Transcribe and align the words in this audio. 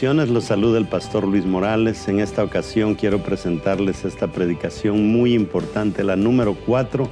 Los 0.00 0.44
saluda 0.44 0.78
el 0.78 0.86
pastor 0.86 1.26
Luis 1.26 1.44
Morales. 1.44 2.06
En 2.06 2.20
esta 2.20 2.44
ocasión 2.44 2.94
quiero 2.94 3.18
presentarles 3.18 4.04
esta 4.04 4.28
predicación 4.28 5.10
muy 5.10 5.34
importante, 5.34 6.04
la 6.04 6.14
número 6.14 6.54
4 6.54 7.08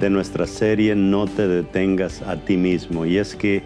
de 0.00 0.10
nuestra 0.10 0.48
serie 0.48 0.96
No 0.96 1.26
te 1.26 1.46
detengas 1.46 2.22
a 2.22 2.34
ti 2.44 2.56
mismo. 2.56 3.06
Y 3.06 3.18
es 3.18 3.36
que 3.36 3.62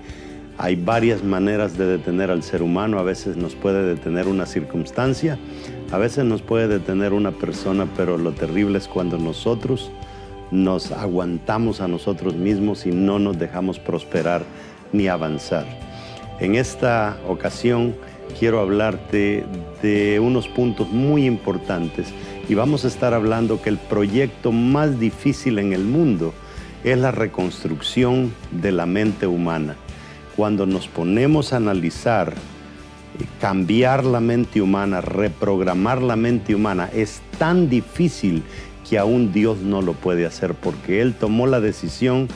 hay 0.58 0.76
varias 0.76 1.24
maneras 1.24 1.78
de 1.78 1.86
detener 1.86 2.30
al 2.30 2.42
ser 2.42 2.60
humano. 2.60 2.98
A 2.98 3.02
veces 3.02 3.38
nos 3.38 3.54
puede 3.54 3.82
detener 3.84 4.28
una 4.28 4.44
circunstancia, 4.44 5.38
a 5.90 5.96
veces 5.96 6.26
nos 6.26 6.42
puede 6.42 6.68
detener 6.68 7.14
una 7.14 7.32
persona, 7.32 7.88
pero 7.96 8.18
lo 8.18 8.32
terrible 8.32 8.76
es 8.76 8.86
cuando 8.86 9.16
nosotros 9.16 9.90
nos 10.50 10.92
aguantamos 10.92 11.80
a 11.80 11.88
nosotros 11.88 12.34
mismos 12.34 12.84
y 12.84 12.90
no 12.90 13.18
nos 13.18 13.38
dejamos 13.38 13.78
prosperar 13.78 14.42
ni 14.92 15.08
avanzar. 15.08 15.64
En 16.38 16.54
esta 16.54 17.16
ocasión, 17.26 17.94
quiero 18.38 18.60
hablarte 18.60 19.44
de 19.82 20.20
unos 20.20 20.48
puntos 20.48 20.88
muy 20.88 21.26
importantes 21.26 22.08
y 22.48 22.54
vamos 22.54 22.84
a 22.84 22.88
estar 22.88 23.14
hablando 23.14 23.60
que 23.60 23.68
el 23.68 23.78
proyecto 23.78 24.52
más 24.52 24.98
difícil 24.98 25.58
en 25.58 25.72
el 25.72 25.84
mundo 25.84 26.32
es 26.84 26.98
la 26.98 27.10
reconstrucción 27.10 28.32
de 28.50 28.72
la 28.72 28.86
mente 28.86 29.26
humana. 29.26 29.76
Cuando 30.36 30.66
nos 30.66 30.88
ponemos 30.88 31.52
a 31.52 31.56
analizar, 31.56 32.32
eh, 32.32 33.24
cambiar 33.40 34.04
la 34.04 34.20
mente 34.20 34.62
humana, 34.62 35.00
reprogramar 35.00 36.00
la 36.00 36.16
mente 36.16 36.54
humana, 36.54 36.88
es 36.94 37.20
tan 37.38 37.68
difícil 37.68 38.42
que 38.88 38.98
aún 38.98 39.32
Dios 39.32 39.58
no 39.58 39.82
lo 39.82 39.92
puede 39.92 40.24
hacer 40.24 40.54
porque 40.54 41.02
Él 41.02 41.14
tomó 41.14 41.46
la 41.46 41.60
decisión 41.60 42.28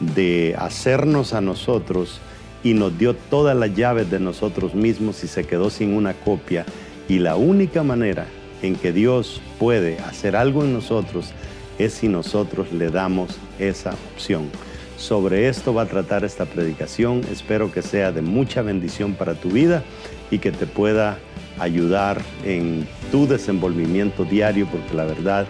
de 0.00 0.54
hacernos 0.58 1.32
a 1.32 1.40
nosotros 1.40 2.20
y 2.64 2.74
nos 2.74 2.98
dio 2.98 3.14
todas 3.14 3.56
las 3.56 3.76
llaves 3.76 4.10
de 4.10 4.18
nosotros 4.18 4.74
mismos 4.74 5.22
y 5.22 5.28
se 5.28 5.44
quedó 5.44 5.70
sin 5.70 5.94
una 5.94 6.14
copia. 6.14 6.64
Y 7.08 7.18
la 7.18 7.36
única 7.36 7.84
manera 7.84 8.26
en 8.62 8.74
que 8.74 8.92
Dios 8.92 9.40
puede 9.58 9.98
hacer 9.98 10.34
algo 10.34 10.64
en 10.64 10.72
nosotros 10.72 11.32
es 11.78 11.92
si 11.92 12.08
nosotros 12.08 12.72
le 12.72 12.90
damos 12.90 13.36
esa 13.58 13.94
opción. 14.14 14.48
Sobre 14.96 15.48
esto 15.48 15.74
va 15.74 15.82
a 15.82 15.86
tratar 15.86 16.24
esta 16.24 16.46
predicación. 16.46 17.20
Espero 17.30 17.70
que 17.70 17.82
sea 17.82 18.10
de 18.10 18.22
mucha 18.22 18.62
bendición 18.62 19.14
para 19.14 19.34
tu 19.34 19.50
vida 19.50 19.84
y 20.30 20.38
que 20.38 20.50
te 20.50 20.66
pueda 20.66 21.18
ayudar 21.58 22.22
en 22.44 22.86
tu 23.12 23.26
desenvolvimiento 23.26 24.24
diario, 24.24 24.66
porque 24.66 24.94
la 24.94 25.04
verdad 25.04 25.46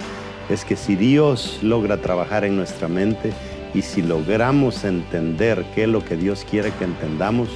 es 0.49 0.65
que 0.65 0.77
si 0.77 0.97
Dios 0.97 1.61
logra 1.63 1.99
trabajar 1.99 2.45
en 2.45 2.57
nuestra 2.57 2.89
mente, 2.89 3.33
y 3.75 3.83
si 3.83 4.03
logramos 4.03 4.85
entender 4.85 5.65
qué 5.75 5.83
es 5.83 5.89
lo 5.89 6.05
que 6.05 6.17
Dios 6.17 6.47
quiere 6.49 6.73
que 6.73 6.85
entendamos, 6.85 7.49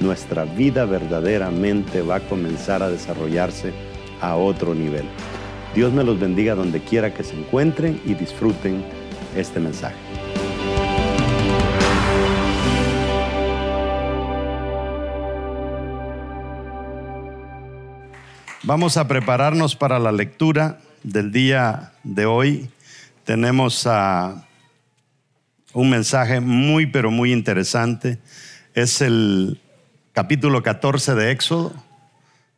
nuestra 0.00 0.44
vida 0.44 0.86
verdaderamente 0.86 2.00
va 2.02 2.16
a 2.16 2.20
comenzar 2.20 2.82
a 2.82 2.88
desarrollarse 2.88 3.72
a 4.20 4.36
otro 4.36 4.74
nivel. 4.74 5.04
Dios 5.74 5.92
me 5.92 6.02
los 6.02 6.18
bendiga 6.18 6.54
donde 6.54 6.80
quiera 6.80 7.12
que 7.12 7.22
se 7.22 7.38
encuentren 7.38 8.00
y 8.04 8.14
disfruten 8.14 8.82
este 9.36 9.60
mensaje. 9.60 9.96
Vamos 18.62 18.96
a 18.96 19.06
prepararnos 19.06 19.76
para 19.76 19.98
la 19.98 20.12
lectura 20.12 20.80
del 21.02 21.30
día 21.30 21.92
de 22.04 22.26
hoy. 22.26 22.70
Tenemos 23.24 23.86
a 23.86 24.47
un 25.72 25.90
mensaje 25.90 26.40
muy, 26.40 26.86
pero 26.86 27.10
muy 27.10 27.32
interesante. 27.32 28.18
Es 28.74 29.00
el 29.00 29.60
capítulo 30.12 30.62
14 30.62 31.14
de 31.14 31.30
Éxodo. 31.30 31.72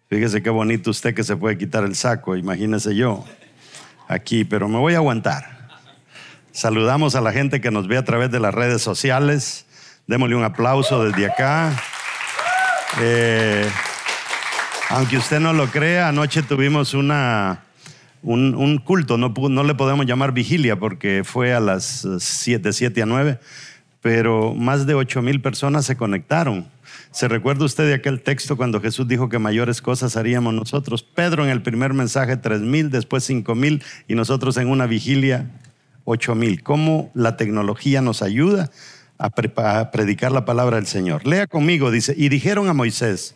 Fíjese 0.08 0.42
qué 0.42 0.50
bonito 0.50 0.90
usted 0.90 1.14
que 1.14 1.24
se 1.24 1.36
puede 1.36 1.56
quitar 1.56 1.84
el 1.84 1.94
saco, 1.94 2.36
imagínese 2.36 2.94
yo 2.96 3.24
aquí, 4.08 4.44
pero 4.44 4.68
me 4.68 4.78
voy 4.78 4.94
a 4.94 4.98
aguantar. 4.98 5.60
Saludamos 6.52 7.14
a 7.14 7.20
la 7.20 7.32
gente 7.32 7.60
que 7.60 7.70
nos 7.70 7.86
ve 7.86 7.96
a 7.96 8.04
través 8.04 8.30
de 8.30 8.40
las 8.40 8.52
redes 8.52 8.82
sociales. 8.82 9.66
Démosle 10.08 10.34
un 10.34 10.42
aplauso 10.42 11.04
desde 11.04 11.26
acá. 11.26 11.72
Eh, 13.00 13.70
aunque 14.88 15.16
usted 15.16 15.38
no 15.38 15.52
lo 15.52 15.68
crea, 15.68 16.08
anoche 16.08 16.42
tuvimos 16.42 16.92
una 16.94 17.60
un, 18.22 18.78
culto, 18.78 19.16
no, 19.16 19.32
no, 19.48 19.62
le 19.64 19.74
podemos 19.74 20.06
llamar 20.06 20.32
vigilia 20.32 20.78
porque 20.78 21.22
fue 21.24 21.54
a 21.54 21.60
las 21.60 22.06
7, 22.18 22.72
7 22.72 23.02
a 23.02 23.06
9, 23.06 23.38
pero 24.00 24.54
más 24.54 24.86
de 24.86 24.94
8 24.94 25.22
mil 25.22 25.40
personas 25.40 25.86
se 25.86 25.96
conectaron. 25.96 26.66
¿Se 27.12 27.28
recuerda 27.28 27.64
usted 27.64 27.86
de 27.86 27.94
aquel 27.94 28.20
texto 28.20 28.56
cuando 28.56 28.80
Jesús 28.80 29.08
dijo 29.08 29.28
que 29.28 29.38
mayores 29.38 29.82
cosas 29.82 30.16
haríamos 30.16 30.54
nosotros? 30.54 31.02
Pedro 31.02 31.44
en 31.44 31.50
el 31.50 31.62
primer 31.62 31.92
mensaje 31.92 32.36
3 32.36 32.60
mil, 32.60 32.90
después 32.90 33.24
5 33.24 33.54
mil 33.54 33.82
y 34.06 34.14
nosotros 34.14 34.56
en 34.58 34.68
una 34.68 34.86
vigilia 34.86 35.50
8 36.04 36.34
mil. 36.34 36.62
¿Cómo 36.62 37.10
la 37.14 37.36
tecnología 37.36 38.00
nos 38.00 38.22
ayuda 38.22 38.70
a, 39.18 39.26
a 39.26 39.90
predicar 39.90 40.30
la 40.30 40.44
palabra 40.44 40.76
del 40.76 40.86
Señor? 40.86 41.26
Lea 41.26 41.46
conmigo, 41.46 41.90
dice, 41.90 42.14
y 42.16 42.28
dijeron 42.28 42.68
a 42.68 42.74
Moisés, 42.74 43.34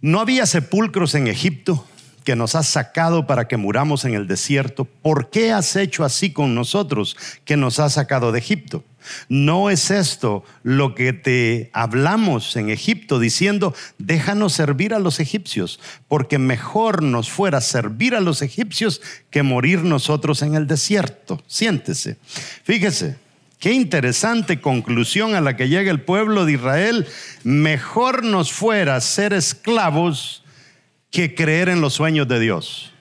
no 0.00 0.20
había 0.20 0.46
sepulcros 0.46 1.14
en 1.14 1.26
Egipto 1.28 1.86
que 2.26 2.34
nos 2.34 2.56
has 2.56 2.66
sacado 2.66 3.24
para 3.28 3.46
que 3.46 3.56
muramos 3.56 4.04
en 4.04 4.14
el 4.14 4.26
desierto, 4.26 4.84
¿por 4.84 5.30
qué 5.30 5.52
has 5.52 5.76
hecho 5.76 6.04
así 6.04 6.32
con 6.32 6.56
nosotros 6.56 7.16
que 7.44 7.56
nos 7.56 7.78
has 7.78 7.92
sacado 7.92 8.32
de 8.32 8.40
Egipto? 8.40 8.84
¿No 9.28 9.70
es 9.70 9.92
esto 9.92 10.42
lo 10.64 10.96
que 10.96 11.12
te 11.12 11.70
hablamos 11.72 12.56
en 12.56 12.68
Egipto 12.68 13.20
diciendo, 13.20 13.76
déjanos 13.98 14.54
servir 14.54 14.92
a 14.92 14.98
los 14.98 15.20
egipcios, 15.20 15.78
porque 16.08 16.38
mejor 16.38 17.04
nos 17.04 17.30
fuera 17.30 17.60
servir 17.60 18.16
a 18.16 18.20
los 18.20 18.42
egipcios 18.42 19.00
que 19.30 19.44
morir 19.44 19.84
nosotros 19.84 20.42
en 20.42 20.56
el 20.56 20.66
desierto? 20.66 21.40
Siéntese. 21.46 22.18
Fíjese, 22.64 23.24
Qué 23.58 23.72
interesante 23.72 24.60
conclusión 24.60 25.34
a 25.34 25.40
la 25.40 25.56
que 25.56 25.70
llega 25.70 25.90
el 25.90 26.02
pueblo 26.02 26.44
de 26.44 26.52
Israel. 26.52 27.06
Mejor 27.42 28.22
nos 28.22 28.52
fuera 28.52 29.00
ser 29.00 29.32
esclavos 29.32 30.42
que 31.16 31.34
creer 31.34 31.70
en 31.70 31.80
los 31.80 31.94
sueños 31.94 32.28
de 32.28 32.38
Dios. 32.38 32.92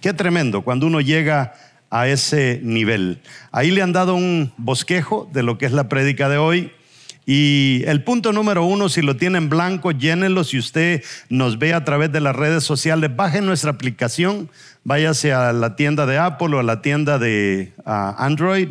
Qué 0.00 0.14
tremendo 0.14 0.62
cuando 0.62 0.86
uno 0.86 1.02
llega 1.02 1.52
a 1.90 2.08
ese 2.08 2.58
nivel. 2.62 3.20
Ahí 3.52 3.70
le 3.70 3.82
han 3.82 3.92
dado 3.92 4.14
un 4.14 4.50
bosquejo 4.56 5.28
de 5.30 5.42
lo 5.42 5.58
que 5.58 5.66
es 5.66 5.72
la 5.72 5.90
prédica 5.90 6.30
de 6.30 6.38
hoy. 6.38 6.72
Y 7.26 7.82
el 7.84 8.02
punto 8.02 8.32
número 8.32 8.64
uno, 8.64 8.88
si 8.88 9.02
lo 9.02 9.18
tiene 9.18 9.36
en 9.36 9.50
blanco, 9.50 9.90
llénelo. 9.90 10.42
Si 10.42 10.58
usted 10.58 11.04
nos 11.28 11.58
ve 11.58 11.74
a 11.74 11.84
través 11.84 12.10
de 12.12 12.20
las 12.20 12.34
redes 12.34 12.64
sociales, 12.64 13.14
baje 13.14 13.42
nuestra 13.42 13.72
aplicación, 13.72 14.48
váyase 14.82 15.34
a 15.34 15.52
la 15.52 15.76
tienda 15.76 16.06
de 16.06 16.16
Apple 16.16 16.56
o 16.56 16.60
a 16.60 16.62
la 16.62 16.80
tienda 16.80 17.18
de 17.18 17.74
Android 17.84 18.68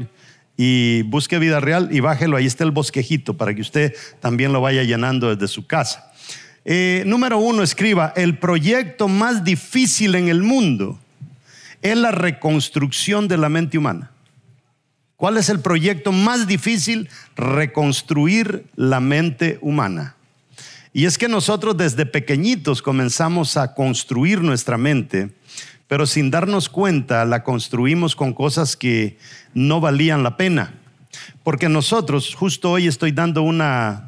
y 0.57 1.03
busque 1.03 1.37
vida 1.37 1.59
real 1.59 1.89
y 1.91 1.99
bájelo. 1.99 2.37
Ahí 2.37 2.47
está 2.47 2.63
el 2.63 2.71
bosquejito 2.71 3.37
para 3.37 3.53
que 3.53 3.61
usted 3.61 3.93
también 4.19 4.51
lo 4.51 4.61
vaya 4.61 4.81
llenando 4.81 5.29
desde 5.29 5.47
su 5.47 5.67
casa. 5.67 6.11
Eh, 6.69 7.03
número 7.05 7.37
uno, 7.37 7.63
escriba, 7.63 8.11
el 8.17 8.39
proyecto 8.39 9.07
más 9.07 9.45
difícil 9.45 10.15
en 10.15 10.27
el 10.27 10.43
mundo 10.43 10.99
es 11.81 11.95
la 11.95 12.11
reconstrucción 12.11 13.29
de 13.29 13.37
la 13.37 13.47
mente 13.47 13.77
humana. 13.77 14.11
¿Cuál 15.15 15.37
es 15.37 15.47
el 15.47 15.61
proyecto 15.61 16.11
más 16.11 16.45
difícil? 16.45 17.09
Reconstruir 17.37 18.65
la 18.75 18.99
mente 18.99 19.59
humana. 19.61 20.17
Y 20.91 21.05
es 21.05 21.17
que 21.17 21.29
nosotros 21.29 21.77
desde 21.77 22.05
pequeñitos 22.05 22.81
comenzamos 22.81 23.55
a 23.55 23.73
construir 23.73 24.41
nuestra 24.41 24.77
mente, 24.77 25.29
pero 25.87 26.05
sin 26.05 26.29
darnos 26.29 26.67
cuenta 26.67 27.23
la 27.23 27.43
construimos 27.43 28.13
con 28.13 28.33
cosas 28.33 28.75
que 28.75 29.17
no 29.53 29.79
valían 29.79 30.21
la 30.21 30.35
pena. 30.35 30.73
Porque 31.43 31.69
nosotros, 31.69 32.35
justo 32.35 32.71
hoy 32.71 32.87
estoy 32.87 33.13
dando 33.13 33.41
una 33.41 34.06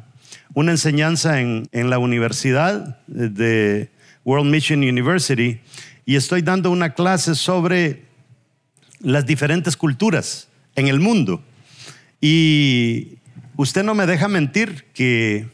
una 0.54 0.72
enseñanza 0.72 1.40
en, 1.40 1.68
la 1.72 1.98
universidad 1.98 2.98
de 3.06 3.90
World 4.24 4.50
Mission 4.50 4.80
University 4.80 5.60
y 6.04 6.16
estoy 6.16 6.42
dando 6.42 6.70
una 6.70 6.94
clase 6.94 7.34
sobre 7.34 8.04
las 9.00 9.26
diferentes 9.26 9.76
culturas 9.76 10.48
en 10.74 10.88
el 10.88 11.00
mundo. 11.00 11.42
Y 12.20 13.18
usted 13.56 13.82
no 13.82 13.94
me 13.94 14.06
deja 14.06 14.28
mentir 14.28 14.86
que 14.92 15.48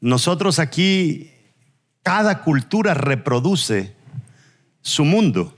nosotros 0.00 0.58
aquí, 0.58 1.30
cada 2.02 2.42
cultura 2.42 2.94
reproduce 2.94 3.94
su 4.82 5.04
mundo, 5.04 5.56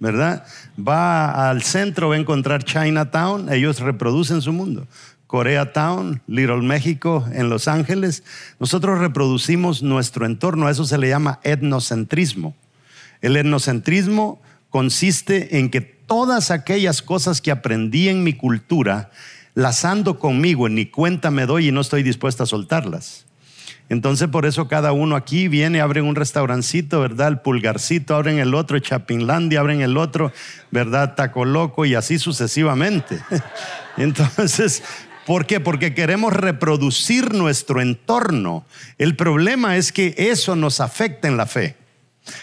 ¿verdad? 0.00 0.46
Va 0.76 1.50
al 1.50 1.62
centro, 1.62 2.08
va 2.08 2.16
a 2.16 2.18
encontrar 2.18 2.64
Chinatown, 2.64 3.52
ellos 3.52 3.80
reproducen 3.80 4.42
su 4.42 4.52
mundo. 4.52 4.86
Koreatown, 5.26 6.22
Little 6.26 6.62
México, 6.62 7.26
en 7.32 7.48
Los 7.48 7.68
Ángeles, 7.68 8.22
nosotros 8.60 8.98
reproducimos 8.98 9.82
nuestro 9.82 10.24
entorno, 10.24 10.66
a 10.66 10.70
eso 10.70 10.84
se 10.84 10.98
le 10.98 11.08
llama 11.08 11.40
etnocentrismo. 11.42 12.54
El 13.20 13.36
etnocentrismo 13.36 14.40
consiste 14.70 15.58
en 15.58 15.70
que 15.70 15.80
todas 15.80 16.50
aquellas 16.50 17.02
cosas 17.02 17.40
que 17.40 17.50
aprendí 17.50 18.08
en 18.08 18.22
mi 18.22 18.34
cultura, 18.34 19.10
las 19.54 19.84
ando 19.84 20.18
conmigo, 20.18 20.68
ni 20.68 20.86
cuenta 20.86 21.30
me 21.30 21.46
doy 21.46 21.68
y 21.68 21.72
no 21.72 21.80
estoy 21.80 22.02
dispuesta 22.02 22.44
a 22.44 22.46
soltarlas. 22.46 23.26
Entonces 23.88 24.28
por 24.28 24.46
eso 24.46 24.66
cada 24.66 24.92
uno 24.92 25.14
aquí 25.14 25.46
viene, 25.46 25.80
abren 25.80 26.04
un 26.04 26.16
restaurancito, 26.16 27.00
¿verdad? 27.00 27.28
El 27.28 27.38
pulgarcito, 27.38 28.16
abren 28.16 28.38
el 28.38 28.54
otro, 28.54 28.78
Chapinlandia, 28.80 29.60
abren 29.60 29.80
el 29.80 29.96
otro, 29.96 30.32
¿verdad? 30.72 31.14
Taco 31.14 31.44
Loco 31.44 31.84
y 31.84 31.94
así 31.94 32.18
sucesivamente. 32.18 33.20
Entonces, 33.96 34.82
¿por 35.26 35.44
qué? 35.46 35.60
Porque 35.60 35.92
queremos 35.92 36.32
reproducir 36.32 37.34
nuestro 37.34 37.82
entorno. 37.82 38.64
El 38.96 39.16
problema 39.16 39.76
es 39.76 39.92
que 39.92 40.14
eso 40.16 40.56
nos 40.56 40.80
afecta 40.80 41.28
en 41.28 41.36
la 41.36 41.46
fe. 41.46 41.76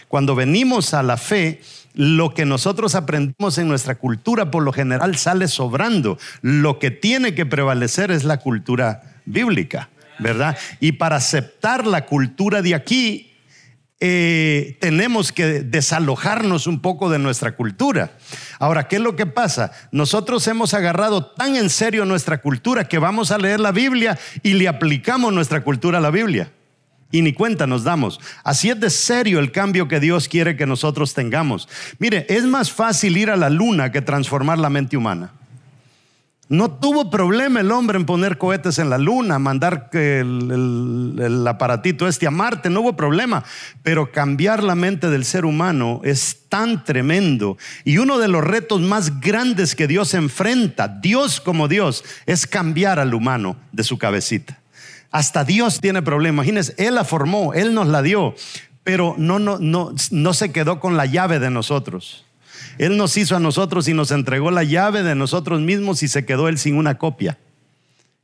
Cuando 0.08 0.36
venimos 0.36 0.94
a 0.94 1.02
la 1.02 1.18
fe, 1.18 1.62
lo 1.96 2.34
que 2.34 2.46
nosotros 2.46 2.96
aprendimos 2.96 3.58
en 3.58 3.68
nuestra 3.68 3.96
cultura 3.96 4.52
por 4.52 4.64
lo 4.64 4.72
general 4.72 5.18
sale 5.18 5.48
sobrando. 5.48 6.20
Lo 6.42 6.78
que 6.78 6.92
tiene 6.92 7.34
que 7.34 7.46
prevalecer 7.46 8.12
es 8.12 8.24
la 8.24 8.38
cultura 8.38 9.02
bíblica. 9.26 9.90
¿verdad? 10.20 10.58
Y 10.80 10.94
para 10.94 11.18
aceptar 11.18 11.88
la 11.88 12.06
cultura 12.06 12.62
de 12.62 12.76
aquí, 12.76 13.33
eh, 14.06 14.76
tenemos 14.82 15.32
que 15.32 15.62
desalojarnos 15.62 16.68
un 16.68 16.82
poco 16.82 17.10
de 17.10 17.20
nuestra 17.20 17.56
cultura. 17.56 18.12
Ahora, 18.60 18.90
¿qué 18.90 18.98
es 18.98 19.02
lo 19.02 19.16
que 19.16 19.26
pasa? 19.26 19.72
Nosotros 19.94 20.46
hemos 20.50 20.74
agarrado 20.74 21.28
tan 21.28 21.56
en 21.56 21.70
serio 21.70 22.04
nuestra 22.04 22.42
cultura 22.42 22.86
que 22.86 22.98
vamos 22.98 23.32
a 23.32 23.38
leer 23.38 23.62
la 23.62 23.72
Biblia 23.72 24.20
y 24.42 24.56
le 24.56 24.68
aplicamos 24.68 25.32
nuestra 25.32 25.64
cultura 25.64 26.00
a 26.00 26.02
la 26.02 26.12
Biblia. 26.12 26.52
Y 27.12 27.22
ni 27.22 27.32
cuenta 27.32 27.66
nos 27.66 27.86
damos. 27.86 28.20
Así 28.44 28.70
es 28.70 28.78
de 28.78 28.90
serio 28.90 29.40
el 29.40 29.54
cambio 29.54 29.88
que 29.88 30.02
Dios 30.02 30.28
quiere 30.28 30.58
que 30.58 30.66
nosotros 30.66 31.14
tengamos. 31.14 31.70
Mire, 31.98 32.26
es 32.28 32.44
más 32.44 32.74
fácil 32.74 33.16
ir 33.16 33.30
a 33.30 33.38
la 33.38 33.50
luna 33.50 33.94
que 33.94 34.02
transformar 34.02 34.60
la 34.60 34.70
mente 34.70 34.98
humana. 34.98 35.32
No 36.54 36.70
tuvo 36.70 37.10
problema 37.10 37.62
el 37.62 37.72
hombre 37.72 37.98
en 37.98 38.06
poner 38.06 38.38
cohetes 38.38 38.78
en 38.78 38.92
la 38.92 39.00
luna, 39.00 39.40
mandar 39.40 39.90
el, 39.92 41.44
aparatito 41.48 42.08
este 42.08 42.28
a 42.28 42.32
Marte, 42.32 42.70
no 42.70 42.82
hubo 42.82 42.96
problema. 42.96 43.44
Pero 43.82 44.12
cambiar 44.12 44.62
la 44.62 44.76
mente 44.76 45.10
del 45.10 45.26
ser 45.26 45.46
humano 45.46 46.02
es 46.04 46.42
tan 46.50 46.84
tremendo. 46.84 47.58
Y 47.86 47.98
uno 47.98 48.20
de 48.20 48.28
los 48.28 48.44
retos 48.44 48.82
más 48.82 49.20
grandes 49.20 49.74
que 49.74 49.88
Dios 49.88 50.14
enfrenta, 50.14 50.88
Dios 50.88 51.42
como 51.42 51.68
Dios, 51.68 52.04
es 52.28 52.46
cambiar 52.46 53.00
al 53.00 53.16
humano 53.16 53.56
de 53.72 53.84
su 53.84 53.98
cabecita. 53.98 54.60
Hasta 55.10 55.46
Dios 55.46 55.82
tiene 55.82 56.04
problemas. 56.04 56.46
Imagínense, 56.46 56.76
Él 56.78 56.94
la 56.94 57.04
formó, 57.04 57.56
Él 57.56 57.74
nos 57.74 57.88
la 57.88 58.04
dio, 58.04 58.36
pero 58.84 59.16
no, 59.18 59.40
no, 59.40 59.58
no, 59.58 59.96
no 60.12 60.34
se 60.36 60.52
quedó 60.52 60.80
con 60.80 60.98
la 60.98 61.08
llave 61.08 61.40
de 61.40 61.50
nosotros. 61.50 62.26
Él 62.78 62.98
nos 62.98 63.18
hizo 63.18 63.36
a 63.36 63.40
nosotros 63.40 63.88
y 63.88 63.94
nos 63.94 64.12
entregó 64.12 64.52
la 64.52 64.64
llave 64.64 65.04
de 65.04 65.16
nosotros 65.16 65.62
mismos 65.62 66.04
y 66.04 66.08
se 66.08 66.26
quedó 66.26 66.48
Él 66.48 66.58
sin 66.58 66.76
una 66.76 66.98
copia. 66.98 67.38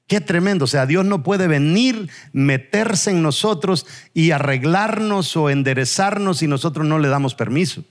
Qué 0.09 0.19
tremendo. 0.19 0.65
O 0.65 0.67
sea, 0.67 0.87
Dios 0.87 1.05
no 1.05 1.21
puede 1.21 1.47
venir, 1.47 2.09
meterse 2.33 3.11
en 3.11 3.21
nosotros 3.21 3.85
y 4.13 4.31
arreglarnos 4.31 5.37
o 5.37 5.51
enderezarnos 5.51 6.39
si 6.39 6.47
nosotros 6.47 6.87
no 6.87 6.97
le 6.97 7.09
damos 7.09 7.35
permiso. 7.35 7.83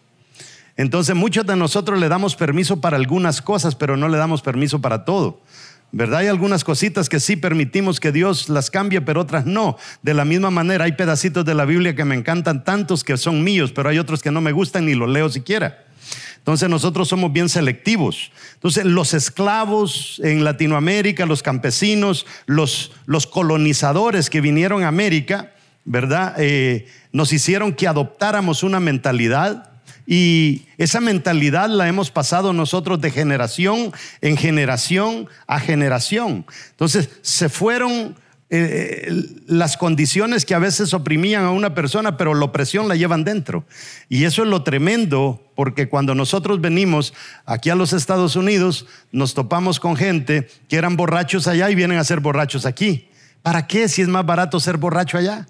Entonces 0.76 1.14
muchos 1.14 1.46
de 1.46 1.54
nosotros 1.54 1.98
le 2.00 2.08
damos 2.08 2.34
permiso 2.34 2.80
para 2.80 2.96
algunas 2.96 3.40
cosas, 3.40 3.76
pero 3.76 3.96
no 3.96 4.08
le 4.08 4.18
damos 4.18 4.42
permiso 4.42 4.80
para 4.80 5.04
todo. 5.04 5.42
¿Verdad? 5.90 6.20
Hay 6.20 6.26
algunas 6.26 6.64
cositas 6.64 7.08
que 7.08 7.18
sí 7.18 7.36
permitimos 7.36 7.98
que 7.98 8.12
Dios 8.12 8.48
las 8.48 8.70
cambie, 8.70 9.00
pero 9.00 9.20
otras 9.20 9.46
no. 9.46 9.76
De 10.02 10.12
la 10.12 10.24
misma 10.24 10.50
manera, 10.50 10.84
hay 10.84 10.92
pedacitos 10.92 11.44
de 11.44 11.54
la 11.54 11.64
Biblia 11.64 11.94
que 11.94 12.04
me 12.04 12.14
encantan 12.14 12.64
tantos 12.64 13.04
que 13.04 13.16
son 13.16 13.42
míos, 13.42 13.72
pero 13.72 13.88
hay 13.88 13.98
otros 13.98 14.22
que 14.22 14.30
no 14.30 14.40
me 14.40 14.52
gustan 14.52 14.86
ni 14.86 14.94
los 14.94 15.08
leo 15.08 15.30
siquiera. 15.30 15.84
Entonces 16.48 16.70
nosotros 16.70 17.08
somos 17.08 17.30
bien 17.30 17.50
selectivos. 17.50 18.32
Entonces 18.54 18.86
los 18.86 19.12
esclavos 19.12 20.18
en 20.24 20.44
Latinoamérica, 20.44 21.26
los 21.26 21.42
campesinos, 21.42 22.24
los, 22.46 22.90
los 23.04 23.26
colonizadores 23.26 24.30
que 24.30 24.40
vinieron 24.40 24.82
a 24.82 24.88
América, 24.88 25.52
¿verdad? 25.84 26.36
Eh, 26.38 26.86
nos 27.12 27.34
hicieron 27.34 27.74
que 27.74 27.86
adoptáramos 27.86 28.62
una 28.62 28.80
mentalidad 28.80 29.72
y 30.06 30.62
esa 30.78 31.00
mentalidad 31.00 31.68
la 31.68 31.86
hemos 31.86 32.10
pasado 32.10 32.54
nosotros 32.54 32.98
de 33.02 33.10
generación 33.10 33.92
en 34.22 34.38
generación 34.38 35.28
a 35.46 35.60
generación. 35.60 36.46
Entonces 36.70 37.10
se 37.20 37.50
fueron 37.50 38.16
eh, 38.50 39.12
las 39.46 39.76
condiciones 39.76 40.46
que 40.46 40.54
a 40.54 40.58
veces 40.58 40.94
oprimían 40.94 41.44
a 41.44 41.50
una 41.50 41.74
persona, 41.74 42.16
pero 42.16 42.34
la 42.34 42.46
opresión 42.46 42.88
la 42.88 42.96
llevan 42.96 43.24
dentro. 43.24 43.64
Y 44.08 44.24
eso 44.24 44.42
es 44.42 44.48
lo 44.48 44.62
tremendo, 44.62 45.42
porque 45.54 45.88
cuando 45.88 46.14
nosotros 46.14 46.60
venimos 46.60 47.12
aquí 47.44 47.68
a 47.68 47.74
los 47.74 47.92
Estados 47.92 48.36
Unidos, 48.36 48.86
nos 49.12 49.34
topamos 49.34 49.80
con 49.80 49.96
gente 49.96 50.48
que 50.68 50.76
eran 50.76 50.96
borrachos 50.96 51.46
allá 51.46 51.70
y 51.70 51.74
vienen 51.74 51.98
a 51.98 52.04
ser 52.04 52.20
borrachos 52.20 52.64
aquí. 52.64 53.08
¿Para 53.42 53.66
qué 53.66 53.88
si 53.88 54.02
es 54.02 54.08
más 54.08 54.24
barato 54.24 54.60
ser 54.60 54.78
borracho 54.78 55.18
allá? 55.18 55.46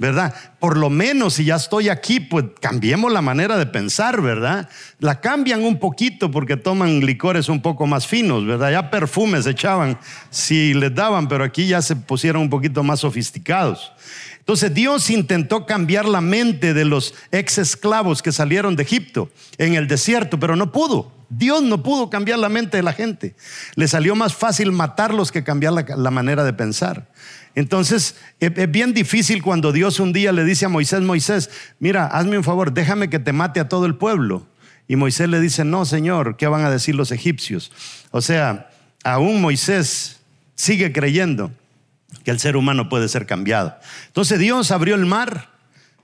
¿Verdad? 0.00 0.34
Por 0.58 0.78
lo 0.78 0.88
menos 0.88 1.34
si 1.34 1.44
ya 1.44 1.56
estoy 1.56 1.90
aquí, 1.90 2.20
pues 2.20 2.46
cambiemos 2.58 3.12
la 3.12 3.20
manera 3.20 3.58
de 3.58 3.66
pensar, 3.66 4.22
¿verdad? 4.22 4.66
La 4.98 5.20
cambian 5.20 5.62
un 5.62 5.78
poquito 5.78 6.30
porque 6.30 6.56
toman 6.56 7.00
licores 7.00 7.50
un 7.50 7.60
poco 7.60 7.86
más 7.86 8.06
finos, 8.06 8.46
¿verdad? 8.46 8.72
Ya 8.72 8.90
perfumes 8.90 9.46
echaban 9.46 9.98
si 10.30 10.72
les 10.72 10.94
daban, 10.94 11.28
pero 11.28 11.44
aquí 11.44 11.66
ya 11.66 11.82
se 11.82 11.96
pusieron 11.96 12.40
un 12.40 12.48
poquito 12.48 12.82
más 12.82 13.00
sofisticados. 13.00 13.92
Entonces 14.38 14.72
Dios 14.72 15.10
intentó 15.10 15.66
cambiar 15.66 16.06
la 16.06 16.22
mente 16.22 16.72
de 16.72 16.86
los 16.86 17.12
ex 17.30 17.58
esclavos 17.58 18.22
que 18.22 18.32
salieron 18.32 18.76
de 18.76 18.84
Egipto 18.84 19.30
en 19.58 19.74
el 19.74 19.86
desierto, 19.86 20.40
pero 20.40 20.56
no 20.56 20.72
pudo. 20.72 21.12
Dios 21.28 21.62
no 21.62 21.82
pudo 21.82 22.08
cambiar 22.08 22.38
la 22.38 22.48
mente 22.48 22.78
de 22.78 22.82
la 22.82 22.94
gente. 22.94 23.36
Le 23.74 23.86
salió 23.86 24.16
más 24.16 24.34
fácil 24.34 24.72
matarlos 24.72 25.30
que 25.30 25.44
cambiar 25.44 25.74
la, 25.74 25.84
la 25.94 26.10
manera 26.10 26.42
de 26.42 26.54
pensar. 26.54 27.06
Entonces, 27.54 28.16
es 28.38 28.70
bien 28.70 28.94
difícil 28.94 29.42
cuando 29.42 29.72
Dios 29.72 30.00
un 30.00 30.12
día 30.12 30.32
le 30.32 30.44
dice 30.44 30.66
a 30.66 30.68
Moisés, 30.68 31.00
Moisés, 31.00 31.50
mira, 31.78 32.06
hazme 32.06 32.38
un 32.38 32.44
favor, 32.44 32.72
déjame 32.72 33.10
que 33.10 33.18
te 33.18 33.32
mate 33.32 33.60
a 33.60 33.68
todo 33.68 33.86
el 33.86 33.96
pueblo. 33.96 34.46
Y 34.86 34.96
Moisés 34.96 35.28
le 35.28 35.40
dice, 35.40 35.64
no, 35.64 35.84
Señor, 35.84 36.36
¿qué 36.36 36.46
van 36.46 36.64
a 36.64 36.70
decir 36.70 36.94
los 36.94 37.12
egipcios? 37.12 37.70
O 38.10 38.20
sea, 38.20 38.70
aún 39.04 39.40
Moisés 39.40 40.20
sigue 40.54 40.92
creyendo 40.92 41.52
que 42.24 42.30
el 42.30 42.40
ser 42.40 42.56
humano 42.56 42.88
puede 42.88 43.08
ser 43.08 43.26
cambiado. 43.26 43.76
Entonces 44.08 44.38
Dios 44.38 44.70
abrió 44.70 44.94
el 44.94 45.06
mar. 45.06 45.48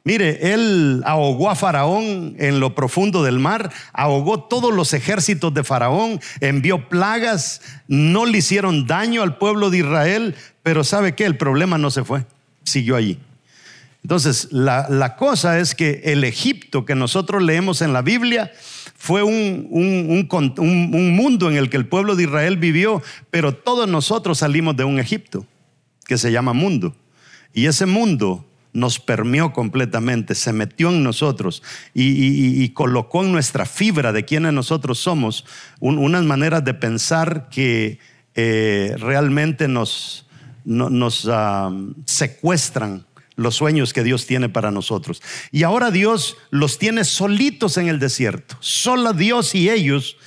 Mire, 0.06 0.52
él 0.54 1.02
ahogó 1.04 1.50
a 1.50 1.56
Faraón 1.56 2.36
en 2.38 2.60
lo 2.60 2.76
profundo 2.76 3.24
del 3.24 3.40
mar, 3.40 3.72
ahogó 3.92 4.38
todos 4.38 4.72
los 4.72 4.94
ejércitos 4.94 5.52
de 5.52 5.64
Faraón, 5.64 6.20
envió 6.38 6.88
plagas, 6.88 7.60
no 7.88 8.24
le 8.24 8.38
hicieron 8.38 8.86
daño 8.86 9.24
al 9.24 9.36
pueblo 9.36 9.68
de 9.68 9.78
Israel, 9.78 10.36
pero 10.62 10.84
¿sabe 10.84 11.16
qué? 11.16 11.24
El 11.24 11.36
problema 11.36 11.76
no 11.76 11.90
se 11.90 12.04
fue, 12.04 12.24
siguió 12.62 12.94
allí. 12.94 13.18
Entonces, 14.04 14.46
la, 14.52 15.16
cosa 15.16 15.58
es 15.58 15.74
que 15.74 16.02
el 16.04 16.22
Egipto 16.22 16.84
que 16.84 16.94
nosotros 16.94 17.42
leemos 17.42 17.82
en 17.82 17.92
la 17.92 18.02
Biblia 18.02 18.52
fue 18.96 19.24
un, 19.24 19.66
un, 19.72 21.16
mundo 21.16 21.50
en 21.50 21.56
el 21.56 21.68
que 21.68 21.78
el 21.78 21.88
pueblo 21.88 22.14
de 22.14 22.22
Israel 22.22 22.58
vivió, 22.58 23.02
pero 23.32 23.56
todos 23.56 23.88
nosotros 23.88 24.38
salimos 24.38 24.76
de 24.76 24.84
un 24.84 25.00
Egipto 25.00 25.44
que 26.04 26.16
se 26.16 26.30
llama 26.30 26.52
mundo. 26.52 26.94
Y 27.52 27.66
ese 27.66 27.86
mundo 27.86 28.44
nos 28.76 29.00
permeó 29.00 29.52
completamente, 29.52 30.34
se 30.34 30.52
metió 30.52 30.90
en 30.90 31.02
nosotros 31.02 31.62
y, 31.94 32.68
colocó 32.70 33.24
en 33.24 33.32
nuestra 33.32 33.64
fibra 33.64 34.12
de 34.12 34.26
quienes 34.26 34.52
nosotros 34.52 34.98
somos 34.98 35.46
unas 35.80 36.24
maneras 36.24 36.62
de 36.62 36.74
pensar 36.74 37.48
que 37.48 37.98
eh, 38.34 38.94
realmente 38.98 39.66
nos, 39.66 40.26
nos 40.64 41.26
ah, 41.30 41.70
secuestran 42.04 43.06
los 43.36 43.54
sueños 43.54 43.94
que 43.94 44.02
Dios 44.04 44.26
tiene 44.26 44.50
para 44.50 44.70
nosotros. 44.70 45.22
Y 45.52 45.62
ahora 45.62 45.90
Dios 45.90 46.36
los 46.50 46.78
tiene 46.78 47.04
solitos 47.04 47.78
en 47.78 47.88
el 47.88 47.98
desierto, 47.98 48.56
solo 48.60 49.14
Dios 49.14 49.54
y 49.54 49.70
ellos. 49.70 50.18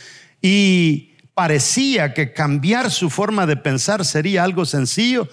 Y 0.41 1.11
parecía 1.35 2.13
que 2.15 2.33
cambiar 2.33 2.89
su 2.89 3.11
forma 3.11 3.45
de 3.45 3.57
pensar 3.57 4.05
sería 4.05 4.43
algo 4.43 4.65
sencillo, 4.65 5.27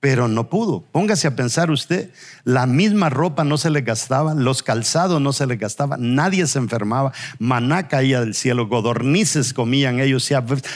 pero 0.00 0.28
no 0.28 0.48
pudo. 0.48 0.82
Póngase 0.92 1.28
a 1.28 1.36
pensar 1.36 1.70
usted, 1.70 2.10
la 2.44 2.66
misma 2.66 3.10
ropa 3.10 3.44
no 3.44 3.58
se 3.58 3.68
le 3.68 3.82
gastaba, 3.82 4.34
los 4.34 4.62
calzados 4.62 5.20
no 5.20 5.34
se 5.34 5.46
le 5.46 5.56
gastaban, 5.56 6.14
nadie 6.14 6.46
se 6.46 6.58
enfermaba, 6.58 7.12
maná 7.38 7.86
caía 7.86 8.20
del 8.20 8.34
cielo, 8.34 8.66
godornices 8.66 9.52
comían 9.52 10.00
ellos, 10.00 10.30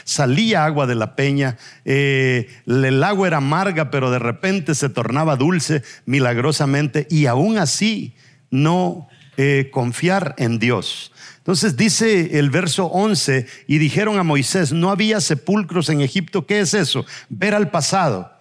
salía 0.04 0.66
agua 0.66 0.86
de 0.86 0.94
la 0.94 1.16
peña, 1.16 1.56
eh, 1.86 2.48
el 2.66 3.02
agua 3.02 3.26
era 3.26 3.38
amarga, 3.38 3.90
pero 3.90 4.10
de 4.10 4.18
repente 4.18 4.74
se 4.74 4.90
tornaba 4.90 5.36
dulce 5.36 5.82
milagrosamente 6.04 7.06
y 7.10 7.24
aún 7.24 7.56
así 7.56 8.14
no 8.50 9.08
eh, 9.38 9.70
confiar 9.72 10.34
en 10.36 10.58
Dios. 10.58 11.12
Entonces 11.38 11.76
dice 11.76 12.38
el 12.38 12.50
verso 12.50 12.86
11, 12.86 13.46
y 13.66 13.78
dijeron 13.78 14.18
a 14.18 14.22
Moisés, 14.22 14.72
no 14.72 14.90
había 14.90 15.20
sepulcros 15.20 15.88
en 15.88 16.02
Egipto, 16.02 16.46
¿qué 16.46 16.60
es 16.60 16.72
eso? 16.72 17.04
Ver 17.28 17.54
al 17.54 17.70
pasado 17.70 18.33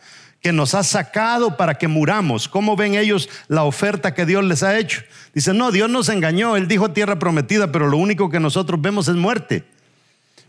que 0.43 0.51
nos 0.51 0.75
ha 0.75 0.83
sacado 0.83 1.55
para 1.55 1.75
que 1.75 1.87
muramos. 1.87 2.49
¿Cómo 2.49 2.75
ven 2.75 2.95
ellos 2.95 3.29
la 3.47 3.63
oferta 3.63 4.13
que 4.13 4.25
Dios 4.25 4.43
les 4.43 4.61
ha 4.61 4.77
hecho? 4.77 5.01
Dicen, 5.33 5.57
no, 5.57 5.71
Dios 5.71 5.89
nos 5.89 6.09
engañó, 6.09 6.57
Él 6.57 6.67
dijo 6.67 6.91
tierra 6.91 7.17
prometida, 7.17 7.71
pero 7.71 7.87
lo 7.87 7.95
único 7.95 8.29
que 8.29 8.41
nosotros 8.41 8.81
vemos 8.81 9.07
es 9.07 9.15
muerte. 9.15 9.63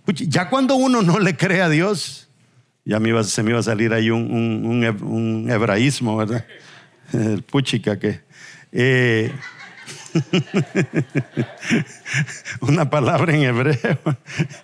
Ya 0.06 0.50
cuando 0.50 0.74
uno 0.74 1.00
no 1.00 1.20
le 1.20 1.36
cree 1.36 1.62
a 1.62 1.68
Dios, 1.68 2.28
Ya 2.84 3.00
se 3.22 3.42
me 3.44 3.50
iba 3.50 3.60
a 3.60 3.62
salir 3.62 3.94
ahí 3.94 4.10
un, 4.10 5.46
hebraísmo, 5.48 6.16
¿verdad? 6.16 6.44
El 7.12 7.44
puchica 7.44 7.98
que... 7.98 8.20
Eh, 8.72 9.32
una 12.60 12.90
palabra 12.90 13.32
en 13.32 13.44
hebreo. 13.44 13.98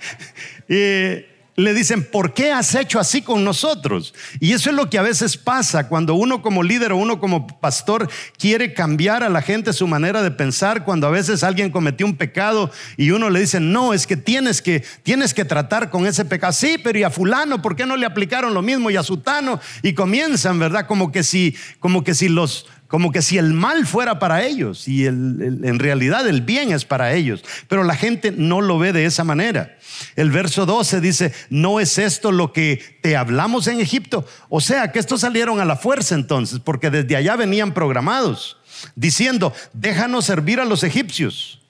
y 0.69 1.25
le 1.57 1.75
dicen, 1.75 2.09
¿por 2.11 2.33
qué 2.33 2.53
has 2.53 2.75
hecho 2.75 2.99
así 2.99 3.23
con 3.23 3.45
nosotros? 3.45 4.15
Y 4.39 4.53
eso 4.53 4.71
es 4.71 4.77
lo 4.77 4.89
que 4.89 4.99
a 4.99 5.03
veces 5.03 5.37
pasa 5.37 5.89
cuando 5.89 6.15
uno 6.15 6.43
como 6.43 6.63
líder 6.63 6.93
o 6.93 6.97
uno 6.97 7.21
como 7.21 7.47
pastor 7.61 8.09
quiere 8.39 8.73
cambiar 8.73 9.23
a 9.23 9.29
la 9.29 9.43
gente 9.43 9.73
su 9.73 9.87
manera 9.87 10.23
de 10.23 10.31
pensar, 10.31 10.85
cuando 10.85 11.07
a 11.07 11.11
veces 11.11 11.43
alguien 11.45 11.71
cometió 11.71 12.07
un 12.07 12.17
pecado 12.17 12.71
y 12.97 13.11
uno 13.11 13.31
le 13.31 13.41
dice, 13.41 13.61
no, 13.61 13.93
es 13.93 14.07
que 14.07 14.17
tienes 14.17 14.63
que, 14.63 14.85
tienes 15.03 15.35
que 15.35 15.45
tratar 15.45 15.91
con 15.91 16.07
ese 16.07 16.25
pecado. 16.25 16.53
Sí, 16.53 16.77
pero 16.83 16.99
¿y 16.99 17.03
a 17.03 17.11
fulano 17.11 17.61
por 17.63 17.77
qué 17.77 17.87
no 17.87 17.97
le 17.97 18.07
aplicaron 18.07 18.55
lo 18.55 18.63
mismo? 18.63 18.91
Y 18.91 18.97
a 18.97 19.03
sutano. 19.03 19.61
Y 19.83 19.93
comienzan, 19.93 20.59
¿verdad? 20.59 20.87
Como 20.87 21.13
que 21.13 21.23
si, 21.23 21.57
como 21.79 22.05
que 22.05 22.15
si 22.15 22.29
los, 22.29 22.67
como 22.91 23.13
que 23.13 23.23
si 23.23 23.39
el 23.39 23.55
mal 23.55 23.87
fuera 23.87 24.19
para 24.19 24.45
ellos 24.45 24.89
y 24.89 25.07
en 25.07 25.79
realidad 25.79 26.27
el 26.27 26.43
bien 26.43 26.73
es 26.73 26.85
para 26.85 27.13
ellos. 27.15 27.45
Pero 27.69 27.85
la 27.85 27.95
gente 27.95 28.33
no 28.33 28.61
lo 28.61 28.81
ve 28.81 28.93
de 28.93 29.05
esa 29.05 29.23
manera. 29.23 29.79
El 30.17 30.33
verso 30.33 30.67
12 30.67 31.01
dice, 31.01 31.33
¿no 31.51 31.79
es 31.79 31.99
esto 31.99 32.33
lo 32.33 32.53
que 32.53 32.99
te 33.01 33.17
hablamos 33.17 33.69
en 33.69 33.79
Egipto? 33.79 34.27
O 34.49 34.61
sea, 34.61 34.91
que 34.91 34.99
estos 34.99 35.21
salieron 35.21 35.61
a 35.61 35.65
la 35.65 35.77
fuerza 35.77 36.17
entonces, 36.17 36.59
porque 36.59 36.91
desde 36.91 37.15
allá 37.15 37.37
venían 37.37 37.75
programados, 37.75 38.57
diciendo, 38.97 39.55
déjanos 39.73 40.25
servir 40.25 40.59
a 40.59 40.65
los 40.65 40.83
egipcios. 40.83 41.63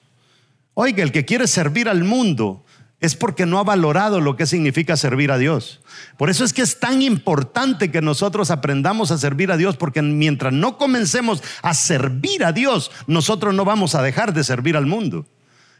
Oiga, 0.73 1.03
el 1.03 1.11
que 1.11 1.25
quiere 1.25 1.45
servir 1.45 1.87
al 1.87 2.03
mundo 2.03 2.65
es 3.01 3.15
porque 3.15 3.47
no 3.47 3.57
ha 3.57 3.63
valorado 3.63 4.21
lo 4.21 4.37
que 4.37 4.45
significa 4.45 4.95
servir 4.95 5.31
a 5.31 5.39
Dios. 5.39 5.81
Por 6.17 6.29
eso 6.29 6.45
es 6.45 6.53
que 6.53 6.61
es 6.61 6.79
tan 6.79 7.01
importante 7.01 7.91
que 7.91 8.01
nosotros 8.01 8.51
aprendamos 8.51 9.09
a 9.09 9.17
servir 9.17 9.51
a 9.51 9.57
Dios, 9.57 9.75
porque 9.75 10.03
mientras 10.03 10.53
no 10.53 10.77
comencemos 10.77 11.43
a 11.63 11.73
servir 11.73 12.45
a 12.45 12.53
Dios, 12.53 12.91
nosotros 13.07 13.55
no 13.55 13.65
vamos 13.65 13.95
a 13.95 14.03
dejar 14.03 14.33
de 14.33 14.43
servir 14.43 14.77
al 14.77 14.85
mundo. 14.85 15.25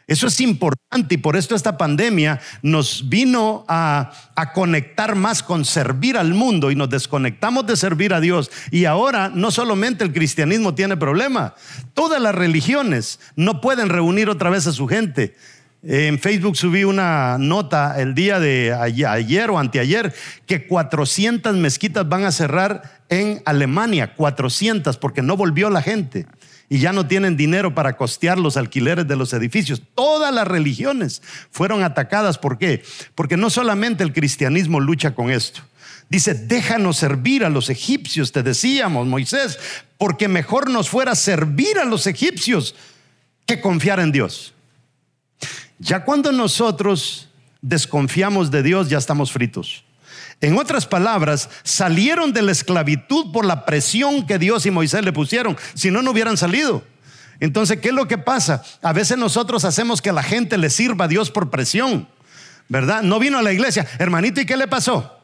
Eso 0.08 0.28
es 0.28 0.42
importante 0.42 1.16
y 1.16 1.18
por 1.20 1.38
esto 1.38 1.56
esta 1.56 1.78
pandemia 1.78 2.42
nos 2.64 3.08
vino 3.08 3.64
a, 3.68 4.12
a, 4.36 4.52
conectar 4.52 5.16
más 5.16 5.44
con 5.44 5.64
servir 5.64 6.18
al 6.18 6.34
mundo 6.34 6.72
y 6.72 6.76
nos 6.76 6.90
desconectamos 6.90 7.68
de 7.68 7.78
servir 7.78 8.14
a 8.14 8.20
Dios. 8.20 8.52
Y 8.72 8.86
ahora 8.86 9.32
no 9.34 9.52
solamente 9.52 10.04
el 10.04 10.12
cristianismo 10.12 10.74
tiene 10.74 10.98
problema, 10.98 11.54
todas 11.94 12.20
las 12.20 12.36
religiones 12.36 13.20
no 13.36 13.62
pueden 13.62 13.90
reunir 13.90 14.28
otra 14.28 14.50
vez 14.50 14.66
a 14.66 14.74
su 14.74 14.88
gente. 14.88 15.36
En 15.84 16.20
Facebook 16.20 16.58
subí 16.58 16.84
una 16.84 17.38
nota 17.40 18.00
el 18.00 18.14
día 18.14 18.40
de 18.40 18.72
ayer, 18.72 19.50
o 19.50 19.58
anteayer 19.58 20.14
que 20.46 20.68
400 20.68 21.56
mezquitas 21.56 22.08
van 22.08 22.24
a 22.24 22.32
cerrar 22.32 23.02
en 23.10 23.42
Alemania, 23.46 24.14
400 24.16 24.98
porque 24.98 25.24
no 25.24 25.36
volvió 25.38 25.72
la 25.72 25.82
gente 25.82 26.28
y 26.70 26.78
ya 26.78 26.94
no 26.94 27.08
tienen 27.08 27.36
dinero 27.36 27.74
para 27.74 27.98
costear 27.98 28.38
los 28.38 28.58
alquileres 28.58 29.08
de 29.08 29.16
los 29.16 29.34
edificios. 29.34 29.82
Todas 29.96 30.32
las 30.34 30.48
religiones 30.48 31.24
fueron 31.50 31.84
atacadas. 31.84 32.38
¿Por 32.38 32.60
qué? 32.60 32.84
Porque 33.16 33.36
no 33.36 33.50
solamente 33.50 34.04
el 34.04 34.14
cristianismo 34.14 34.80
lucha 34.80 35.16
con 35.16 35.32
esto. 35.32 35.62
Dice, 36.10 36.36
déjanos 36.36 36.98
servir 36.98 37.44
a 37.44 37.50
los 37.50 37.70
egipcios, 37.70 38.32
te 38.32 38.44
decíamos, 38.44 39.08
Moisés, 39.08 39.58
porque 39.98 40.28
mejor 40.28 40.70
nos 40.70 40.90
fuera 40.90 41.16
servir 41.16 41.80
a 41.80 41.86
los 41.86 42.06
egipcios 42.06 42.76
que 43.48 43.62
confiar 43.62 44.00
en 44.00 44.12
Dios. 44.12 44.54
Ya 45.82 46.06
cuando 46.06 46.32
nosotros 46.32 47.28
desconfiamos 47.60 48.52
de 48.52 48.62
Dios, 48.62 48.88
ya 48.88 49.00
estamos 49.00 49.32
fritos. 49.32 49.84
En 50.40 50.58
otras 50.58 50.86
palabras, 50.86 51.50
salieron 51.64 52.34
de 52.34 52.44
la 52.44 52.52
esclavitud 52.52 53.32
por 53.32 53.46
la 53.46 53.66
presión 53.66 54.28
que 54.28 54.38
Dios 54.38 54.68
y 54.68 54.72
Moisés 54.72 55.04
le 55.04 55.12
pusieron. 55.12 55.58
Si 55.74 55.90
no, 55.90 56.04
no 56.04 56.12
hubieran 56.12 56.38
salido. 56.38 56.84
Entonces, 57.40 57.80
¿qué 57.80 57.90
es 57.90 57.96
lo 57.96 58.08
que 58.08 58.20
pasa? 58.20 58.64
A 58.84 58.94
veces 58.94 59.18
nosotros 59.18 59.66
hacemos 59.66 60.04
que 60.04 60.12
la 60.12 60.22
gente 60.22 60.60
le 60.60 60.70
sirva 60.70 61.06
a 61.06 61.08
Dios 61.08 61.32
por 61.32 61.50
presión, 61.50 62.08
¿verdad? 62.70 63.02
No 63.02 63.18
vino 63.18 63.40
a 63.40 63.42
la 63.42 63.52
iglesia. 63.52 63.88
Hermanito, 63.98 64.40
¿y 64.40 64.46
qué 64.46 64.58
le 64.58 64.68
pasó? 64.68 65.18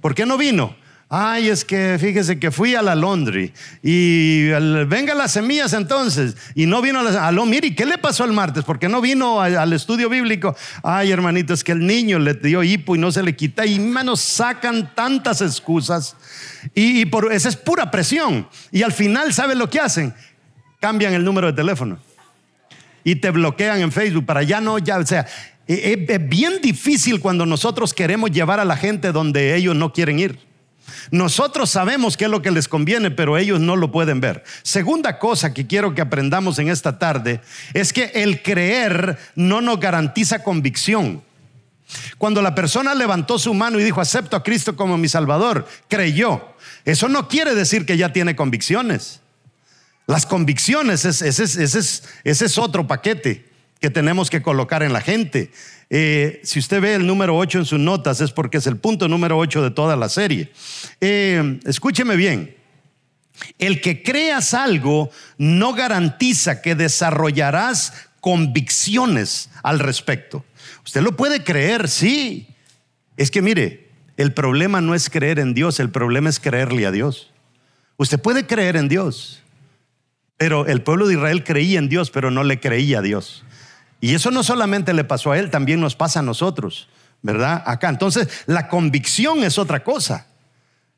¿Por 0.00 0.16
qué 0.16 0.26
no 0.26 0.36
vino? 0.36 0.74
Ay, 1.12 1.48
es 1.48 1.64
que 1.64 1.96
fíjese 1.98 2.38
que 2.38 2.52
fui 2.52 2.76
a 2.76 2.82
la 2.82 2.94
Londres 2.94 3.50
y 3.82 4.44
venga 4.86 5.12
las 5.12 5.32
semillas 5.32 5.72
entonces 5.72 6.36
y 6.54 6.66
no 6.66 6.80
vino 6.80 7.00
a 7.00 7.02
la 7.02 7.26
aló, 7.26 7.44
mire, 7.46 7.74
¿qué 7.74 7.84
le 7.84 7.98
pasó 7.98 8.24
el 8.24 8.32
martes? 8.32 8.62
Porque 8.62 8.88
no 8.88 9.00
vino 9.00 9.40
al 9.40 9.72
estudio 9.72 10.08
bíblico. 10.08 10.54
Ay, 10.84 11.10
hermanito, 11.10 11.52
es 11.52 11.64
que 11.64 11.72
el 11.72 11.84
niño 11.84 12.20
le 12.20 12.34
dio 12.34 12.62
hipo 12.62 12.94
y 12.94 13.00
no 13.00 13.10
se 13.10 13.24
le 13.24 13.34
quita 13.34 13.66
y 13.66 13.80
menos 13.80 14.20
sacan 14.20 14.94
tantas 14.94 15.40
excusas 15.40 16.14
y, 16.76 17.04
por 17.06 17.32
esa 17.32 17.48
es 17.48 17.56
pura 17.56 17.90
presión 17.90 18.46
y 18.70 18.82
al 18.84 18.92
final 18.92 19.34
¿saben 19.34 19.58
lo 19.58 19.68
que 19.68 19.80
hacen? 19.80 20.14
Cambian 20.78 21.12
el 21.12 21.24
número 21.24 21.48
de 21.48 21.54
teléfono 21.54 21.98
y 23.02 23.16
te 23.16 23.30
bloquean 23.30 23.80
en 23.80 23.90
Facebook 23.90 24.26
para 24.26 24.44
ya 24.44 24.60
no 24.60 24.78
ya, 24.78 24.98
o 24.98 25.04
sea, 25.04 25.26
e, 25.66 25.74
e, 25.74 26.06
es 26.08 26.28
bien 26.28 26.60
difícil 26.62 27.18
cuando 27.18 27.46
nosotros 27.46 27.94
queremos 27.94 28.30
llevar 28.30 28.60
a 28.60 28.64
la 28.64 28.76
gente 28.76 29.10
donde 29.10 29.56
ellos 29.56 29.74
no 29.74 29.92
quieren 29.92 30.20
ir. 30.20 30.49
Nosotros 31.10 31.70
sabemos 31.70 32.16
qué 32.16 32.24
es 32.24 32.30
lo 32.30 32.42
que 32.42 32.50
les 32.50 32.68
conviene, 32.68 33.10
pero 33.10 33.38
ellos 33.38 33.60
no 33.60 33.76
lo 33.76 33.90
pueden 33.90 34.20
ver. 34.20 34.44
Segunda 34.62 35.18
cosa 35.18 35.54
que 35.54 35.66
quiero 35.66 35.94
que 35.94 36.02
aprendamos 36.02 36.58
en 36.58 36.68
esta 36.68 36.98
tarde 36.98 37.40
es 37.74 37.92
que 37.92 38.12
el 38.14 38.42
creer 38.42 39.18
no 39.34 39.60
nos 39.60 39.80
garantiza 39.80 40.42
convicción. 40.42 41.22
Cuando 42.18 42.42
la 42.42 42.54
persona 42.54 42.94
levantó 42.94 43.38
su 43.38 43.54
mano 43.54 43.78
y 43.80 43.84
dijo, 43.84 44.00
acepto 44.00 44.36
a 44.36 44.42
Cristo 44.42 44.76
como 44.76 44.98
mi 44.98 45.08
Salvador, 45.08 45.66
creyó. 45.88 46.54
Eso 46.84 47.08
no 47.08 47.28
quiere 47.28 47.54
decir 47.54 47.86
que 47.86 47.96
ya 47.96 48.12
tiene 48.12 48.36
convicciones. 48.36 49.20
Las 50.06 50.26
convicciones, 50.26 51.04
ese 51.04 51.28
es, 52.24 52.58
otro 52.58 52.86
paquete 52.86 53.48
que 53.80 53.90
tenemos 53.90 54.28
que 54.28 54.42
colocar 54.42 54.82
en 54.82 54.92
la 54.92 55.00
gente. 55.00 55.52
Eh, 55.92 56.40
si 56.44 56.60
usted 56.60 56.80
ve 56.80 56.94
el 56.94 57.06
número 57.06 57.36
8 57.36 57.58
en 57.58 57.64
sus 57.64 57.80
notas, 57.80 58.20
es 58.20 58.30
porque 58.30 58.58
es 58.58 58.66
el 58.68 58.76
punto 58.76 59.08
número 59.08 59.36
8 59.36 59.62
de 59.62 59.70
toda 59.72 59.96
la 59.96 60.08
serie. 60.08 60.52
Eh, 61.00 61.58
escúcheme 61.66 62.14
bien. 62.14 62.56
El 63.58 63.80
que 63.80 64.02
creas 64.02 64.54
algo 64.54 65.10
no 65.36 65.72
garantiza 65.72 66.62
que 66.62 66.76
desarrollarás 66.76 67.92
convicciones 68.20 69.50
al 69.62 69.80
respecto. 69.80 70.44
Usted 70.84 71.02
lo 71.02 71.16
puede 71.16 71.42
creer, 71.42 71.88
sí. 71.88 72.48
Es 73.16 73.30
que 73.30 73.42
mire, 73.42 73.88
el 74.16 74.32
problema 74.32 74.80
no 74.80 74.94
es 74.94 75.10
creer 75.10 75.38
en 75.38 75.54
Dios, 75.54 75.80
el 75.80 75.90
problema 75.90 76.28
es 76.28 76.38
creerle 76.38 76.86
a 76.86 76.92
Dios. 76.92 77.32
Usted 77.96 78.20
puede 78.20 78.46
creer 78.46 78.76
en 78.76 78.88
Dios, 78.88 79.42
pero 80.36 80.66
el 80.66 80.82
pueblo 80.82 81.06
de 81.08 81.14
Israel 81.14 81.44
creía 81.44 81.78
en 81.78 81.88
Dios, 81.88 82.10
pero 82.10 82.30
no 82.30 82.44
le 82.44 82.60
creía 82.60 82.98
a 82.98 83.02
Dios. 83.02 83.44
Y 84.00 84.14
eso 84.14 84.30
no 84.30 84.42
solamente 84.42 84.94
le 84.94 85.04
pasó 85.04 85.32
a 85.32 85.38
él, 85.38 85.50
también 85.50 85.80
nos 85.80 85.94
pasa 85.94 86.20
a 86.20 86.22
nosotros, 86.22 86.88
¿verdad? 87.22 87.62
Acá. 87.66 87.88
Entonces, 87.88 88.28
la 88.46 88.68
convicción 88.68 89.44
es 89.44 89.58
otra 89.58 89.84
cosa. 89.84 90.26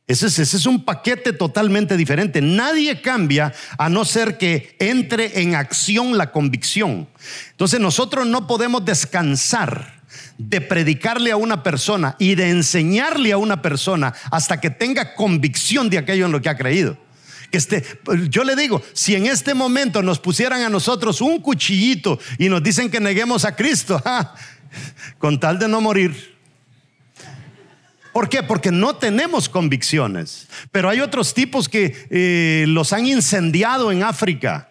Ese 0.07 0.27
es, 0.43 0.67
un 0.67 0.85
paquete 0.85 1.33
totalmente 1.33 1.97
diferente. 1.97 2.43
Nadie 2.43 3.01
cambia 3.01 3.53
a 3.79 3.89
no 3.89 4.05
ser 4.05 4.37
que 4.37 4.77
entre 4.79 5.41
en 5.41 5.55
acción 5.55 6.19
la 6.19 6.33
convicción. 6.33 7.09
Entonces 7.53 7.81
nosotros 7.81 8.27
no 8.27 8.47
podemos 8.47 8.85
descansar 8.85 10.03
de 10.37 10.61
predicarle 10.61 11.31
a 11.31 11.37
una 11.37 11.63
persona 11.63 12.17
y 12.19 12.35
de 12.35 12.51
enseñarle 12.51 13.33
a 13.33 13.39
una 13.39 13.63
persona 13.63 14.13
hasta 14.31 14.61
que 14.61 14.71
tenga 14.71 15.15
convicción 15.15 15.89
de 15.89 15.99
aquello 15.99 16.27
en 16.27 16.33
lo 16.33 16.43
que 16.43 16.49
ha 16.49 16.57
creído. 16.57 16.99
Yo 18.29 18.45
le 18.45 18.57
digo, 18.57 18.83
si 18.93 19.15
en 19.15 19.27
este 19.27 19.55
momento 19.55 20.03
nos 20.03 20.19
pusieran 20.19 20.63
a 20.63 20.69
nosotros 20.69 21.21
un 21.21 21.41
cuchillito 21.41 22.19
y 22.39 22.49
nos 22.49 22.63
dicen 22.63 22.91
que 22.91 23.01
neguemos 23.01 23.45
a 23.45 23.55
Cristo, 23.55 24.03
con 25.19 25.39
tal 25.39 25.59
de 25.59 25.69
no 25.69 25.81
morir. 25.81 26.33
¿Por 28.13 28.29
qué? 28.29 28.43
Porque 28.43 28.71
no 28.71 28.97
tenemos 28.97 29.49
convicciones. 29.49 30.47
Pero 30.71 30.91
hay 30.91 31.01
otros 31.01 31.33
tipos 31.33 31.69
que 31.69 32.07
eh, 32.11 32.67
los 32.69 32.93
han 32.93 33.07
incendiado 33.07 33.91
en 33.91 34.03
África. 34.03 34.69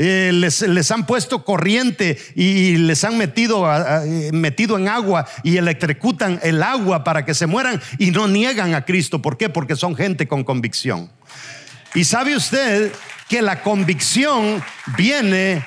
Eh, 0.00 0.30
les, 0.32 0.90
han 0.92 1.06
puesto 1.06 1.44
corriente 1.44 2.18
y 2.36 2.76
les 2.76 3.02
han 3.02 3.18
metido, 3.18 3.66
eh, 3.68 4.30
metido 4.32 4.78
en 4.78 4.86
agua 4.86 5.26
y 5.42 5.56
electrocutan 5.56 6.38
el 6.44 6.62
agua 6.62 7.02
para 7.02 7.24
que 7.24 7.34
se 7.34 7.48
mueran 7.48 7.80
y 7.98 8.12
no 8.12 8.28
niegan 8.28 8.74
a 8.74 8.84
Cristo. 8.84 9.20
¿Por 9.20 9.36
qué? 9.36 9.48
Porque 9.48 9.74
son 9.74 9.96
gente 9.96 10.28
con 10.28 10.44
convicción. 10.44 11.10
Y 11.94 12.04
sabe 12.04 12.36
usted 12.36 12.92
que 13.28 13.42
la 13.42 13.62
convicción 13.62 14.62
viene, 14.96 15.64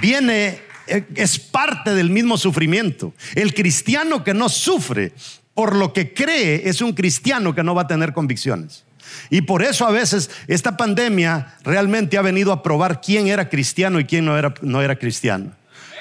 viene, 0.00 0.60
eh, 0.86 1.04
es 1.14 1.38
parte 1.38 1.94
del 1.94 2.10
mismo 2.10 2.36
sufrimiento. 2.36 3.14
El 3.34 3.54
cristiano 3.54 4.24
que 4.24 4.34
no 4.34 4.48
sufre 4.48 5.12
por 5.54 5.74
lo 5.74 5.92
que 5.92 6.12
cree 6.12 6.68
es 6.68 6.80
un 6.80 6.92
cristiano 6.92 7.54
que 7.54 7.62
no 7.62 7.74
va 7.74 7.82
a 7.82 7.86
tener 7.86 8.12
convicciones. 8.12 8.84
Y 9.30 9.42
por 9.42 9.62
eso 9.62 9.86
a 9.86 9.90
veces 9.90 10.30
esta 10.46 10.76
pandemia 10.76 11.56
realmente 11.64 12.18
ha 12.18 12.22
venido 12.22 12.52
a 12.52 12.62
probar 12.62 13.00
quién 13.00 13.28
era 13.28 13.48
cristiano 13.48 14.00
y 14.00 14.04
quién 14.04 14.24
no 14.24 14.36
era, 14.36 14.54
no 14.62 14.82
era 14.82 14.96
cristiano. 14.96 15.52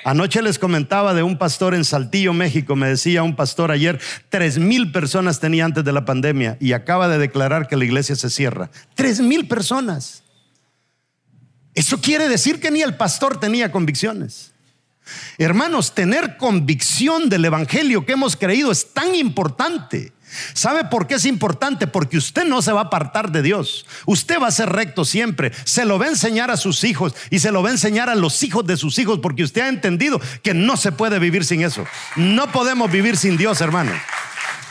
Anoche 0.06 0.44
les 0.44 0.60
comentaba 0.60 1.16
de 1.16 1.24
un 1.24 1.36
pastor 1.36 1.74
en 1.74 1.84
Saltillo, 1.84 2.32
México. 2.32 2.76
Me 2.76 2.88
decía 2.88 3.24
un 3.24 3.36
pastor 3.36 3.72
ayer, 3.72 4.00
tres 4.30 4.60
mil 4.60 4.92
personas 4.92 5.40
tenía 5.40 5.66
antes 5.66 5.84
de 5.84 5.92
la 5.92 6.06
pandemia 6.06 6.58
y 6.60 6.74
acaba 6.74 7.08
de 7.08 7.18
declarar 7.18 7.68
que 7.68 7.76
la 7.76 7.86
iglesia 7.86 8.16
se 8.16 8.30
cierra. 8.30 8.70
Tres 8.94 9.20
mil 9.20 9.48
personas. 9.48 10.22
Eso 11.74 12.00
quiere 12.00 12.30
decir 12.30 12.60
que 12.60 12.70
ni 12.70 12.84
el 12.84 12.96
pastor 12.96 13.40
tenía 13.40 13.72
convicciones. 13.72 14.52
Hermanos, 15.40 15.96
tener 15.96 16.38
convicción 16.38 17.28
del 17.28 17.46
Evangelio 17.46 18.06
que 18.06 18.14
hemos 18.14 18.36
creído 18.36 18.72
es 18.72 18.94
tan 18.94 19.16
importante. 19.16 20.14
¿Sabe 20.54 20.86
por 20.86 21.08
qué 21.08 21.16
es 21.16 21.26
importante? 21.26 21.88
Porque 21.88 22.18
usted 22.18 22.46
no 22.46 22.62
se 22.62 22.72
va 22.72 22.82
a 22.82 22.86
apartar 22.86 23.32
de 23.32 23.42
Dios. 23.42 23.86
Usted 24.06 24.40
va 24.42 24.48
a 24.48 24.52
ser 24.52 24.70
recto 24.70 25.06
siempre. 25.06 25.52
Se 25.64 25.86
lo 25.86 26.00
va 26.00 26.06
a 26.06 26.10
enseñar 26.10 26.52
a 26.52 26.58
sus 26.58 26.84
hijos 26.84 27.16
y 27.30 27.40
se 27.40 27.52
lo 27.52 27.64
va 27.64 27.70
a 27.70 27.74
enseñar 27.74 28.10
a 28.10 28.16
los 28.16 28.44
hijos 28.44 28.66
de 28.66 28.78
sus 28.78 28.98
hijos 29.00 29.20
porque 29.22 29.44
usted 29.44 29.62
ha 29.62 29.70
entendido 29.70 30.20
que 30.44 30.54
no 30.54 30.78
se 30.78 30.92
puede 30.92 31.20
vivir 31.20 31.46
sin 31.46 31.62
eso. 31.62 31.86
No 32.16 32.52
podemos 32.52 32.92
vivir 32.92 33.18
sin 33.18 33.38
Dios, 33.38 33.62
hermano. 33.62 33.92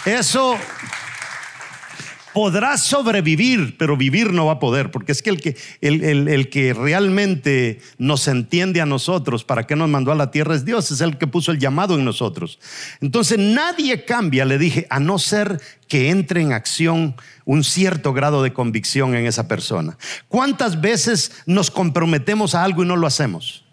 Eso 0.05 0.59
podrá 2.35 2.77
sobrevivir, 2.77 3.77
pero 3.79 3.97
vivir 3.97 4.33
no 4.33 4.47
va 4.47 4.55
a 4.55 4.59
poder, 4.59 4.91
porque 4.91 5.13
es 5.13 5.23
que 5.23 5.31
el 5.31 5.41
que, 5.41 5.57
el, 5.81 6.51
que 6.51 6.75
realmente 6.75 7.81
nos 7.97 8.27
entiende 8.27 8.81
a 8.81 8.87
nosotros, 8.87 9.45
para 9.45 9.67
qué 9.67 9.77
nos 9.77 9.89
mandó 9.89 10.11
a 10.11 10.17
la 10.17 10.33
tierra 10.33 10.57
es 10.57 10.65
Dios, 10.65 10.91
es 10.91 11.01
el 11.01 11.17
que 11.17 11.29
puso 11.29 11.53
el 11.53 11.61
llamado 11.61 11.95
en 11.95 12.05
nosotros. 12.05 12.59
Entonces 13.01 13.39
nadie 13.39 14.05
cambia, 14.05 14.45
le 14.45 14.59
dije, 14.59 14.87
a 14.91 14.99
no 14.99 15.19
ser 15.19 15.61
que 15.87 16.11
entre 16.11 16.43
en 16.43 16.53
acción 16.53 17.15
un 17.45 17.63
cierto 17.63 18.13
grado 18.13 18.43
de 18.43 18.53
convicción 18.53 19.15
en 19.15 19.27
esa 19.27 19.47
persona. 19.47 19.97
¿Cuántas 20.27 20.81
veces 20.81 21.31
nos 21.47 21.71
comprometemos 21.71 22.57
a 22.57 22.65
algo 22.65 22.83
y 22.83 22.87
no 22.87 22.97
lo 22.97 23.07
hacemos? 23.07 23.64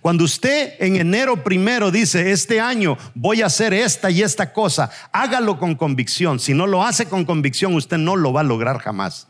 Cuando 0.00 0.24
usted 0.24 0.74
en 0.78 0.96
enero 0.96 1.42
primero 1.44 1.90
dice, 1.90 2.30
este 2.30 2.60
año 2.60 2.96
voy 3.14 3.42
a 3.42 3.46
hacer 3.46 3.74
esta 3.74 4.10
y 4.10 4.22
esta 4.22 4.52
cosa, 4.52 4.90
hágalo 5.12 5.58
con 5.58 5.74
convicción. 5.74 6.40
Si 6.40 6.54
no 6.54 6.66
lo 6.66 6.82
hace 6.82 7.06
con 7.06 7.24
convicción, 7.24 7.74
usted 7.74 7.98
no 7.98 8.16
lo 8.16 8.32
va 8.32 8.40
a 8.40 8.44
lograr 8.44 8.78
jamás. 8.78 9.28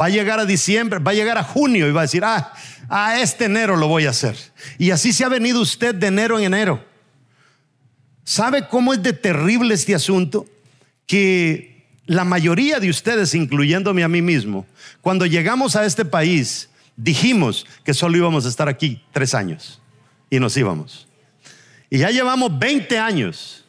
Va 0.00 0.06
a 0.06 0.10
llegar 0.10 0.38
a 0.38 0.44
diciembre, 0.44 1.00
va 1.00 1.10
a 1.10 1.14
llegar 1.14 1.38
a 1.38 1.42
junio 1.42 1.88
y 1.88 1.92
va 1.92 2.02
a 2.02 2.04
decir, 2.04 2.24
ah, 2.24 2.52
a 2.88 3.20
este 3.20 3.46
enero 3.46 3.76
lo 3.76 3.88
voy 3.88 4.06
a 4.06 4.10
hacer. 4.10 4.36
Y 4.78 4.92
así 4.92 5.12
se 5.12 5.24
ha 5.24 5.28
venido 5.28 5.60
usted 5.60 5.94
de 5.94 6.06
enero 6.06 6.38
en 6.38 6.44
enero. 6.44 6.84
¿Sabe 8.22 8.68
cómo 8.68 8.92
es 8.92 9.02
de 9.02 9.14
terrible 9.14 9.74
este 9.74 9.94
asunto? 9.94 10.46
Que 11.06 11.88
la 12.06 12.24
mayoría 12.24 12.78
de 12.78 12.90
ustedes, 12.90 13.34
incluyéndome 13.34 14.04
a 14.04 14.08
mí 14.08 14.22
mismo, 14.22 14.64
cuando 15.00 15.26
llegamos 15.26 15.74
a 15.74 15.84
este 15.84 16.04
país, 16.04 16.68
dijimos 16.96 17.66
que 17.84 17.94
solo 17.94 18.16
íbamos 18.16 18.46
a 18.46 18.48
estar 18.48 18.68
aquí 18.68 19.02
tres 19.12 19.34
años 19.34 19.80
y 20.30 20.40
nos 20.40 20.56
íbamos. 20.56 21.08
Y 21.90 21.98
ya 21.98 22.10
llevamos 22.10 22.58
20 22.58 22.98
años 22.98 23.64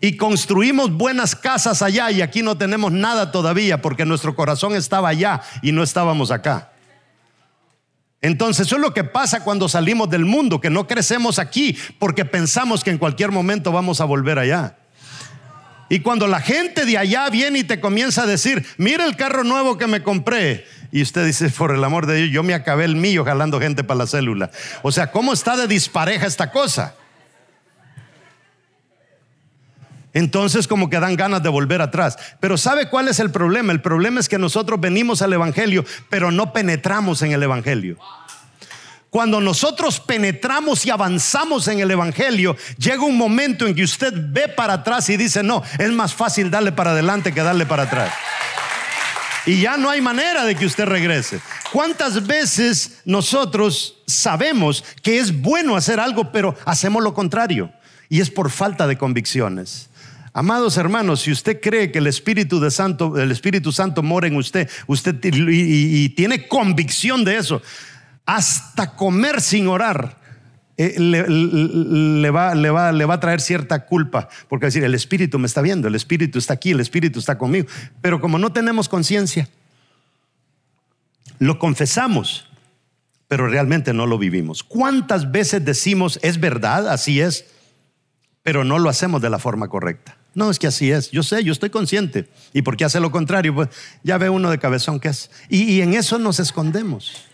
y 0.00 0.16
construimos 0.16 0.92
buenas 0.92 1.34
casas 1.34 1.82
allá 1.82 2.10
y 2.10 2.20
aquí 2.22 2.42
no 2.42 2.58
tenemos 2.58 2.92
nada 2.92 3.32
todavía 3.32 3.80
porque 3.80 4.04
nuestro 4.04 4.34
corazón 4.34 4.74
estaba 4.76 5.08
allá 5.08 5.40
y 5.62 5.72
no 5.72 5.82
estábamos 5.82 6.30
acá. 6.30 6.72
Entonces 8.20 8.66
eso 8.66 8.76
es 8.76 8.82
lo 8.82 8.94
que 8.94 9.04
pasa 9.04 9.44
cuando 9.44 9.68
salimos 9.68 10.08
del 10.08 10.24
mundo, 10.24 10.60
que 10.60 10.70
no 10.70 10.86
crecemos 10.86 11.38
aquí 11.38 11.76
porque 11.98 12.24
pensamos 12.24 12.84
que 12.84 12.90
en 12.90 12.98
cualquier 12.98 13.30
momento 13.32 13.72
vamos 13.72 14.00
a 14.00 14.04
volver 14.04 14.38
allá. 14.38 14.78
Y 15.90 16.00
cuando 16.00 16.26
la 16.26 16.40
gente 16.40 16.86
de 16.86 16.96
allá 16.96 17.28
viene 17.28 17.60
y 17.60 17.64
te 17.64 17.80
comienza 17.80 18.22
a 18.22 18.26
decir, 18.26 18.66
mira 18.78 19.04
el 19.04 19.16
carro 19.16 19.44
nuevo 19.44 19.76
que 19.76 19.86
me 19.86 20.02
compré, 20.02 20.64
y 20.94 21.02
usted 21.02 21.26
dice, 21.26 21.50
por 21.50 21.74
el 21.74 21.82
amor 21.82 22.06
de 22.06 22.14
Dios, 22.14 22.30
yo 22.30 22.44
me 22.44 22.54
acabé 22.54 22.84
el 22.84 22.94
mío 22.94 23.24
jalando 23.24 23.58
gente 23.58 23.82
para 23.82 23.98
la 23.98 24.06
célula. 24.06 24.52
O 24.82 24.92
sea, 24.92 25.10
¿cómo 25.10 25.32
está 25.32 25.56
de 25.56 25.66
dispareja 25.66 26.24
esta 26.24 26.52
cosa? 26.52 26.94
Entonces 30.12 30.68
como 30.68 30.88
que 30.88 31.00
dan 31.00 31.16
ganas 31.16 31.42
de 31.42 31.48
volver 31.48 31.82
atrás. 31.82 32.16
Pero 32.38 32.56
¿sabe 32.56 32.88
cuál 32.88 33.08
es 33.08 33.18
el 33.18 33.32
problema? 33.32 33.72
El 33.72 33.80
problema 33.80 34.20
es 34.20 34.28
que 34.28 34.38
nosotros 34.38 34.78
venimos 34.78 35.20
al 35.20 35.32
Evangelio, 35.32 35.84
pero 36.08 36.30
no 36.30 36.52
penetramos 36.52 37.22
en 37.22 37.32
el 37.32 37.42
Evangelio. 37.42 37.98
Cuando 39.10 39.40
nosotros 39.40 39.98
penetramos 39.98 40.86
y 40.86 40.90
avanzamos 40.90 41.66
en 41.66 41.80
el 41.80 41.90
Evangelio, 41.90 42.56
llega 42.78 43.02
un 43.02 43.18
momento 43.18 43.66
en 43.66 43.74
que 43.74 43.82
usted 43.82 44.12
ve 44.14 44.46
para 44.46 44.74
atrás 44.74 45.10
y 45.10 45.16
dice, 45.16 45.42
no, 45.42 45.60
es 45.76 45.90
más 45.90 46.14
fácil 46.14 46.52
darle 46.52 46.70
para 46.70 46.92
adelante 46.92 47.34
que 47.34 47.42
darle 47.42 47.66
para 47.66 47.82
atrás. 47.82 48.12
Y 49.46 49.60
ya 49.60 49.76
no 49.76 49.90
hay 49.90 50.00
manera 50.00 50.44
de 50.44 50.54
que 50.54 50.66
usted 50.66 50.86
regrese. 50.86 51.40
¿Cuántas 51.72 52.26
veces 52.26 53.00
nosotros 53.04 54.02
sabemos 54.06 54.84
que 55.02 55.18
es 55.18 55.40
bueno 55.42 55.76
hacer 55.76 56.00
algo, 56.00 56.32
pero 56.32 56.56
hacemos 56.64 57.02
lo 57.02 57.12
contrario? 57.12 57.70
Y 58.08 58.20
es 58.20 58.30
por 58.30 58.50
falta 58.50 58.86
de 58.86 58.96
convicciones. 58.96 59.90
Amados 60.32 60.76
hermanos, 60.78 61.20
si 61.20 61.30
usted 61.30 61.60
cree 61.60 61.92
que 61.92 61.98
el 61.98 62.06
Espíritu, 62.06 62.68
Santo, 62.70 63.16
el 63.18 63.30
Espíritu 63.30 63.70
Santo 63.70 64.02
mora 64.02 64.26
en 64.26 64.36
usted, 64.36 64.68
usted 64.86 65.14
y 65.22 66.08
tiene 66.10 66.48
convicción 66.48 67.24
de 67.24 67.36
eso, 67.36 67.62
hasta 68.26 68.96
comer 68.96 69.40
sin 69.40 69.68
orar, 69.68 70.23
eh, 70.76 70.98
le, 70.98 72.30
va, 72.30 72.54
le, 72.54 72.70
va, 72.70 72.90
le 72.90 73.04
va 73.04 73.14
a 73.14 73.20
traer 73.20 73.40
cierta 73.40 73.86
culpa, 73.86 74.28
porque 74.48 74.66
decir, 74.66 74.82
el 74.82 74.94
Espíritu 74.94 75.38
me 75.38 75.46
está 75.46 75.62
viendo, 75.62 75.86
el 75.86 75.94
Espíritu 75.94 76.38
está 76.38 76.54
aquí, 76.54 76.72
el 76.72 76.80
Espíritu 76.80 77.20
está 77.20 77.38
conmigo. 77.38 77.68
Pero 78.00 78.20
como 78.20 78.38
no 78.38 78.52
tenemos 78.52 78.88
conciencia, 78.88 79.48
lo 81.38 81.60
confesamos, 81.60 82.48
pero 83.28 83.46
realmente 83.46 83.92
no 83.92 84.06
lo 84.06 84.18
vivimos. 84.18 84.64
¿Cuántas 84.64 85.30
veces 85.30 85.64
decimos, 85.64 86.18
es 86.22 86.40
verdad, 86.40 86.88
así 86.88 87.20
es, 87.20 87.44
pero 88.42 88.64
no 88.64 88.80
lo 88.80 88.88
hacemos 88.90 89.22
de 89.22 89.30
la 89.30 89.38
forma 89.38 89.68
correcta? 89.68 90.16
No, 90.34 90.50
es 90.50 90.58
que 90.58 90.66
así 90.66 90.90
es. 90.90 91.12
Yo 91.12 91.22
sé, 91.22 91.44
yo 91.44 91.52
estoy 91.52 91.70
consciente. 91.70 92.28
¿Y 92.52 92.62
por 92.62 92.76
qué 92.76 92.84
hace 92.84 92.98
lo 92.98 93.12
contrario? 93.12 93.54
Pues 93.54 93.68
ya 94.02 94.18
ve 94.18 94.28
uno 94.28 94.50
de 94.50 94.58
cabezón 94.58 94.98
que 94.98 95.08
es. 95.08 95.30
y 95.48 95.80
en 95.80 95.94
eso 95.94 96.18
nos 96.18 96.40
escondemos. 96.40 97.28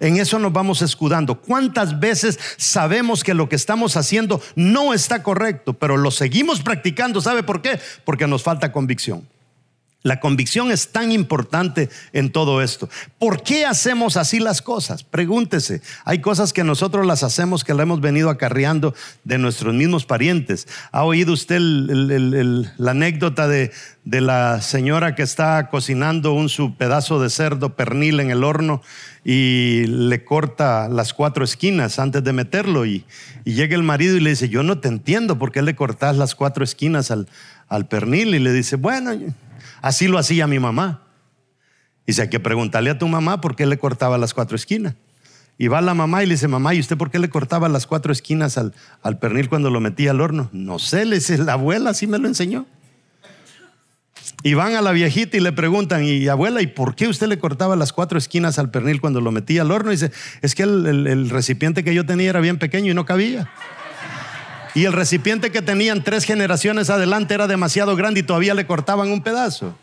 En 0.00 0.16
eso 0.16 0.38
nos 0.38 0.52
vamos 0.52 0.82
escudando. 0.82 1.40
¿Cuántas 1.40 2.00
veces 2.00 2.38
sabemos 2.56 3.24
que 3.24 3.34
lo 3.34 3.48
que 3.48 3.56
estamos 3.56 3.96
haciendo 3.96 4.40
no 4.54 4.92
está 4.92 5.22
correcto, 5.22 5.74
pero 5.74 5.96
lo 5.96 6.10
seguimos 6.10 6.60
practicando? 6.60 7.20
¿Sabe 7.20 7.42
por 7.42 7.62
qué? 7.62 7.80
Porque 8.04 8.26
nos 8.26 8.42
falta 8.42 8.72
convicción. 8.72 9.26
La 10.04 10.20
convicción 10.20 10.70
es 10.70 10.88
tan 10.88 11.12
importante 11.12 11.88
en 12.12 12.30
todo 12.30 12.60
esto. 12.60 12.90
¿Por 13.18 13.42
qué 13.42 13.64
hacemos 13.64 14.18
así 14.18 14.38
las 14.38 14.60
cosas? 14.60 15.02
Pregúntese. 15.02 15.80
Hay 16.04 16.20
cosas 16.20 16.52
que 16.52 16.62
nosotros 16.62 17.06
las 17.06 17.22
hacemos 17.22 17.64
que 17.64 17.72
la 17.72 17.84
hemos 17.84 18.02
venido 18.02 18.28
acarreando 18.28 18.94
de 19.24 19.38
nuestros 19.38 19.72
mismos 19.72 20.04
parientes. 20.04 20.68
¿Ha 20.92 21.04
oído 21.04 21.32
usted 21.32 21.58
la 21.58 22.90
anécdota 22.90 23.48
de, 23.48 23.72
la 24.04 24.60
señora 24.60 25.14
que 25.14 25.22
está 25.22 25.70
cocinando 25.70 26.34
un 26.34 26.50
su 26.50 26.74
pedazo 26.76 27.18
de 27.18 27.30
cerdo 27.30 27.74
pernil 27.74 28.20
en 28.20 28.30
el 28.30 28.44
horno 28.44 28.82
y 29.24 29.86
le 29.86 30.22
corta 30.22 30.86
las 30.90 31.14
cuatro 31.14 31.46
esquinas 31.46 31.98
antes 31.98 32.22
de 32.22 32.34
meterlo? 32.34 32.84
Y, 32.84 33.06
llega 33.44 33.74
el 33.74 33.82
marido 33.82 34.18
y 34.18 34.20
le 34.20 34.28
dice, 34.28 34.50
yo 34.50 34.62
no 34.62 34.80
te 34.80 34.88
entiendo 34.88 35.38
por 35.38 35.50
qué 35.50 35.62
le 35.62 35.74
cortas 35.74 36.14
las 36.18 36.34
cuatro 36.34 36.62
esquinas 36.62 37.10
al 37.10 37.86
pernil. 37.88 38.34
Y 38.34 38.38
le 38.38 38.52
dice, 38.52 38.76
bueno 38.76 39.14
Así 39.84 40.08
lo 40.08 40.16
hacía 40.16 40.46
mi 40.46 40.58
mamá. 40.58 41.02
Dice, 42.06 42.22
hay 42.22 42.30
que 42.30 42.40
preguntarle 42.40 42.88
a 42.88 42.98
tu 42.98 43.06
mamá 43.06 43.42
por 43.42 43.54
qué 43.54 43.66
le 43.66 43.76
cortaba 43.76 44.16
las 44.16 44.32
cuatro 44.32 44.56
esquinas. 44.56 44.94
Y 45.58 45.68
va 45.68 45.82
la 45.82 45.92
mamá 45.92 46.22
y 46.22 46.26
le 46.26 46.36
dice, 46.36 46.48
mamá, 46.48 46.74
¿y 46.74 46.80
usted 46.80 46.96
por 46.96 47.10
qué 47.10 47.18
le 47.18 47.28
cortaba 47.28 47.68
las 47.68 47.86
cuatro 47.86 48.10
esquinas 48.10 48.56
al, 48.56 48.72
al 49.02 49.18
pernil 49.18 49.50
cuando 49.50 49.68
lo 49.68 49.80
metía 49.80 50.12
al 50.12 50.22
horno? 50.22 50.48
No 50.52 50.78
sé, 50.78 51.04
le 51.04 51.16
dice, 51.16 51.36
la 51.36 51.52
abuela 51.52 51.90
así 51.90 52.06
me 52.06 52.16
lo 52.16 52.26
enseñó. 52.26 52.64
Y 54.42 54.54
van 54.54 54.74
a 54.74 54.80
la 54.80 54.92
viejita 54.92 55.36
y 55.36 55.40
le 55.40 55.52
preguntan, 55.52 56.02
y 56.02 56.28
abuela, 56.28 56.62
¿y 56.62 56.66
por 56.66 56.94
qué 56.94 57.06
usted 57.06 57.26
le 57.26 57.38
cortaba 57.38 57.76
las 57.76 57.92
cuatro 57.92 58.16
esquinas 58.16 58.58
al 58.58 58.70
pernil 58.70 59.02
cuando 59.02 59.20
lo 59.20 59.32
metía 59.32 59.60
al 59.60 59.70
horno? 59.70 59.92
Y 59.92 59.96
dice, 59.96 60.12
es 60.40 60.54
que 60.54 60.62
el 60.62 61.28
recipiente 61.28 61.84
que 61.84 61.94
yo 61.94 62.06
tenía 62.06 62.30
era 62.30 62.40
bien 62.40 62.58
pequeño 62.58 62.92
y 62.92 62.94
no 62.94 63.04
cabía. 63.04 63.50
Y 64.74 64.84
el 64.84 64.92
recipiente 64.92 65.52
que 65.52 65.62
tenían 65.62 66.02
tres 66.02 66.24
generaciones 66.24 66.90
adelante 66.90 67.34
era 67.34 67.46
demasiado 67.46 67.94
grande 67.94 68.20
y 68.20 68.22
todavía 68.24 68.54
le 68.54 68.66
cortaban 68.66 69.10
un 69.10 69.22
pedazo. 69.22 69.76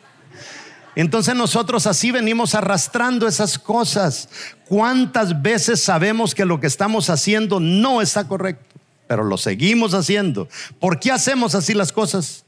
Entonces 0.95 1.35
nosotros 1.35 1.87
así 1.87 2.11
venimos 2.11 2.53
arrastrando 2.53 3.27
esas 3.27 3.57
cosas. 3.57 4.27
¿Cuántas 4.67 5.41
veces 5.41 5.81
sabemos 5.81 6.35
que 6.35 6.43
lo 6.43 6.59
que 6.59 6.67
estamos 6.67 7.09
haciendo 7.09 7.61
no 7.61 8.01
está 8.01 8.27
correcto? 8.27 8.75
Pero 9.07 9.23
lo 9.23 9.37
seguimos 9.37 9.93
haciendo. 9.93 10.49
¿Por 10.79 10.99
qué 10.99 11.11
hacemos 11.11 11.55
así 11.55 11.73
las 11.73 11.93
cosas? 11.93 12.43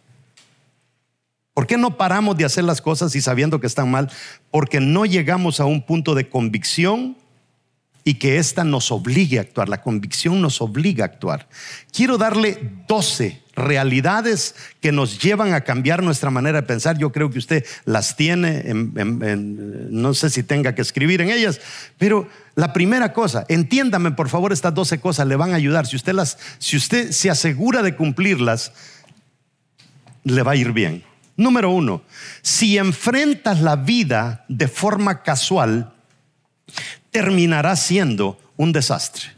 ¿Por 1.53 1.67
qué 1.67 1.77
no 1.77 1.95
paramos 1.97 2.35
de 2.35 2.45
hacer 2.45 2.63
las 2.65 2.81
cosas 2.81 3.15
y 3.15 3.21
sabiendo 3.21 3.61
que 3.61 3.67
están 3.67 3.89
mal? 3.89 4.11
Porque 4.51 4.81
no 4.81 5.05
llegamos 5.05 5.59
a 5.59 5.65
un 5.65 5.81
punto 5.81 6.15
de 6.15 6.27
convicción 6.27 7.15
y 8.03 8.15
que 8.15 8.37
ésta 8.37 8.63
nos 8.63 8.91
obligue 8.91 9.37
a 9.37 9.41
actuar. 9.41 9.69
La 9.69 9.81
convicción 9.81 10.41
nos 10.41 10.61
obliga 10.61 11.05
a 11.05 11.07
actuar. 11.07 11.47
Quiero 11.91 12.17
darle 12.17 12.71
12 12.87 13.41
realidades 13.55 14.55
que 14.81 14.91
nos 14.91 15.21
llevan 15.21 15.53
a 15.53 15.61
cambiar 15.61 16.03
nuestra 16.03 16.29
manera 16.29 16.61
de 16.61 16.67
pensar. 16.67 16.97
Yo 16.97 17.11
creo 17.11 17.29
que 17.29 17.39
usted 17.39 17.65
las 17.85 18.15
tiene, 18.15 18.63
no 18.73 20.13
sé 20.13 20.29
si 20.29 20.43
tenga 20.43 20.75
que 20.75 20.81
escribir 20.81 21.21
en 21.21 21.29
ellas, 21.29 21.61
pero 21.97 22.27
la 22.55 22.73
primera 22.73 23.13
cosa, 23.13 23.45
entiéndame 23.47 24.11
por 24.11 24.29
favor, 24.29 24.51
estas 24.51 24.73
12 24.73 24.99
cosas 24.99 25.27
le 25.27 25.35
van 25.35 25.51
a 25.51 25.55
ayudar. 25.55 25.87
Si 25.87 25.95
usted, 25.95 26.13
las, 26.13 26.37
si 26.59 26.77
usted 26.77 27.11
se 27.11 27.29
asegura 27.29 27.83
de 27.83 27.95
cumplirlas, 27.95 28.73
le 30.23 30.43
va 30.43 30.53
a 30.53 30.55
ir 30.55 30.71
bien. 30.71 31.03
Número 31.35 31.71
uno, 31.71 32.03
si 32.41 32.77
enfrentas 32.77 33.61
la 33.61 33.75
vida 33.75 34.45
de 34.49 34.67
forma 34.67 35.23
casual, 35.23 35.93
terminará 37.13 37.77
siendo 37.77 38.37
un 38.57 38.73
desastre. 38.73 39.31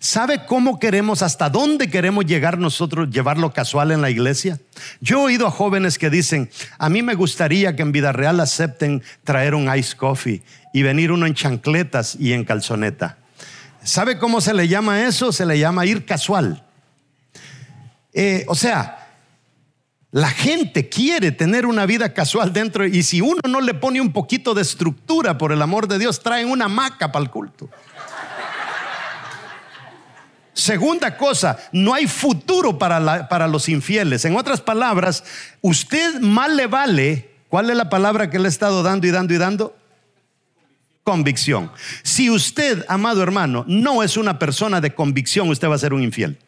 ¿Sabe 0.00 0.46
cómo 0.46 0.80
queremos, 0.80 1.22
hasta 1.22 1.48
dónde 1.48 1.88
queremos 1.88 2.26
llegar 2.26 2.58
nosotros, 2.58 3.08
llevarlo 3.10 3.52
casual 3.52 3.92
en 3.92 4.02
la 4.02 4.10
iglesia? 4.10 4.58
Yo 5.00 5.20
he 5.20 5.24
oído 5.26 5.46
a 5.46 5.50
jóvenes 5.52 5.96
que 5.96 6.10
dicen, 6.10 6.50
a 6.78 6.88
mí 6.88 7.02
me 7.02 7.14
gustaría 7.14 7.76
que 7.76 7.82
en 7.82 7.92
vida 7.92 8.10
real 8.10 8.40
acepten 8.40 9.02
traer 9.22 9.54
un 9.54 9.72
ice 9.74 9.96
coffee 9.96 10.42
y 10.72 10.82
venir 10.82 11.12
uno 11.12 11.26
en 11.26 11.34
chancletas 11.34 12.16
y 12.18 12.32
en 12.32 12.44
calzoneta. 12.44 13.18
¿Sabe 13.84 14.18
cómo 14.18 14.40
se 14.40 14.54
le 14.54 14.66
llama 14.66 15.04
eso? 15.04 15.30
Se 15.30 15.46
le 15.46 15.58
llama 15.58 15.86
ir 15.86 16.04
casual. 16.04 16.64
Eh, 18.12 18.44
o 18.48 18.54
sea, 18.54 19.01
la 20.12 20.28
gente 20.28 20.90
quiere 20.90 21.32
tener 21.32 21.64
una 21.64 21.86
vida 21.86 22.12
casual 22.12 22.52
dentro 22.52 22.86
y 22.86 23.02
si 23.02 23.22
uno 23.22 23.40
no 23.48 23.62
le 23.62 23.72
pone 23.72 23.98
un 23.98 24.12
poquito 24.12 24.52
de 24.52 24.60
estructura, 24.60 25.38
por 25.38 25.52
el 25.52 25.62
amor 25.62 25.88
de 25.88 25.98
Dios, 25.98 26.20
traen 26.20 26.50
una 26.50 26.68
maca 26.68 27.10
para 27.10 27.24
el 27.24 27.30
culto. 27.30 27.70
Segunda 30.52 31.16
cosa, 31.16 31.58
no 31.72 31.94
hay 31.94 32.06
futuro 32.06 32.78
para, 32.78 33.26
para 33.26 33.48
los 33.48 33.70
infieles. 33.70 34.26
En 34.26 34.36
otras 34.36 34.60
palabras, 34.60 35.24
usted 35.62 36.20
mal 36.20 36.58
le 36.58 36.66
vale. 36.66 37.30
¿Cuál 37.48 37.70
es 37.70 37.76
la 37.76 37.88
palabra 37.88 38.28
que 38.28 38.38
le 38.38 38.44
he 38.44 38.48
estado 38.48 38.82
dando 38.82 39.06
y 39.06 39.10
dando 39.10 39.32
y 39.32 39.38
dando? 39.38 39.74
Convicción. 41.04 41.72
Si 42.02 42.28
usted, 42.28 42.84
amado 42.86 43.22
hermano, 43.22 43.64
no 43.66 44.02
es 44.02 44.18
una 44.18 44.38
persona 44.38 44.82
de 44.82 44.94
convicción, 44.94 45.48
usted 45.48 45.70
va 45.70 45.76
a 45.76 45.78
ser 45.78 45.94
un 45.94 46.02
infiel. 46.02 46.38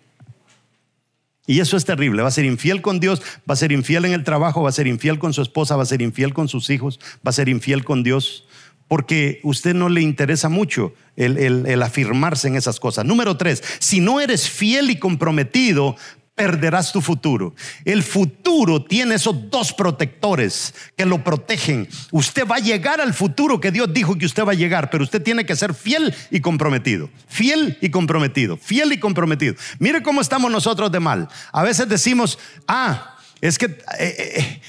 Y 1.47 1.61
eso 1.61 1.77
es 1.77 1.85
terrible. 1.85 2.23
Va 2.23 2.29
a 2.29 2.33
ser 2.33 2.45
infiel 2.45 2.81
con 2.81 3.01
Dios, 3.01 3.21
va 3.49 3.55
a 3.55 3.57
ser 3.57 3.73
infiel 3.73 4.05
en 4.07 4.13
el 4.13 4.25
trabajo, 4.25 4.63
va 4.63 4.71
a 4.71 4.73
ser 4.73 4.87
infiel 4.87 5.19
con 5.19 5.35
su 5.35 5.43
esposa, 5.43 5.77
va 5.77 5.83
a 5.83 5.87
ser 5.87 6.01
infiel 6.01 6.33
con 6.33 6.49
sus 6.49 6.71
hijos, 6.71 6.99
va 7.27 7.31
a 7.31 7.33
ser 7.33 7.49
infiel 7.49 7.85
con 7.85 8.03
Dios 8.03 8.45
porque 8.89 9.41
usted 9.43 9.75
no 9.75 9.89
le 9.89 10.03
interesa 10.03 10.49
mucho 10.49 10.95
el, 11.17 11.83
afirmarse 11.83 12.49
en 12.49 12.57
esas 12.57 12.81
cosas. 12.81 13.05
Número 13.05 13.37
tres, 13.37 13.63
si 13.79 14.01
no 14.01 14.21
eres 14.21 14.49
fiel 14.49 14.91
y 14.91 14.99
comprometido, 14.99 15.97
perderás 16.35 16.93
tu 16.93 17.01
futuro. 17.01 17.55
El 17.85 18.03
futuro 18.03 18.85
tiene 18.85 19.17
esos 19.17 19.51
dos 19.51 19.73
protectores 19.73 20.75
que 20.97 21.07
lo 21.07 21.23
protegen. 21.23 21.89
Usted 22.11 22.47
va 22.47 22.57
a 22.57 22.61
llegar 22.61 23.01
al 23.01 23.15
futuro 23.15 23.61
que 23.61 23.71
Dios 23.71 23.93
dijo 23.93 24.17
que 24.17 24.27
usted 24.27 24.45
va 24.45 24.53
a 24.53 24.57
llegar, 24.57 24.91
pero 24.91 25.05
usted 25.05 25.23
tiene 25.23 25.47
que 25.47 25.57
ser 25.57 25.75
fiel 25.75 26.15
y 26.31 26.41
comprometido. 26.41 27.11
Fiel 27.29 27.79
y 27.81 27.91
comprometido. 27.91 28.57
Fiel 28.57 28.93
y 28.93 28.99
comprometido. 28.99 29.55
Mire 29.79 30.03
cómo 30.03 30.21
estamos 30.21 30.51
nosotros 30.51 30.91
de 30.91 31.01
mal. 31.01 31.29
A 31.53 31.63
veces 31.63 31.89
decimos, 31.89 32.39
ah, 32.67 33.17
es 33.41 33.59
que 33.59 33.67
eh, 33.67 33.79
eh, 33.99 34.33
eh, 34.37 34.61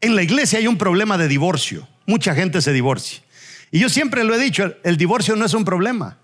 en 0.00 0.16
la 0.16 0.22
iglesia 0.22 0.58
hay 0.58 0.66
un 0.66 0.78
problema 0.78 1.16
de 1.16 1.28
divorcio 1.28 1.88
mucha 2.06 2.34
gente 2.34 2.60
se 2.60 2.72
divorcia. 2.72 3.22
Y 3.70 3.80
yo 3.80 3.88
siempre 3.88 4.24
lo 4.24 4.34
he 4.34 4.38
dicho, 4.38 4.76
el 4.84 4.96
divorcio 4.96 5.36
no 5.36 5.44
es 5.44 5.54
un 5.54 5.64
problema. 5.64 6.18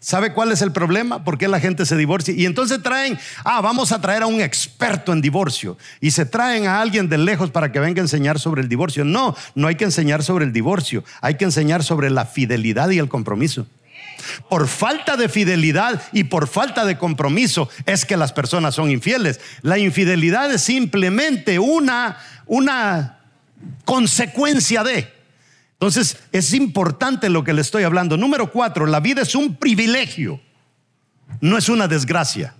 ¿Sabe 0.00 0.32
cuál 0.32 0.52
es 0.52 0.62
el 0.62 0.70
problema? 0.70 1.24
¿Por 1.24 1.38
qué 1.38 1.48
la 1.48 1.58
gente 1.58 1.84
se 1.84 1.96
divorcia? 1.96 2.32
Y 2.32 2.46
entonces 2.46 2.80
traen, 2.82 3.18
ah, 3.44 3.60
vamos 3.60 3.90
a 3.90 4.00
traer 4.00 4.22
a 4.22 4.26
un 4.26 4.40
experto 4.40 5.12
en 5.12 5.20
divorcio. 5.20 5.76
Y 6.00 6.12
se 6.12 6.24
traen 6.24 6.66
a 6.66 6.80
alguien 6.80 7.08
de 7.08 7.18
lejos 7.18 7.50
para 7.50 7.72
que 7.72 7.80
venga 7.80 8.00
a 8.00 8.04
enseñar 8.04 8.38
sobre 8.38 8.62
el 8.62 8.68
divorcio. 8.68 9.04
No, 9.04 9.34
no 9.56 9.66
hay 9.66 9.74
que 9.74 9.84
enseñar 9.84 10.22
sobre 10.22 10.44
el 10.44 10.52
divorcio. 10.52 11.02
Hay 11.20 11.34
que 11.34 11.44
enseñar 11.44 11.82
sobre 11.82 12.10
la 12.10 12.26
fidelidad 12.26 12.90
y 12.90 12.98
el 12.98 13.08
compromiso. 13.08 13.66
Por 14.48 14.68
falta 14.68 15.16
de 15.16 15.28
fidelidad 15.28 16.00
y 16.12 16.24
por 16.24 16.46
falta 16.46 16.84
de 16.84 16.96
compromiso 16.96 17.68
es 17.84 18.04
que 18.04 18.16
las 18.16 18.32
personas 18.32 18.76
son 18.76 18.90
infieles. 18.90 19.40
La 19.62 19.78
infidelidad 19.78 20.52
es 20.52 20.62
simplemente 20.62 21.58
una, 21.58 22.18
una 22.46 23.18
consecuencia 23.84 24.84
de. 24.84 25.17
Entonces, 25.80 26.16
es 26.32 26.54
importante 26.54 27.28
lo 27.28 27.44
que 27.44 27.52
le 27.52 27.60
estoy 27.60 27.84
hablando. 27.84 28.16
Número 28.16 28.50
cuatro, 28.50 28.84
la 28.86 28.98
vida 28.98 29.22
es 29.22 29.36
un 29.36 29.54
privilegio, 29.54 30.40
no 31.40 31.56
es 31.56 31.68
una 31.68 31.86
desgracia. 31.86 32.54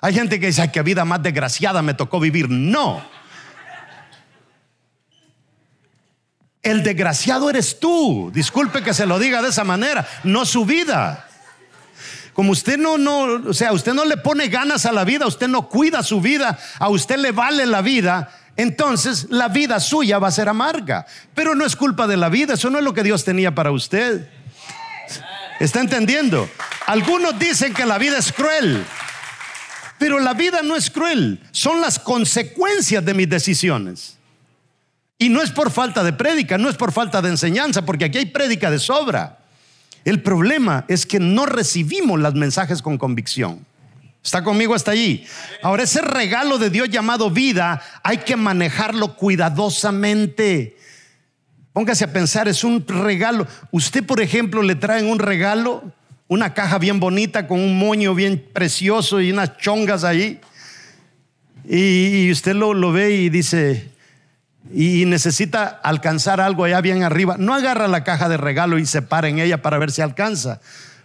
Hay 0.00 0.14
gente 0.14 0.38
que 0.38 0.46
dice, 0.46 0.62
ay, 0.62 0.68
qué 0.68 0.82
vida 0.82 1.04
más 1.04 1.22
desgraciada 1.22 1.82
me 1.82 1.94
tocó 1.94 2.20
vivir. 2.20 2.48
No. 2.48 3.02
El 6.62 6.84
desgraciado 6.84 7.50
eres 7.50 7.80
tú. 7.80 8.30
Disculpe 8.32 8.82
que 8.82 8.94
se 8.94 9.06
lo 9.06 9.18
diga 9.18 9.42
de 9.42 9.48
esa 9.48 9.64
manera, 9.64 10.06
no 10.22 10.44
su 10.44 10.64
vida. 10.64 11.28
Como 12.32 12.52
usted 12.52 12.78
no, 12.78 12.98
no, 12.98 13.48
o 13.48 13.54
sea, 13.54 13.72
usted 13.72 13.94
no 13.94 14.04
le 14.04 14.18
pone 14.18 14.46
ganas 14.48 14.86
a 14.86 14.92
la 14.92 15.04
vida, 15.04 15.26
usted 15.26 15.48
no 15.48 15.68
cuida 15.68 16.02
su 16.02 16.20
vida, 16.20 16.58
a 16.78 16.90
usted 16.90 17.16
le 17.16 17.32
vale 17.32 17.66
la 17.66 17.82
vida, 17.82 18.30
entonces 18.56 19.26
la 19.30 19.48
vida 19.48 19.80
suya 19.80 20.18
va 20.18 20.28
a 20.28 20.32
ser 20.32 20.48
amarga. 20.48 21.06
Pero 21.34 21.54
no 21.54 21.64
es 21.64 21.76
culpa 21.76 22.06
de 22.06 22.16
la 22.16 22.28
vida, 22.28 22.54
eso 22.54 22.70
no 22.70 22.78
es 22.78 22.84
lo 22.84 22.94
que 22.94 23.02
Dios 23.02 23.24
tenía 23.24 23.54
para 23.54 23.70
usted. 23.70 24.28
¿Está 25.60 25.80
entendiendo? 25.80 26.48
Algunos 26.86 27.38
dicen 27.38 27.74
que 27.74 27.86
la 27.86 27.98
vida 27.98 28.18
es 28.18 28.32
cruel, 28.32 28.84
pero 29.98 30.20
la 30.20 30.34
vida 30.34 30.62
no 30.62 30.76
es 30.76 30.90
cruel, 30.90 31.40
son 31.50 31.80
las 31.80 31.98
consecuencias 31.98 33.04
de 33.04 33.14
mis 33.14 33.28
decisiones. 33.28 34.16
Y 35.18 35.30
no 35.30 35.42
es 35.42 35.50
por 35.50 35.70
falta 35.70 36.04
de 36.04 36.12
prédica, 36.12 36.58
no 36.58 36.68
es 36.68 36.76
por 36.76 36.92
falta 36.92 37.22
de 37.22 37.30
enseñanza, 37.30 37.86
porque 37.86 38.04
aquí 38.04 38.18
hay 38.18 38.26
prédica 38.26 38.70
de 38.70 38.78
sobra. 38.78 39.38
El 40.04 40.22
problema 40.22 40.84
es 40.88 41.06
que 41.06 41.18
no 41.18 41.46
recibimos 41.46 42.20
los 42.20 42.34
mensajes 42.34 42.82
con 42.82 42.98
convicción. 42.98 43.64
¿Está 44.26 44.42
conmigo 44.42 44.74
hasta 44.74 44.90
allí? 44.90 45.24
Ahora, 45.62 45.84
ese 45.84 46.02
regalo 46.02 46.58
de 46.58 46.68
Dios 46.68 46.90
llamado 46.90 47.30
vida 47.30 47.80
hay 48.02 48.18
que 48.18 48.34
manejarlo 48.34 49.14
cuidadosamente. 49.14 50.76
Póngase 51.72 52.02
a 52.02 52.12
pensar, 52.12 52.48
es 52.48 52.64
un 52.64 52.84
regalo. 52.88 53.46
Usted, 53.70 54.04
por 54.04 54.20
ejemplo, 54.20 54.62
le 54.62 54.74
traen 54.74 55.06
un 55.06 55.20
regalo, 55.20 55.92
una 56.26 56.54
caja 56.54 56.78
bien 56.78 56.98
bonita 56.98 57.46
con 57.46 57.60
un 57.60 57.78
moño 57.78 58.16
bien 58.16 58.44
precioso 58.52 59.20
y 59.20 59.30
unas 59.30 59.58
chongas 59.58 60.02
ahí. 60.02 60.40
Y, 61.64 62.28
usted 62.32 62.56
lo, 62.56 62.74
lo 62.74 62.90
ve 62.90 63.12
y 63.12 63.28
dice, 63.28 63.92
y 64.74 65.04
necesita 65.06 65.66
alcanzar 65.84 66.40
algo 66.40 66.64
allá 66.64 66.80
bien 66.80 67.04
arriba. 67.04 67.36
No 67.38 67.54
agarra 67.54 67.86
la 67.86 68.02
caja 68.02 68.28
de 68.28 68.38
regalo 68.38 68.76
y 68.80 68.86
se 68.86 69.02
para 69.02 69.28
en 69.28 69.38
ella 69.38 69.62
para 69.62 69.78
ver 69.78 69.92
si 69.92 70.02
alcanza. 70.02 70.60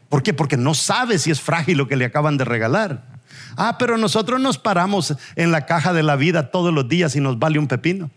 ¿Por 0.10 0.24
qué? 0.24 0.34
Porque 0.34 0.58
no 0.58 0.74
sabe 0.74 1.20
si 1.20 1.30
es 1.30 1.40
frágil 1.40 1.78
lo 1.78 1.88
que 1.88 1.96
le 1.96 2.06
acaban 2.06 2.36
de 2.38 2.46
regalar. 2.46 3.11
Ah, 3.58 3.78
pero 3.78 3.98
nosotros 3.98 4.40
nos 4.40 4.58
paramos 4.58 5.16
en 5.36 5.52
la 5.52 5.66
caja 5.66 5.94
de 5.94 6.04
la 6.04 6.16
vida 6.16 6.52
todos 6.52 6.74
los 6.74 6.88
días 6.88 7.16
y 7.16 7.22
nos 7.22 7.40
vale 7.40 7.60
un 7.60 7.68
pepino. 7.68 8.10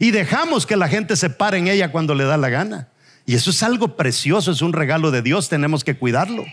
Y 0.00 0.10
dejamos 0.10 0.66
que 0.66 0.76
la 0.76 0.88
gente 0.88 1.16
se 1.16 1.30
pare 1.30 1.58
en 1.58 1.68
ella 1.68 1.92
cuando 1.92 2.14
le 2.14 2.24
da 2.24 2.36
la 2.36 2.48
gana. 2.48 2.88
Y 3.26 3.34
eso 3.34 3.50
es 3.50 3.62
algo 3.62 3.96
precioso, 3.96 4.52
es 4.52 4.62
un 4.62 4.72
regalo 4.72 5.10
de 5.10 5.20
Dios, 5.20 5.48
tenemos 5.48 5.84
que 5.84 5.98
cuidarlo. 5.98 6.46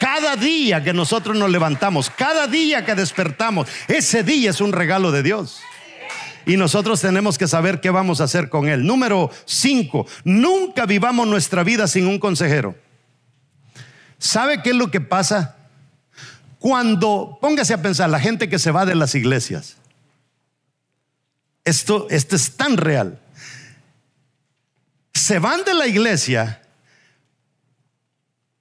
Cada 0.00 0.36
día 0.36 0.82
que 0.82 0.92
nosotros 0.92 1.36
nos 1.36 1.50
levantamos, 1.50 2.10
cada 2.10 2.46
día 2.46 2.84
que 2.84 2.94
despertamos, 2.94 3.68
ese 3.88 4.24
día 4.24 4.50
es 4.50 4.60
un 4.60 4.72
regalo 4.72 5.12
de 5.12 5.22
Dios. 5.22 5.60
Y 6.44 6.56
nosotros 6.56 7.00
tenemos 7.00 7.38
que 7.38 7.46
saber 7.46 7.80
qué 7.80 7.90
vamos 7.90 8.20
a 8.20 8.24
hacer 8.24 8.48
con 8.48 8.68
él. 8.68 8.84
Número 8.84 9.30
cinco, 9.44 10.06
nunca 10.24 10.86
vivamos 10.86 11.28
nuestra 11.28 11.62
vida 11.62 11.86
sin 11.86 12.06
un 12.06 12.18
consejero. 12.18 12.74
¿Sabe 14.18 14.62
qué 14.62 14.70
es 14.70 14.76
lo 14.76 14.90
que 14.90 15.00
pasa? 15.00 15.56
Cuando, 16.62 17.38
póngase 17.40 17.74
a 17.74 17.82
pensar, 17.82 18.08
la 18.08 18.20
gente 18.20 18.48
que 18.48 18.60
se 18.60 18.70
va 18.70 18.86
de 18.86 18.94
las 18.94 19.16
iglesias, 19.16 19.78
esto, 21.64 22.06
esto 22.08 22.36
es 22.36 22.56
tan 22.56 22.76
real. 22.76 23.20
Se 25.12 25.40
van 25.40 25.64
de 25.64 25.74
la 25.74 25.88
iglesia, 25.88 26.62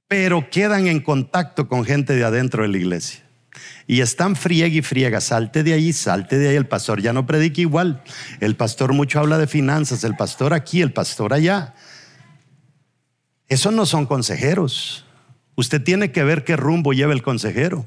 pero 0.08 0.50
quedan 0.50 0.88
en 0.88 1.00
contacto 1.02 1.68
con 1.68 1.86
gente 1.86 2.16
de 2.16 2.24
adentro 2.24 2.64
de 2.64 2.70
la 2.70 2.78
iglesia. 2.80 3.22
Y 3.86 4.02
están 4.02 4.36
friega 4.36 4.76
y 4.76 4.82
friega, 4.82 5.22
salte 5.22 5.62
de 5.62 5.74
ahí, 5.74 5.94
salte 5.94 6.40
de 6.40 6.50
ahí. 6.50 6.56
El 6.56 6.66
pastor 6.66 7.04
ya 7.04 7.14
no 7.14 7.28
predica 7.28 7.62
igual. 7.62 8.02
El 8.40 8.56
pastor 8.56 8.94
mucho 8.94 9.20
habla 9.20 9.38
de 9.38 9.46
finanzas, 9.46 10.04
el 10.04 10.16
pastor 10.16 10.56
aquí, 10.56 10.82
el 10.82 10.92
pastor 10.92 11.36
allá. 11.36 11.76
Esos 13.48 13.72
no 13.72 13.86
son 13.86 14.08
consejeros. 14.08 15.06
Usted 15.56 15.82
tiene 15.84 16.12
que 16.12 16.24
ver 16.24 16.44
qué 16.44 16.56
rumbo 16.56 16.94
lleva 16.94 17.14
el 17.14 17.22
consejero. 17.22 17.86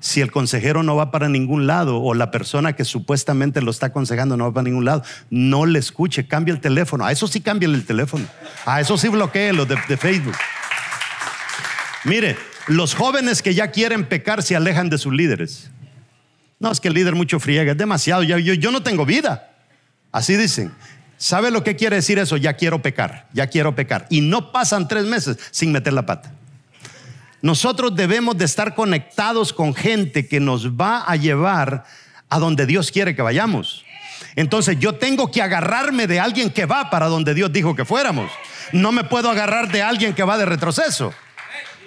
Si 0.00 0.20
el 0.20 0.30
consejero 0.30 0.84
no 0.84 0.94
va 0.94 1.10
para 1.10 1.28
ningún 1.28 1.66
lado 1.66 2.00
o 2.00 2.14
la 2.14 2.30
persona 2.30 2.74
que 2.74 2.84
supuestamente 2.84 3.60
lo 3.60 3.72
está 3.72 3.86
aconsejando 3.86 4.36
no 4.36 4.44
va 4.44 4.54
para 4.54 4.64
ningún 4.64 4.84
lado, 4.84 5.02
no 5.28 5.66
le 5.66 5.80
escuche, 5.80 6.28
cambie 6.28 6.54
el 6.54 6.60
teléfono. 6.60 7.04
A 7.04 7.10
eso 7.10 7.26
sí 7.26 7.40
cambie 7.40 7.68
el 7.68 7.84
teléfono. 7.84 8.24
A 8.64 8.80
eso 8.80 8.96
sí 8.96 9.08
bloquee 9.08 9.52
lo 9.52 9.66
de, 9.66 9.76
de 9.88 9.96
Facebook. 9.96 10.36
Mire, 12.04 12.36
Los 12.68 12.94
jóvenes 12.94 13.42
que 13.42 13.54
ya 13.54 13.70
quieren 13.70 14.04
pecar 14.04 14.42
se 14.42 14.54
alejan 14.54 14.90
de 14.90 14.98
sus 14.98 15.12
líderes. 15.12 15.70
No, 16.60 16.70
es 16.70 16.80
que 16.80 16.88
el 16.88 16.94
líder 16.94 17.14
mucho 17.14 17.40
friega, 17.40 17.72
es 17.72 17.78
demasiado, 17.78 18.22
yo, 18.22 18.36
yo 18.38 18.70
no 18.70 18.82
tengo 18.82 19.06
vida. 19.06 19.50
Así 20.12 20.36
dicen. 20.36 20.72
¿Sabe 21.16 21.50
lo 21.50 21.64
que 21.64 21.74
quiere 21.74 21.96
decir 21.96 22.18
eso? 22.20 22.36
Ya 22.36 22.52
quiero 22.54 22.80
pecar, 22.80 23.26
ya 23.32 23.48
quiero 23.48 23.74
pecar. 23.74 24.06
Y 24.08 24.20
no 24.20 24.52
pasan 24.52 24.86
tres 24.86 25.04
meses 25.04 25.36
sin 25.50 25.72
meter 25.72 25.92
la 25.92 26.06
pata. 26.06 26.32
Nosotros 27.40 27.94
debemos 27.94 28.36
de 28.36 28.44
estar 28.44 28.74
conectados 28.74 29.52
con 29.52 29.74
gente 29.74 30.26
que 30.26 30.40
nos 30.40 30.72
va 30.72 31.04
a 31.06 31.16
llevar 31.16 31.84
a 32.28 32.38
donde 32.38 32.66
Dios 32.66 32.90
quiere 32.90 33.14
que 33.14 33.22
vayamos. 33.22 33.84
Entonces 34.34 34.78
yo 34.78 34.94
tengo 34.94 35.30
que 35.30 35.42
agarrarme 35.42 36.06
de 36.06 36.20
alguien 36.20 36.50
que 36.50 36.66
va 36.66 36.90
para 36.90 37.06
donde 37.06 37.34
Dios 37.34 37.52
dijo 37.52 37.74
que 37.74 37.84
fuéramos. 37.84 38.30
No 38.72 38.92
me 38.92 39.04
puedo 39.04 39.30
agarrar 39.30 39.70
de 39.70 39.82
alguien 39.82 40.14
que 40.14 40.24
va 40.24 40.36
de 40.38 40.46
retroceso. 40.46 41.12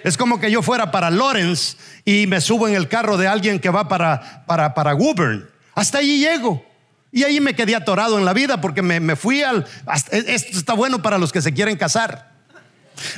Es 0.04 0.16
como 0.16 0.40
que 0.40 0.50
yo 0.50 0.62
fuera 0.62 0.90
para 0.90 1.10
Lawrence 1.10 1.76
y 2.04 2.26
me 2.26 2.40
subo 2.40 2.66
en 2.66 2.74
el 2.74 2.88
carro 2.88 3.16
de 3.16 3.28
alguien 3.28 3.60
que 3.60 3.70
va 3.70 3.88
para, 3.88 4.44
para, 4.46 4.74
para 4.74 4.94
Woburn. 4.94 5.48
Hasta 5.74 5.98
allí 5.98 6.18
llego. 6.18 6.64
Y 7.12 7.24
ahí 7.24 7.40
me 7.40 7.54
quedé 7.54 7.76
atorado 7.76 8.18
en 8.18 8.24
la 8.24 8.32
vida 8.32 8.60
porque 8.60 8.80
me, 8.80 9.16
fui 9.16 9.42
al... 9.42 9.66
esto 10.10 10.58
está 10.58 10.72
bueno 10.72 11.02
para 11.02 11.18
los 11.18 11.30
que 11.30 11.42
se 11.42 11.52
quieren 11.52 11.76
casar. 11.76 12.31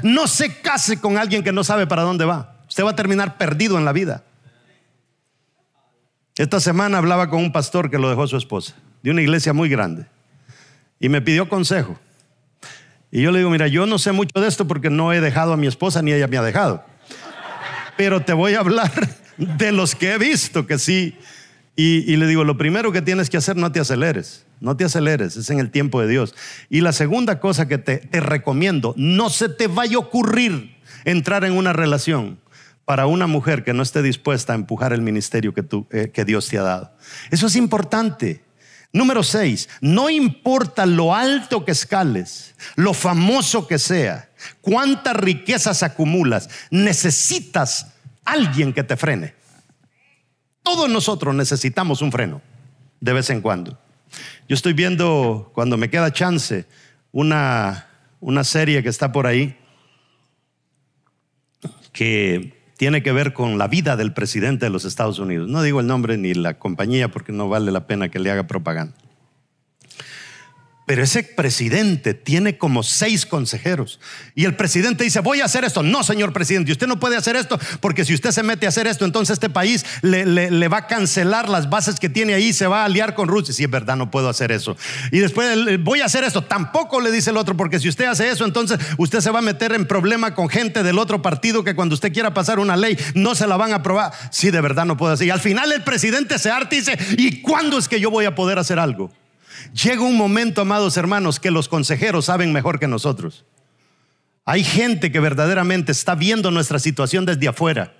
No 0.02 0.26
se 0.26 0.60
case 0.60 1.00
con 1.00 1.18
alguien 1.18 1.42
que 1.42 1.52
no 1.52 1.64
sabe 1.64 1.86
para 1.86 2.02
dónde 2.02 2.24
va. 2.24 2.56
Usted 2.68 2.84
va 2.84 2.90
a 2.90 2.96
terminar 2.96 3.36
perdido 3.36 3.78
en 3.78 3.84
la 3.84 3.92
vida. 3.92 4.24
Esta 6.36 6.58
semana 6.58 6.98
hablaba 6.98 7.30
con 7.30 7.40
un 7.40 7.52
pastor 7.52 7.90
que 7.90 7.98
lo 7.98 8.08
dejó 8.08 8.26
su 8.26 8.36
esposa, 8.36 8.74
de 9.02 9.10
una 9.10 9.22
iglesia 9.22 9.52
muy 9.52 9.68
grande, 9.68 10.06
y 10.98 11.08
me 11.08 11.22
pidió 11.22 11.48
consejo. 11.48 11.98
Y 13.12 13.22
yo 13.22 13.30
le 13.30 13.38
digo, 13.38 13.50
mira, 13.50 13.68
yo 13.68 13.86
no 13.86 13.98
sé 14.00 14.10
mucho 14.10 14.40
de 14.40 14.48
esto 14.48 14.66
porque 14.66 14.90
no 14.90 15.12
he 15.12 15.20
dejado 15.20 15.52
a 15.52 15.56
mi 15.56 15.68
esposa 15.68 16.02
ni 16.02 16.12
ella 16.12 16.26
me 16.26 16.36
ha 16.36 16.42
dejado. 16.42 16.84
Pero 17.96 18.22
te 18.22 18.32
voy 18.32 18.54
a 18.54 18.60
hablar 18.60 18.90
de 19.36 19.70
los 19.70 19.94
que 19.94 20.14
he 20.14 20.18
visto 20.18 20.66
que 20.66 20.78
sí 20.80 21.16
y, 21.76 22.16
le 22.16 22.26
digo, 22.26 22.42
lo 22.42 22.56
primero 22.56 22.90
que 22.90 23.02
tienes 23.02 23.30
que 23.30 23.36
hacer, 23.36 23.56
no 23.56 23.70
te 23.70 23.78
aceleres, 23.78 24.44
no 24.64 24.76
te 24.76 24.84
aceleres, 24.84 25.36
es 25.36 25.50
en 25.50 25.60
el 25.60 25.70
tiempo 25.70 26.00
de 26.00 26.08
Dios. 26.08 26.34
Y 26.70 26.80
la 26.80 26.92
segunda 26.92 27.38
cosa 27.38 27.68
que 27.68 27.78
te, 27.78 28.08
recomiendo, 28.20 28.94
no 28.96 29.30
se 29.30 29.48
te 29.48 29.66
vaya 29.66 29.96
a 29.96 30.00
ocurrir 30.00 30.76
entrar 31.04 31.44
en 31.44 31.52
una 31.52 31.72
relación 31.72 32.40
para 32.84 33.06
una 33.06 33.26
mujer 33.26 33.62
que 33.62 33.74
no 33.74 33.82
esté 33.82 34.02
dispuesta 34.02 34.52
a 34.52 34.56
empujar 34.56 34.92
el 34.92 35.02
ministerio 35.02 35.54
que, 35.54 35.64
eh, 35.90 36.10
que 36.12 36.24
Dios 36.24 36.48
te 36.48 36.58
ha 36.58 36.62
dado. 36.62 36.96
Eso 37.30 37.46
es 37.46 37.56
importante. 37.56 38.42
Número 38.92 39.22
seis, 39.22 39.68
no 39.80 40.08
importa 40.08 40.86
lo 40.86 41.14
alto 41.14 41.64
que 41.64 41.72
escales, 41.72 42.54
lo 42.76 42.94
famoso 42.94 43.66
que 43.66 43.78
sea, 43.78 44.30
cuántas 44.60 45.16
riquezas 45.16 45.82
acumulas, 45.82 46.48
necesitas 46.70 47.88
alguien 48.24 48.72
que 48.72 48.84
te 48.84 48.96
frene. 48.96 49.34
Todos 50.62 50.88
nosotros 50.88 51.34
necesitamos 51.34 52.00
un 52.00 52.12
freno 52.12 52.40
de 53.00 53.12
vez 53.12 53.28
en 53.28 53.42
cuando. 53.42 53.78
Yo 54.48 54.54
estoy 54.54 54.72
viendo, 54.72 55.50
cuando 55.54 55.76
me 55.76 55.90
queda 55.90 56.12
chance, 56.12 56.66
una, 57.12 57.86
una 58.20 58.44
serie 58.44 58.82
que 58.82 58.88
está 58.88 59.12
por 59.12 59.26
ahí 59.26 59.56
que 61.92 62.64
tiene 62.76 63.02
que 63.02 63.12
ver 63.12 63.32
con 63.32 63.56
la 63.56 63.68
vida 63.68 63.96
del 63.96 64.12
presidente 64.12 64.66
de 64.66 64.70
los 64.70 64.84
Estados 64.84 65.18
Unidos. 65.18 65.48
No 65.48 65.62
digo 65.62 65.80
el 65.80 65.86
nombre 65.86 66.16
ni 66.16 66.34
la 66.34 66.58
compañía 66.58 67.08
porque 67.08 67.32
no 67.32 67.48
vale 67.48 67.70
la 67.70 67.86
pena 67.86 68.08
que 68.08 68.18
le 68.18 68.30
haga 68.30 68.46
propaganda. 68.46 68.96
Pero 70.86 71.02
ese 71.02 71.22
presidente 71.22 72.12
tiene 72.12 72.58
como 72.58 72.82
seis 72.82 73.24
consejeros. 73.24 74.00
Y 74.34 74.44
el 74.44 74.54
presidente 74.54 75.02
dice, 75.02 75.20
voy 75.20 75.40
a 75.40 75.46
hacer 75.46 75.64
esto. 75.64 75.82
No, 75.82 76.04
señor 76.04 76.34
presidente, 76.34 76.72
usted 76.72 76.86
no 76.86 77.00
puede 77.00 77.16
hacer 77.16 77.36
esto 77.36 77.58
porque 77.80 78.04
si 78.04 78.12
usted 78.12 78.32
se 78.32 78.42
mete 78.42 78.66
a 78.66 78.68
hacer 78.68 78.86
esto, 78.86 79.06
entonces 79.06 79.34
este 79.34 79.48
país 79.48 79.86
le, 80.02 80.68
va 80.68 80.78
a 80.78 80.86
cancelar 80.86 81.48
las 81.48 81.70
bases 81.70 81.98
que 81.98 82.10
tiene 82.10 82.34
ahí, 82.34 82.52
se 82.52 82.66
va 82.66 82.82
a 82.82 82.84
aliar 82.84 83.14
con 83.14 83.28
Rusia. 83.28 83.54
Si 83.54 83.64
es 83.64 83.70
verdad, 83.70 83.96
no 83.96 84.10
puedo 84.10 84.28
hacer 84.28 84.52
eso. 84.52 84.76
Y 85.10 85.20
después, 85.20 85.56
voy 85.82 86.02
a 86.02 86.04
hacer 86.04 86.22
esto. 86.22 86.42
Tampoco 86.42 87.00
le 87.00 87.10
dice 87.10 87.30
el 87.30 87.38
otro, 87.38 87.56
porque 87.56 87.80
si 87.80 87.88
usted 87.88 88.04
hace 88.04 88.28
eso, 88.28 88.44
entonces 88.44 88.78
usted 88.98 89.20
se 89.20 89.30
va 89.30 89.38
a 89.38 89.42
meter 89.42 89.72
en 89.72 89.86
problema 89.86 90.34
con 90.34 90.50
gente 90.50 90.82
del 90.82 90.98
otro 90.98 91.22
partido 91.22 91.64
que 91.64 91.74
cuando 91.74 91.94
usted 91.94 92.12
quiera 92.12 92.34
pasar 92.34 92.58
una 92.58 92.76
ley, 92.76 92.98
no 93.14 93.34
se 93.34 93.46
la 93.46 93.56
van 93.56 93.72
a 93.72 93.76
aprobar. 93.76 94.12
Si 94.30 94.50
de 94.50 94.60
verdad 94.60 94.84
no 94.84 94.98
puedo 94.98 95.14
hacer. 95.14 95.28
Y 95.28 95.30
al 95.30 95.40
final 95.40 95.72
el 95.72 95.82
presidente 95.82 96.38
se 96.38 96.50
harta 96.50 96.74
y 96.74 96.80
dice, 96.80 96.98
¿y 97.16 97.40
cuándo 97.40 97.78
es 97.78 97.88
que 97.88 98.00
yo 98.00 98.10
voy 98.10 98.26
a 98.26 98.34
poder 98.34 98.58
hacer 98.58 98.78
algo? 98.78 99.10
Llega 99.72 100.02
un 100.02 100.16
momento, 100.16 100.60
amados 100.60 100.96
hermanos, 100.96 101.40
que 101.40 101.50
los 101.50 101.68
consejeros 101.68 102.26
saben 102.26 102.52
mejor 102.52 102.78
que 102.78 102.88
nosotros. 102.88 103.44
Hay 104.44 104.62
gente 104.62 105.10
que 105.10 105.20
verdaderamente 105.20 105.92
está 105.92 106.14
viendo 106.14 106.50
nuestra 106.50 106.78
situación 106.78 107.24
desde 107.24 107.48
afuera 107.48 107.94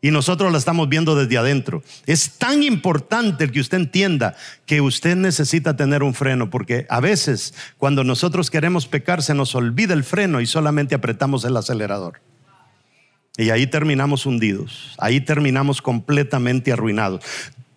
y 0.00 0.10
nosotros 0.10 0.52
la 0.52 0.58
estamos 0.58 0.88
viendo 0.88 1.16
desde 1.16 1.38
adentro. 1.38 1.82
Es 2.06 2.38
tan 2.38 2.62
importante 2.62 3.44
el 3.44 3.52
que 3.52 3.60
usted 3.60 3.78
entienda 3.78 4.36
que 4.64 4.80
usted 4.80 5.16
necesita 5.16 5.76
tener 5.76 6.02
un 6.02 6.14
freno, 6.14 6.50
porque 6.50 6.86
a 6.88 7.00
veces 7.00 7.54
cuando 7.78 8.04
nosotros 8.04 8.50
queremos 8.50 8.86
pecar 8.86 9.22
se 9.22 9.34
nos 9.34 9.54
olvida 9.54 9.94
el 9.94 10.04
freno 10.04 10.40
y 10.40 10.46
solamente 10.46 10.94
apretamos 10.94 11.44
el 11.44 11.56
acelerador. 11.56 12.20
Y 13.36 13.50
ahí 13.50 13.66
terminamos 13.66 14.26
hundidos, 14.26 14.94
ahí 14.98 15.20
terminamos 15.20 15.82
completamente 15.82 16.72
arruinados. 16.72 17.24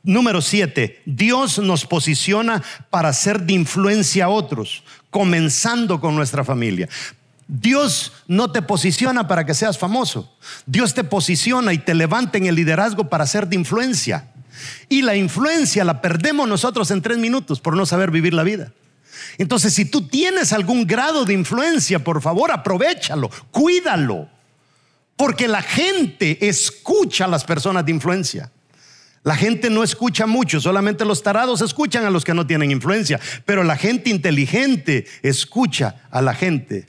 Número 0.04 0.42
siete, 0.42 1.02
Dios 1.06 1.60
nos 1.60 1.86
posiciona 1.86 2.64
para 2.90 3.14
ser 3.14 3.42
de 3.42 3.54
influencia 3.54 4.26
a 4.26 4.30
otros, 4.30 4.84
comenzando 5.10 6.02
con 6.02 6.16
nuestra 6.16 6.44
familia. 6.44 6.90
Dios 7.48 8.14
no 8.28 8.52
te 8.52 8.62
posiciona 8.62 9.28
para 9.28 9.46
que 9.46 9.54
seas 9.54 9.78
famoso. 9.78 10.34
Dios 10.66 10.94
te 10.94 11.04
posiciona 11.04 11.74
y 11.74 11.78
te 11.78 11.94
levanta 11.94 12.38
en 12.38 12.46
el 12.46 12.56
liderazgo 12.56 13.10
para 13.10 13.28
ser 13.28 13.48
de 13.48 13.58
influencia. 13.58 14.32
Y 14.90 15.02
la 15.02 15.16
influencia 15.16 15.84
la 15.84 16.02
perdemos 16.02 16.48
nosotros 16.48 16.90
en 16.92 17.02
tres 17.02 17.18
minutos 17.18 17.60
por 17.60 17.76
no 17.76 17.86
saber 17.86 18.10
vivir 18.10 18.34
la 18.34 18.44
vida. 18.44 18.72
Entonces, 19.38 19.74
si 19.74 19.86
tú 19.86 20.08
tienes 20.08 20.54
algún 20.54 20.88
grado 20.88 21.26
de 21.26 21.34
influencia, 21.34 22.04
por 22.04 22.22
favor, 22.22 22.52
aprovechalo, 22.52 23.30
cuídalo. 23.52 24.30
Porque 25.16 25.48
la 25.48 25.62
gente 25.62 26.48
escucha 26.48 27.26
a 27.26 27.28
las 27.28 27.44
personas 27.44 27.86
de 27.86 27.92
influencia. 27.92 28.52
La 29.24 29.36
gente 29.36 29.70
no 29.70 29.84
escucha 29.84 30.26
mucho, 30.26 30.60
solamente 30.60 31.06
los 31.06 31.22
tarados 31.22 31.62
escuchan 31.62 32.06
a 32.06 32.10
los 32.10 32.24
que 32.24 32.34
no 32.34 32.48
tienen 32.48 32.72
influencia, 32.72 33.20
pero 33.46 33.64
la 33.64 33.78
gente 33.78 34.10
inteligente 34.10 35.06
escucha 35.22 36.08
a 36.10 36.22
la 36.22 36.34
gente 36.34 36.88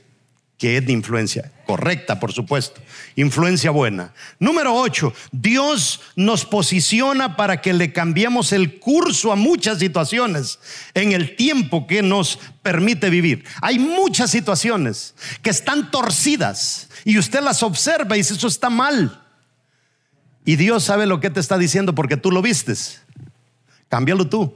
que 0.57 0.77
es 0.77 0.85
de 0.85 0.93
influencia 0.93 1.51
correcta, 1.65 2.19
por 2.19 2.31
supuesto, 2.31 2.81
influencia 3.15 3.69
buena. 3.69 4.13
Número 4.39 4.73
8, 4.73 5.13
Dios 5.31 5.99
nos 6.15 6.45
posiciona 6.45 7.35
para 7.35 7.61
que 7.61 7.73
le 7.73 7.91
cambiemos 7.91 8.51
el 8.51 8.79
curso 8.79 9.31
a 9.31 9.35
muchas 9.35 9.79
situaciones 9.79 10.59
en 10.93 11.11
el 11.11 11.35
tiempo 11.35 11.85
que 11.85 12.01
nos 12.01 12.39
permite 12.61 13.09
vivir. 13.09 13.43
Hay 13.61 13.77
muchas 13.77 14.31
situaciones 14.31 15.15
que 15.41 15.49
están 15.49 15.91
torcidas 15.91 16.89
y 17.05 17.17
usted 17.17 17.41
las 17.41 17.61
observa 17.61 18.15
y 18.15 18.19
dice, 18.19 18.35
eso 18.35 18.47
está 18.47 18.69
mal. 18.69 19.22
Y 20.45 20.57
Dios 20.57 20.83
sabe 20.83 21.05
lo 21.05 21.19
que 21.19 21.29
te 21.29 21.39
está 21.39 21.57
diciendo 21.57 21.95
porque 21.95 22.17
tú 22.17 22.31
lo 22.31 22.41
vistes. 22.41 23.01
Cámbialo 23.87 24.27
tú. 24.27 24.55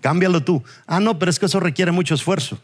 Cámbialo 0.00 0.42
tú. 0.42 0.62
Ah, 0.86 1.00
no, 1.00 1.18
pero 1.18 1.30
es 1.30 1.38
que 1.38 1.46
eso 1.46 1.60
requiere 1.60 1.92
mucho 1.92 2.14
esfuerzo. 2.14 2.60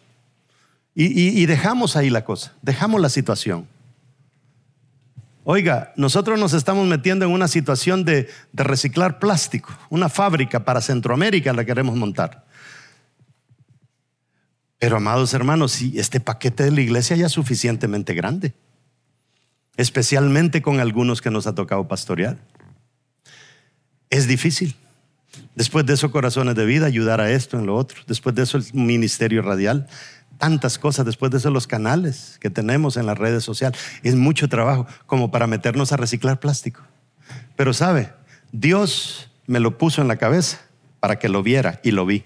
Y, 0.94 1.46
dejamos 1.46 1.94
ahí 1.94 2.10
la 2.10 2.24
cosa, 2.24 2.54
dejamos 2.60 3.00
la 3.00 3.08
situación. 3.08 3.68
Oiga, 5.44 5.92
nosotros 5.94 6.40
nos 6.40 6.54
estamos 6.54 6.88
metiendo 6.88 7.24
en 7.24 7.30
una 7.30 7.46
situación 7.46 8.04
de, 8.04 8.28
de 8.52 8.64
reciclar 8.64 9.20
plástico, 9.20 9.72
una 9.90 10.08
fábrica 10.08 10.64
para 10.64 10.80
Centroamérica 10.80 11.52
la 11.52 11.64
queremos 11.64 11.94
montar. 11.94 12.44
Pero 14.80 14.96
amados 14.96 15.32
hermanos, 15.34 15.80
este 15.80 16.18
paquete 16.18 16.64
de 16.64 16.72
la 16.72 16.80
iglesia 16.80 17.14
ya 17.14 17.26
es 17.26 17.32
suficientemente 17.32 18.12
grande 18.12 18.54
especialmente 19.78 20.60
con 20.60 20.80
algunos 20.80 21.22
que 21.22 21.30
nos 21.30 21.46
ha 21.46 21.54
tocado 21.54 21.88
pastorear. 21.88 22.36
Es 24.10 24.26
difícil. 24.26 24.74
Después 25.54 25.86
de 25.86 25.94
eso, 25.94 26.10
corazones 26.10 26.56
de 26.56 26.66
vida, 26.66 26.86
ayudar 26.86 27.20
a 27.20 27.30
esto, 27.30 27.58
en 27.58 27.66
lo 27.66 27.76
otro. 27.76 28.00
Después 28.06 28.34
de 28.34 28.42
eso, 28.42 28.58
el 28.58 28.64
ministerio 28.74 29.40
radial. 29.40 29.86
Tantas 30.36 30.78
cosas. 30.78 31.06
Después 31.06 31.30
de 31.30 31.38
eso, 31.38 31.50
los 31.50 31.68
canales 31.68 32.38
que 32.40 32.50
tenemos 32.50 32.96
en 32.96 33.06
las 33.06 33.16
redes 33.16 33.44
sociales. 33.44 33.78
Es 34.02 34.16
mucho 34.16 34.48
trabajo 34.48 34.86
como 35.06 35.30
para 35.30 35.46
meternos 35.46 35.92
a 35.92 35.96
reciclar 35.96 36.40
plástico. 36.40 36.82
Pero 37.54 37.72
sabe, 37.72 38.12
Dios 38.50 39.30
me 39.46 39.60
lo 39.60 39.78
puso 39.78 40.02
en 40.02 40.08
la 40.08 40.16
cabeza 40.16 40.60
para 40.98 41.20
que 41.20 41.28
lo 41.28 41.44
viera 41.44 41.80
y 41.84 41.92
lo 41.92 42.04
vi. 42.04 42.24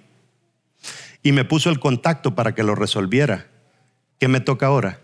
Y 1.23 1.33
me 1.33 1.45
puso 1.45 1.69
el 1.69 1.81
contacto 1.81 2.35
para 2.35 2.55
que 2.55 2.63
lo 2.63 2.75
resolviera. 2.75 3.47
¿Qué 4.19 4.29
me 4.29 4.41
toca 4.41 4.67
ahora? 4.67 5.01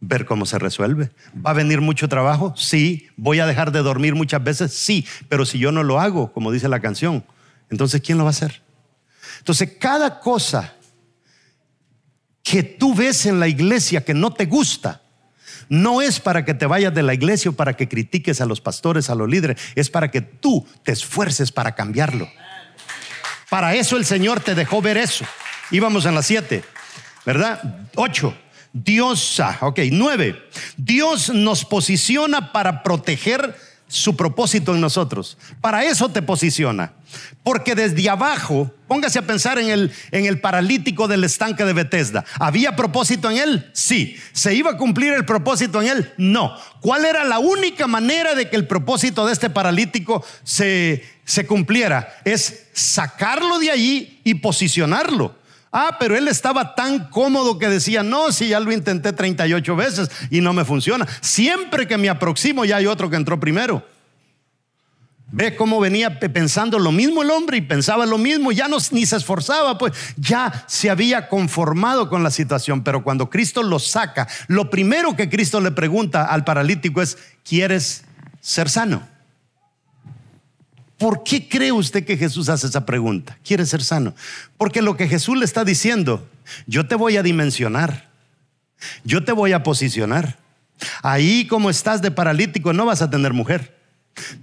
Ver 0.00 0.24
cómo 0.24 0.46
se 0.46 0.58
resuelve. 0.58 1.10
¿Va 1.34 1.50
a 1.50 1.54
venir 1.54 1.80
mucho 1.80 2.08
trabajo? 2.08 2.54
Sí. 2.56 3.08
¿Voy 3.16 3.38
a 3.40 3.46
dejar 3.46 3.70
de 3.70 3.80
dormir 3.80 4.14
muchas 4.14 4.42
veces? 4.42 4.72
Sí. 4.72 5.06
Pero 5.28 5.44
si 5.44 5.58
yo 5.58 5.72
no 5.72 5.82
lo 5.82 6.00
hago, 6.00 6.32
como 6.32 6.50
dice 6.50 6.68
la 6.68 6.80
canción, 6.80 7.24
entonces 7.70 8.00
¿quién 8.00 8.18
lo 8.18 8.24
va 8.24 8.30
a 8.30 8.32
hacer? 8.32 8.62
Entonces 9.38 9.72
cada 9.78 10.20
cosa 10.20 10.74
que 12.42 12.62
tú 12.62 12.94
ves 12.94 13.26
en 13.26 13.38
la 13.38 13.48
iglesia 13.48 14.04
que 14.04 14.14
no 14.14 14.32
te 14.32 14.46
gusta, 14.46 15.02
no 15.68 16.02
es 16.02 16.18
para 16.18 16.44
que 16.44 16.54
te 16.54 16.66
vayas 16.66 16.92
de 16.92 17.02
la 17.02 17.14
iglesia 17.14 17.50
o 17.50 17.54
para 17.54 17.74
que 17.74 17.88
critiques 17.88 18.40
a 18.40 18.46
los 18.46 18.60
pastores, 18.60 19.08
a 19.08 19.14
los 19.14 19.28
líderes, 19.28 19.60
es 19.76 19.88
para 19.88 20.10
que 20.10 20.20
tú 20.20 20.66
te 20.82 20.92
esfuerces 20.92 21.52
para 21.52 21.74
cambiarlo. 21.74 22.28
Para 23.48 23.74
eso 23.74 23.96
el 23.96 24.04
Señor 24.04 24.40
te 24.40 24.54
dejó 24.54 24.82
ver 24.82 24.96
eso. 24.96 25.24
Íbamos 25.70 26.06
en 26.06 26.14
las 26.14 26.26
siete, 26.26 26.64
¿verdad? 27.24 27.88
Ocho. 27.94 28.34
Dios, 28.72 29.40
ah, 29.40 29.58
ok, 29.62 29.80
nueve. 29.90 30.40
Dios 30.76 31.30
nos 31.30 31.64
posiciona 31.64 32.52
para 32.52 32.82
proteger 32.82 33.54
su 33.90 34.16
propósito 34.16 34.74
en 34.74 34.80
nosotros. 34.80 35.36
Para 35.60 35.84
eso 35.84 36.08
te 36.08 36.22
posiciona. 36.22 36.92
Porque 37.42 37.74
desde 37.74 38.08
abajo, 38.08 38.72
póngase 38.86 39.18
a 39.18 39.26
pensar 39.26 39.58
en 39.58 39.68
el, 39.68 39.92
en 40.12 40.26
el 40.26 40.40
paralítico 40.40 41.08
del 41.08 41.24
estanque 41.24 41.64
de 41.64 41.72
Bethesda. 41.72 42.24
¿Había 42.38 42.76
propósito 42.76 43.28
en 43.28 43.38
él? 43.38 43.70
Sí. 43.72 44.16
¿Se 44.32 44.54
iba 44.54 44.70
a 44.70 44.76
cumplir 44.76 45.12
el 45.12 45.24
propósito 45.24 45.82
en 45.82 45.88
él? 45.88 46.12
No. 46.16 46.56
¿Cuál 46.80 47.04
era 47.04 47.24
la 47.24 47.40
única 47.40 47.88
manera 47.88 48.36
de 48.36 48.48
que 48.48 48.56
el 48.56 48.68
propósito 48.68 49.26
de 49.26 49.32
este 49.32 49.50
paralítico 49.50 50.24
se, 50.44 51.04
se 51.24 51.44
cumpliera? 51.46 52.20
Es 52.24 52.68
sacarlo 52.72 53.58
de 53.58 53.72
allí 53.72 54.20
y 54.22 54.34
posicionarlo. 54.34 55.39
Ah, 55.72 55.96
pero 56.00 56.16
él 56.16 56.26
estaba 56.26 56.74
tan 56.74 57.08
cómodo 57.10 57.58
que 57.58 57.68
decía, 57.68 58.02
no, 58.02 58.32
si 58.32 58.48
ya 58.48 58.58
lo 58.58 58.72
intenté 58.72 59.12
38 59.12 59.76
veces 59.76 60.10
y 60.30 60.40
no 60.40 60.52
me 60.52 60.64
funciona. 60.64 61.06
Siempre 61.20 61.86
que 61.86 61.96
me 61.96 62.08
aproximo 62.08 62.64
ya 62.64 62.76
hay 62.76 62.86
otro 62.86 63.08
que 63.08 63.16
entró 63.16 63.38
primero. 63.38 63.84
Ve 65.32 65.54
cómo 65.54 65.78
venía 65.78 66.18
pensando 66.18 66.80
lo 66.80 66.90
mismo 66.90 67.22
el 67.22 67.30
hombre 67.30 67.58
y 67.58 67.60
pensaba 67.60 68.04
lo 68.04 68.18
mismo, 68.18 68.50
ya 68.50 68.66
no, 68.66 68.78
ni 68.90 69.06
se 69.06 69.16
esforzaba, 69.16 69.78
pues 69.78 69.92
ya 70.16 70.64
se 70.66 70.90
había 70.90 71.28
conformado 71.28 72.08
con 72.08 72.24
la 72.24 72.32
situación. 72.32 72.82
Pero 72.82 73.04
cuando 73.04 73.30
Cristo 73.30 73.62
lo 73.62 73.78
saca, 73.78 74.26
lo 74.48 74.70
primero 74.70 75.14
que 75.14 75.28
Cristo 75.28 75.60
le 75.60 75.70
pregunta 75.70 76.24
al 76.24 76.42
paralítico 76.42 77.00
es, 77.00 77.16
¿quieres 77.44 78.04
ser 78.40 78.68
sano? 78.68 79.06
¿Por 81.00 81.22
qué 81.24 81.48
cree 81.48 81.72
usted 81.72 82.04
que 82.04 82.18
Jesús 82.18 82.50
hace 82.50 82.66
esa 82.66 82.84
pregunta? 82.84 83.38
¿Quiere 83.42 83.64
ser 83.64 83.82
sano? 83.82 84.14
Porque 84.58 84.82
lo 84.82 84.98
que 84.98 85.08
Jesús 85.08 85.34
le 85.38 85.46
está 85.46 85.64
diciendo, 85.64 86.28
yo 86.66 86.86
te 86.86 86.94
voy 86.94 87.16
a 87.16 87.22
dimensionar, 87.22 88.10
yo 89.02 89.24
te 89.24 89.32
voy 89.32 89.54
a 89.54 89.62
posicionar. 89.62 90.36
Ahí 91.02 91.46
como 91.46 91.70
estás 91.70 92.02
de 92.02 92.10
paralítico 92.10 92.74
no 92.74 92.84
vas 92.84 93.00
a 93.00 93.08
tener 93.08 93.32
mujer, 93.32 93.74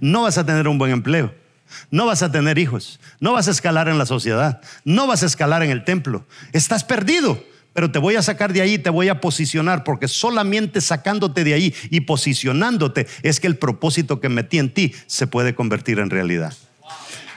no 0.00 0.22
vas 0.22 0.36
a 0.36 0.44
tener 0.44 0.66
un 0.66 0.78
buen 0.78 0.90
empleo, 0.90 1.32
no 1.92 2.06
vas 2.06 2.24
a 2.24 2.32
tener 2.32 2.58
hijos, 2.58 2.98
no 3.20 3.34
vas 3.34 3.46
a 3.46 3.52
escalar 3.52 3.88
en 3.88 3.96
la 3.96 4.06
sociedad, 4.06 4.60
no 4.84 5.06
vas 5.06 5.22
a 5.22 5.26
escalar 5.26 5.62
en 5.62 5.70
el 5.70 5.84
templo. 5.84 6.26
Estás 6.52 6.82
perdido 6.82 7.40
pero 7.72 7.90
te 7.90 7.98
voy 7.98 8.16
a 8.16 8.22
sacar 8.22 8.52
de 8.52 8.60
ahí, 8.60 8.78
te 8.78 8.90
voy 8.90 9.08
a 9.08 9.20
posicionar, 9.20 9.84
porque 9.84 10.08
solamente 10.08 10.80
sacándote 10.80 11.44
de 11.44 11.54
ahí 11.54 11.74
y 11.90 12.00
posicionándote 12.00 13.06
es 13.22 13.40
que 13.40 13.46
el 13.46 13.56
propósito 13.56 14.20
que 14.20 14.28
metí 14.28 14.58
en 14.58 14.72
ti 14.72 14.94
se 15.06 15.26
puede 15.26 15.54
convertir 15.54 15.98
en 15.98 16.10
realidad. 16.10 16.54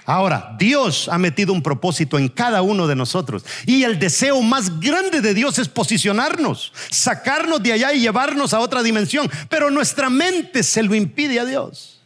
Ahora, 0.06 0.56
Dios 0.58 1.08
ha 1.10 1.18
metido 1.18 1.54
un 1.54 1.62
propósito 1.62 2.18
en 2.18 2.28
cada 2.28 2.64
uno 2.64 2.88
de 2.88 2.96
nosotros 2.96 3.46
y 3.66 3.84
el 3.84 4.00
deseo 4.00 4.42
más 4.42 4.80
grande 4.80 5.22
de 5.22 5.34
Dios 5.34 5.60
es 5.60 5.70
posicionarnos, 5.70 6.74
sacarnos 6.90 7.62
de 7.62 7.74
allá 7.74 7.94
y 7.94 8.02
llevarnos 8.02 8.54
a 8.54 8.60
otra 8.60 8.82
dimensión, 8.82 9.30
pero 9.48 9.70
nuestra 9.70 10.10
mente 10.10 10.64
se 10.64 10.84
lo 10.84 10.96
impide 10.96 11.40
a 11.40 11.46
Dios. 11.46 12.02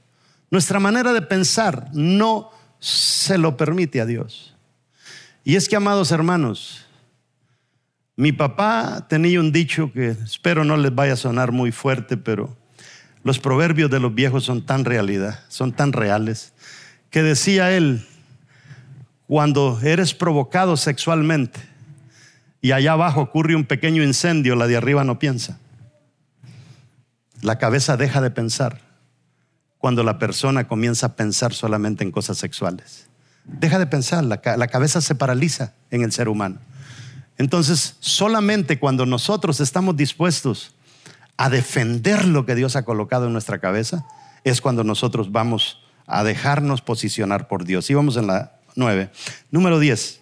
Nuestra 0.52 0.80
manera 0.80 1.14
de 1.14 1.22
pensar 1.22 1.90
no 1.94 2.52
se 2.80 3.38
lo 3.38 3.58
permite 3.58 4.02
a 4.02 4.06
Dios. 4.06 4.54
Y 5.44 5.56
es 5.56 5.70
que, 5.70 5.76
amados 5.76 6.12
hermanos, 6.12 6.85
mi 8.18 8.32
papá 8.32 9.08
tenía 9.10 9.40
un 9.40 9.52
dicho 9.52 9.92
que 9.92 10.10
espero 10.10 10.64
no 10.64 10.78
les 10.78 10.94
vaya 10.94 11.14
a 11.14 11.18
sonar 11.18 11.52
muy 11.52 11.72
fuerte, 11.72 12.16
pero 12.16 12.56
los 13.24 13.40
proverbios 13.40 13.92
de 13.92 14.00
los 14.00 14.16
viejos 14.16 14.46
son 14.46 14.66
tan 14.66 14.86
realidad, 14.86 15.40
son 15.50 15.74
tan 15.74 15.92
reales, 15.92 16.54
que 17.10 17.24
decía 17.24 17.76
él, 17.76 18.06
cuando 19.28 19.80
eres 19.82 20.14
provocado 20.14 20.78
sexualmente 20.78 21.60
y 22.62 22.72
allá 22.72 22.94
abajo 22.94 23.22
ocurre 23.22 23.56
un 23.56 23.66
pequeño 23.66 24.04
incendio, 24.04 24.56
la 24.56 24.68
de 24.68 24.78
arriba 24.78 25.04
no 25.04 25.20
piensa. 25.20 25.60
La 27.42 27.58
cabeza 27.58 27.98
deja 27.98 28.22
de 28.22 28.32
pensar 28.32 28.80
cuando 29.78 30.04
la 30.04 30.18
persona 30.20 30.68
comienza 30.68 31.08
a 31.08 31.16
pensar 31.16 31.54
solamente 31.54 32.04
en 32.04 32.12
cosas 32.12 32.38
sexuales. 32.38 33.08
Deja 33.44 33.78
de 33.78 33.86
pensar, 33.86 34.24
la, 34.24 34.42
la 34.58 34.68
cabeza 34.68 35.02
se 35.02 35.16
paraliza 35.16 35.74
en 35.92 36.02
el 36.02 36.12
ser 36.12 36.30
humano. 36.30 36.60
Entonces, 37.38 37.98
solamente 38.00 38.80
cuando 38.80 39.06
nosotros 39.06 39.60
estamos 39.60 39.98
dispuestos 39.98 40.74
a 41.38 41.50
defender 41.50 42.26
lo 42.26 42.46
que 42.46 42.56
Dios 42.56 42.76
ha 42.76 42.86
colocado 42.86 43.28
en 43.28 43.34
nuestra 43.34 43.60
cabeza, 43.60 44.06
es 44.44 44.62
cuando 44.62 44.84
nosotros 44.84 45.32
vamos 45.32 45.82
a 46.08 46.24
dejarnos 46.24 46.82
posicionar 46.82 47.48
por 47.48 47.66
Dios. 47.66 47.90
Y 47.90 47.94
vamos 47.94 48.16
en 48.16 48.28
la 48.28 48.60
9. 48.76 49.10
Número 49.52 49.80
10. 49.80 50.22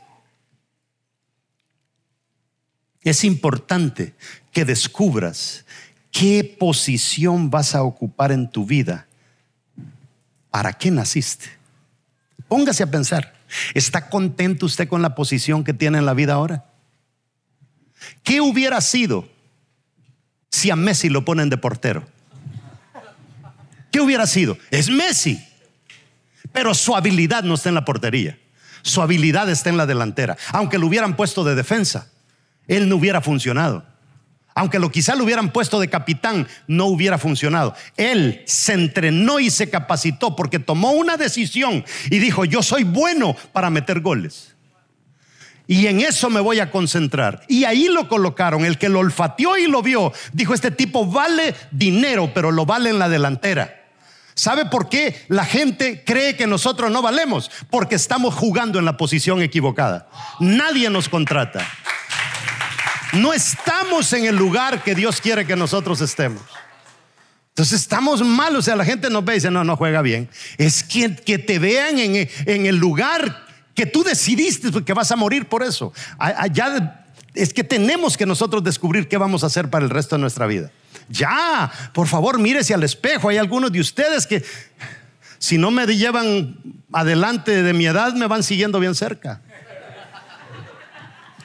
Es 3.01 3.23
importante 3.23 4.15
que 4.51 4.65
descubras 4.65 5.65
qué 6.11 6.55
posición 6.57 7.49
vas 7.49 7.75
a 7.75 7.83
ocupar 7.83 8.31
en 8.31 8.49
tu 8.49 8.65
vida. 8.65 9.07
¿Para 10.49 10.73
qué 10.73 10.89
naciste? 10.89 11.49
Póngase 12.47 12.83
a 12.83 12.91
pensar. 12.91 13.33
¿Está 13.73 14.09
contento 14.09 14.65
usted 14.65 14.87
con 14.87 15.01
la 15.01 15.15
posición 15.15 15.63
que 15.63 15.73
tiene 15.73 15.97
en 15.97 16.05
la 16.05 16.13
vida 16.13 16.33
ahora? 16.33 16.65
¿Qué 18.23 18.41
hubiera 18.41 18.81
sido 18.81 19.27
si 20.49 20.71
a 20.71 20.75
Messi 20.75 21.09
lo 21.09 21.25
ponen 21.25 21.49
de 21.49 21.57
portero? 21.57 22.05
¿Qué 23.91 24.01
hubiera 24.01 24.25
sido? 24.25 24.57
Es 24.71 24.89
Messi. 24.89 25.43
Pero 26.51 26.73
su 26.73 26.95
habilidad 26.95 27.43
no 27.43 27.55
está 27.55 27.69
en 27.69 27.75
la 27.75 27.85
portería. 27.85 28.37
Su 28.81 29.01
habilidad 29.01 29.49
está 29.49 29.69
en 29.69 29.77
la 29.77 29.85
delantera. 29.85 30.37
Aunque 30.51 30.77
lo 30.77 30.87
hubieran 30.87 31.15
puesto 31.15 31.43
de 31.43 31.55
defensa, 31.55 32.09
él 32.67 32.89
no 32.89 32.97
hubiera 32.97 33.21
funcionado. 33.21 33.85
Aunque 34.55 34.79
lo 34.79 34.91
quizá 34.91 35.15
lo 35.15 35.23
hubieran 35.23 35.51
puesto 35.51 35.79
de 35.79 35.89
capitán, 35.89 36.47
no 36.67 36.85
hubiera 36.85 37.17
funcionado. 37.17 37.75
Él 37.97 38.43
se 38.45 38.73
entrenó 38.73 39.39
y 39.39 39.49
se 39.49 39.69
capacitó 39.69 40.35
porque 40.35 40.59
tomó 40.59 40.91
una 40.91 41.17
decisión 41.17 41.83
y 42.09 42.19
dijo, 42.19 42.45
yo 42.45 42.61
soy 42.61 42.83
bueno 42.83 43.35
para 43.51 43.69
meter 43.69 44.01
goles. 44.01 44.52
Y 45.67 45.87
en 45.87 46.01
eso 46.01 46.29
me 46.29 46.41
voy 46.41 46.59
a 46.59 46.71
concentrar. 46.71 47.43
Y 47.47 47.63
ahí 47.63 47.87
lo 47.87 48.07
colocaron. 48.07 48.65
El 48.65 48.77
que 48.77 48.89
lo 48.89 48.99
olfateó 48.99 49.57
y 49.57 49.67
lo 49.67 49.81
vio, 49.81 50.11
dijo, 50.33 50.53
este 50.53 50.71
tipo 50.71 51.05
vale 51.05 51.55
dinero, 51.71 52.31
pero 52.33 52.51
lo 52.51 52.65
vale 52.65 52.89
en 52.89 52.99
la 52.99 53.09
delantera. 53.09 53.81
¿Sabe 54.35 54.65
por 54.65 54.89
qué 54.89 55.23
la 55.27 55.45
gente 55.45 56.03
cree 56.03 56.35
que 56.35 56.47
nosotros 56.47 56.91
no 56.91 57.01
valemos? 57.01 57.51
Porque 57.69 57.95
estamos 57.95 58.33
jugando 58.33 58.79
en 58.79 58.85
la 58.85 58.97
posición 58.97 59.41
equivocada. 59.41 60.09
Nadie 60.39 60.89
nos 60.89 61.07
contrata. 61.07 61.65
No 63.13 63.31
estamos 63.31 64.11
en 64.13 64.25
el 64.25 64.35
lugar 64.35 64.83
que 64.83 64.95
Dios 64.95 65.21
quiere 65.21 65.45
que 65.45 65.55
nosotros 65.55 66.01
estemos. 66.01 66.41
Entonces 67.49 67.81
estamos 67.81 68.23
mal, 68.23 68.55
o 68.55 68.61
sea, 68.63 68.75
la 68.75 68.83
gente 68.83 69.11
nos 69.11 69.23
ve 69.23 69.33
y 69.33 69.35
dice, 69.35 69.51
no, 69.51 69.63
no 69.63 69.77
juega 69.77 70.01
bien. 70.01 70.27
Es 70.57 70.83
que, 70.83 71.15
que 71.15 71.37
te 71.37 71.59
vean 71.59 71.99
en, 71.99 72.27
en 72.47 72.65
el 72.65 72.77
lugar 72.77 73.45
que 73.73 73.85
tú 73.85 74.03
decidiste 74.03 74.83
que 74.83 74.93
vas 74.93 75.11
a 75.11 75.15
morir 75.15 75.47
por 75.47 75.63
eso. 75.63 75.93
Allá 76.17 77.05
es 77.33 77.53
que 77.53 77.63
tenemos 77.63 78.17
que 78.17 78.25
nosotros 78.25 78.63
descubrir 78.63 79.07
qué 79.07 79.17
vamos 79.17 79.43
a 79.43 79.47
hacer 79.47 79.69
para 79.69 79.83
el 79.85 79.89
resto 79.89 80.15
de 80.15 80.21
nuestra 80.21 80.45
vida. 80.45 80.71
Ya, 81.09 81.71
por 81.93 82.07
favor, 82.07 82.39
mírese 82.39 82.73
al 82.73 82.83
espejo. 82.83 83.29
Hay 83.29 83.37
algunos 83.37 83.71
de 83.71 83.79
ustedes 83.79 84.27
que 84.27 84.43
si 85.39 85.57
no 85.57 85.71
me 85.71 85.85
llevan 85.87 86.57
adelante 86.91 87.63
de 87.63 87.73
mi 87.73 87.85
edad, 87.85 88.13
me 88.13 88.27
van 88.27 88.43
siguiendo 88.43 88.79
bien 88.79 88.95
cerca. 88.95 89.41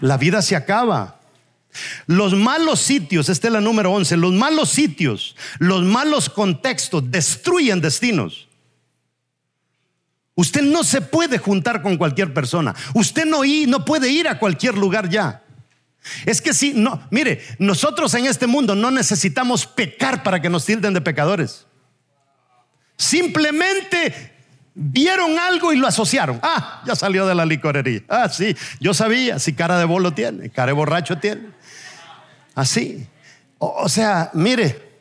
La 0.00 0.16
vida 0.16 0.42
se 0.42 0.54
acaba. 0.54 1.18
Los 2.06 2.34
malos 2.34 2.80
sitios, 2.80 3.28
esta 3.28 3.48
es 3.48 3.52
la 3.52 3.60
número 3.60 3.92
11, 3.92 4.16
los 4.16 4.32
malos 4.32 4.70
sitios, 4.70 5.36
los 5.58 5.82
malos 5.84 6.28
contextos 6.28 7.10
destruyen 7.10 7.80
destinos. 7.80 8.47
Usted 10.38 10.62
no 10.62 10.84
se 10.84 11.00
puede 11.00 11.38
juntar 11.38 11.82
con 11.82 11.96
cualquier 11.96 12.32
persona. 12.32 12.72
Usted 12.94 13.24
no, 13.24 13.40
no 13.66 13.84
puede 13.84 14.08
ir 14.08 14.28
a 14.28 14.38
cualquier 14.38 14.78
lugar 14.78 15.08
ya. 15.08 15.42
Es 16.24 16.40
que 16.40 16.54
si 16.54 16.74
no, 16.74 17.02
mire, 17.10 17.42
nosotros 17.58 18.14
en 18.14 18.24
este 18.24 18.46
mundo 18.46 18.76
no 18.76 18.92
necesitamos 18.92 19.66
pecar 19.66 20.22
para 20.22 20.40
que 20.40 20.48
nos 20.48 20.64
tilden 20.64 20.94
de 20.94 21.00
pecadores. 21.00 21.66
Simplemente 22.96 24.32
vieron 24.74 25.40
algo 25.40 25.72
y 25.72 25.76
lo 25.76 25.88
asociaron. 25.88 26.38
Ah, 26.40 26.84
ya 26.86 26.94
salió 26.94 27.26
de 27.26 27.34
la 27.34 27.44
licorería. 27.44 28.02
Ah, 28.08 28.28
sí, 28.28 28.56
yo 28.78 28.94
sabía 28.94 29.40
si 29.40 29.54
cara 29.54 29.76
de 29.76 29.86
bolo 29.86 30.14
tiene, 30.14 30.50
cara 30.50 30.66
de 30.66 30.74
borracho 30.74 31.18
tiene. 31.18 31.48
Así. 32.54 33.08
O, 33.58 33.66
o 33.82 33.88
sea, 33.88 34.30
mire, 34.34 35.00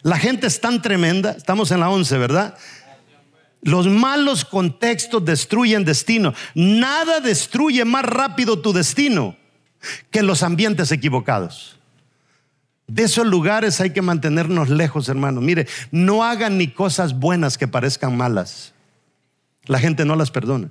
la 0.00 0.16
gente 0.16 0.46
es 0.46 0.58
tan 0.58 0.80
tremenda, 0.80 1.32
estamos 1.32 1.70
en 1.70 1.80
la 1.80 1.90
11, 1.90 2.16
¿verdad? 2.16 2.56
Los 3.64 3.88
malos 3.88 4.44
contextos 4.44 5.24
destruyen 5.24 5.84
destino. 5.84 6.34
Nada 6.54 7.20
destruye 7.20 7.84
más 7.86 8.04
rápido 8.04 8.60
tu 8.60 8.74
destino 8.74 9.36
que 10.10 10.22
los 10.22 10.42
ambientes 10.42 10.92
equivocados. 10.92 11.78
De 12.86 13.04
esos 13.04 13.26
lugares 13.26 13.80
hay 13.80 13.90
que 13.90 14.02
mantenernos 14.02 14.68
lejos, 14.68 15.08
hermano. 15.08 15.40
Mire, 15.40 15.66
no 15.90 16.22
hagan 16.22 16.58
ni 16.58 16.68
cosas 16.68 17.18
buenas 17.18 17.56
que 17.56 17.66
parezcan 17.66 18.14
malas. 18.14 18.74
La 19.64 19.78
gente 19.78 20.04
no 20.04 20.14
las 20.14 20.30
perdona. 20.30 20.68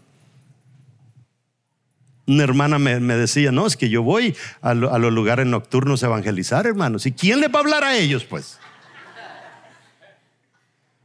Una 2.27 2.43
hermana 2.43 2.77
me, 2.77 2.99
decía, 2.99 3.51
no, 3.51 3.65
es 3.65 3.75
que 3.75 3.89
yo 3.89 4.03
voy 4.03 4.35
a, 4.61 4.75
los 4.75 5.11
lugares 5.11 5.47
nocturnos 5.47 6.03
a 6.03 6.05
evangelizar, 6.05 6.67
hermanos. 6.67 7.07
¿Y 7.07 7.11
quién 7.11 7.41
le 7.41 7.47
va 7.47 7.59
a 7.59 7.63
hablar 7.63 7.83
a 7.83 7.97
ellos, 7.97 8.23
pues? 8.23 8.59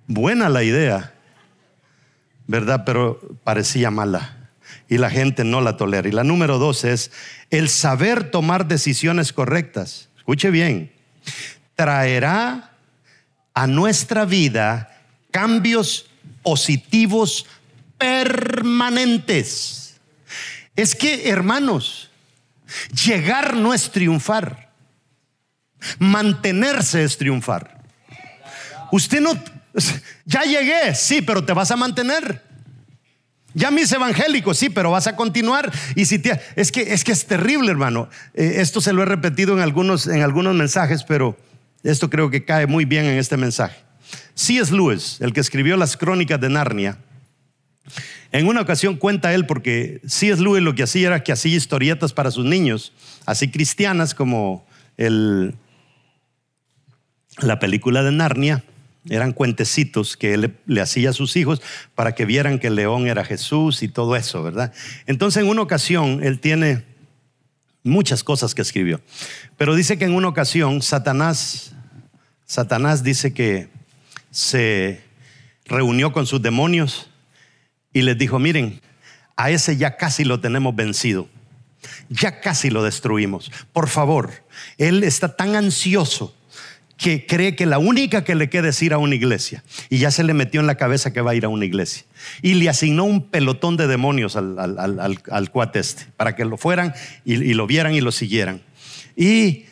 Buena 0.07 0.49
la 0.51 0.63
idea, 0.63 1.15
¿verdad? 2.49 2.83
Pero 2.85 3.21
parecía 3.45 3.93
mala. 3.93 4.51
Y 4.89 4.99
la 4.99 5.11
gente 5.11 5.45
no 5.45 5.61
la 5.61 5.77
tolera. 5.77 6.09
Y 6.09 6.13
la 6.13 6.25
número 6.25 6.59
dos 6.59 6.83
es 6.83 7.13
el 7.51 7.69
saber 7.69 8.33
tomar 8.33 8.67
decisiones 8.67 9.33
correctas. 9.33 10.09
Escuche 10.17 10.51
bien 10.51 10.99
traerá 11.79 12.73
a 13.55 13.67
nuestra 13.69 14.25
vida 14.25 15.01
cambios 15.31 16.07
positivos 16.43 17.47
permanentes. 17.97 19.95
Es 20.75 20.97
que, 20.97 21.31
hermanos, 21.31 22.11
llegar 23.07 23.55
no 23.55 23.73
es 23.73 23.93
triunfar. 23.93 24.73
Mantenerse 26.01 27.05
es 27.05 27.17
triunfar. 27.17 27.81
Usted 28.91 29.21
no, 29.21 29.41
ya 30.25 30.43
llegué, 30.43 30.95
sí, 30.95 31.23
pero 31.23 31.45
te 31.45 31.53
vas 31.53 31.71
a 31.71 31.77
mantener. 31.77 32.43
Ya 33.55 33.71
mis 33.71 33.91
evangélicos, 33.91 34.59
sí, 34.59 34.69
pero 34.69 34.91
vas 34.91 35.07
a 35.07 35.17
continuar. 35.17 35.73
Y 35.97 36.05
si 36.05 36.19
te, 36.19 36.41
es 36.55 36.71
que 36.71 36.93
es 36.93 37.03
que 37.03 37.13
es 37.13 37.27
terrible, 37.27 37.71
hermano. 37.71 38.09
Eh, 38.35 38.57
esto 38.59 38.81
se 38.81 38.93
lo 38.93 39.03
he 39.03 39.07
repetido 39.07 39.55
en 39.55 39.61
algunos, 39.61 40.07
en 40.07 40.23
algunos 40.23 40.55
mensajes, 40.55 41.03
pero 41.03 41.37
esto 41.83 42.11
creo 42.11 42.31
que 42.31 42.45
cae 42.45 42.67
muy 42.67 42.85
bien 42.85 43.07
en 43.07 43.19
este 43.19 43.37
mensaje. 43.37 43.77
C.S. 44.35 44.73
Lewis, 44.73 45.17
el 45.21 45.33
que 45.33 45.41
escribió 45.41 45.77
las 45.77 45.97
crónicas 45.97 46.41
de 46.41 46.49
Narnia, 46.49 46.99
en 48.31 48.47
una 48.47 48.61
ocasión 48.61 48.97
cuenta 48.97 49.33
él, 49.33 49.47
porque 49.47 50.01
C.S. 50.07 50.41
Lewis 50.43 50.63
lo 50.63 50.75
que 50.75 50.83
hacía 50.83 51.09
era 51.09 51.25
que 51.25 51.33
hacía 51.33 51.57
historietas 51.57 52.13
para 52.13 52.31
sus 52.31 52.45
niños, 52.45 52.93
así 53.27 53.51
cristianas 53.51 54.15
como 54.15 54.67
el, 54.97 55.55
la 57.39 57.59
película 57.59 58.03
de 58.03 58.13
Narnia, 58.13 58.65
eran 59.11 59.33
cuentecitos 59.33 60.17
que 60.17 60.35
él 60.35 60.55
le, 60.67 60.81
hacía 60.81 61.11
a 61.11 61.13
sus 61.13 61.37
hijos 61.37 61.63
para 61.95 62.15
que 62.15 62.25
vieran 62.25 62.59
que 62.59 62.69
el 62.69 62.75
león 62.75 63.07
era 63.07 63.25
Jesús 63.25 63.83
y 63.83 63.89
todo 63.89 64.17
eso, 64.17 64.43
¿verdad? 64.43 64.73
Entonces 65.07 65.43
en 65.43 65.49
una 65.49 65.63
ocasión 65.63 66.21
él 66.23 66.41
tiene 66.41 66.85
muchas 67.83 68.25
cosas 68.25 68.55
que 68.55 68.63
escribió, 68.63 69.01
pero 69.57 69.75
dice 69.75 69.99
que 69.99 70.05
en 70.05 70.15
una 70.15 70.29
ocasión 70.29 70.83
Satanás, 70.83 71.73
Satanás 72.45 73.03
dice 73.03 73.33
que 73.33 73.69
se 74.31 75.03
reunió 75.65 76.13
con 76.13 76.27
sus 76.27 76.43
demonios 76.43 77.11
y 77.93 78.03
les 78.03 78.19
dijo, 78.19 78.39
miren, 78.39 78.81
a 79.37 79.51
ese 79.51 79.77
ya 79.77 79.97
casi 79.97 80.25
lo 80.25 80.41
tenemos 80.41 80.75
vencido, 80.75 81.29
ya 82.09 82.41
casi 82.41 82.71
lo 82.71 82.83
destruimos, 82.83 83.51
por 83.73 83.89
favor, 83.89 84.33
él 84.77 85.05
está 85.05 85.35
tan 85.35 85.57
ansioso 85.57 86.35
que 86.99 87.27
cree 87.27 87.55
que 87.55 87.65
la 87.65 87.79
única 87.79 88.25
que 88.25 88.35
le 88.35 88.51
queda 88.51 88.69
es 88.69 88.83
ir 88.83 88.93
a 88.93 88.99
una 88.99 89.15
iglesia. 89.15 89.63
Y 89.89 89.99
ya 89.99 90.11
se 90.11 90.25
le 90.25 90.35
metió 90.35 90.61
en 90.61 90.67
la 90.67 90.75
cabeza 90.75 91.13
que 91.13 91.21
va 91.21 91.31
a 91.31 91.35
ir 91.35 91.45
a 91.45 91.49
una 91.49 91.65
iglesia. 91.65 92.05
Y 92.43 92.55
le 92.55 92.69
asignó 92.69 93.05
un 93.05 93.31
pelotón 93.31 93.77
de 93.77 93.87
demonios 93.87 94.35
al, 94.35 94.59
al, 94.59 95.51
cuate 95.51 95.79
este, 95.79 96.07
para 96.17 96.35
que 96.35 96.45
lo 96.45 96.57
fueran 96.57 96.93
y, 97.25 97.35
y 97.35 97.55
lo 97.55 97.69
vieran 97.69 97.95
y 97.95 98.01
lo 98.01 98.11
siguieran. 98.11 98.61
Y 99.17 99.67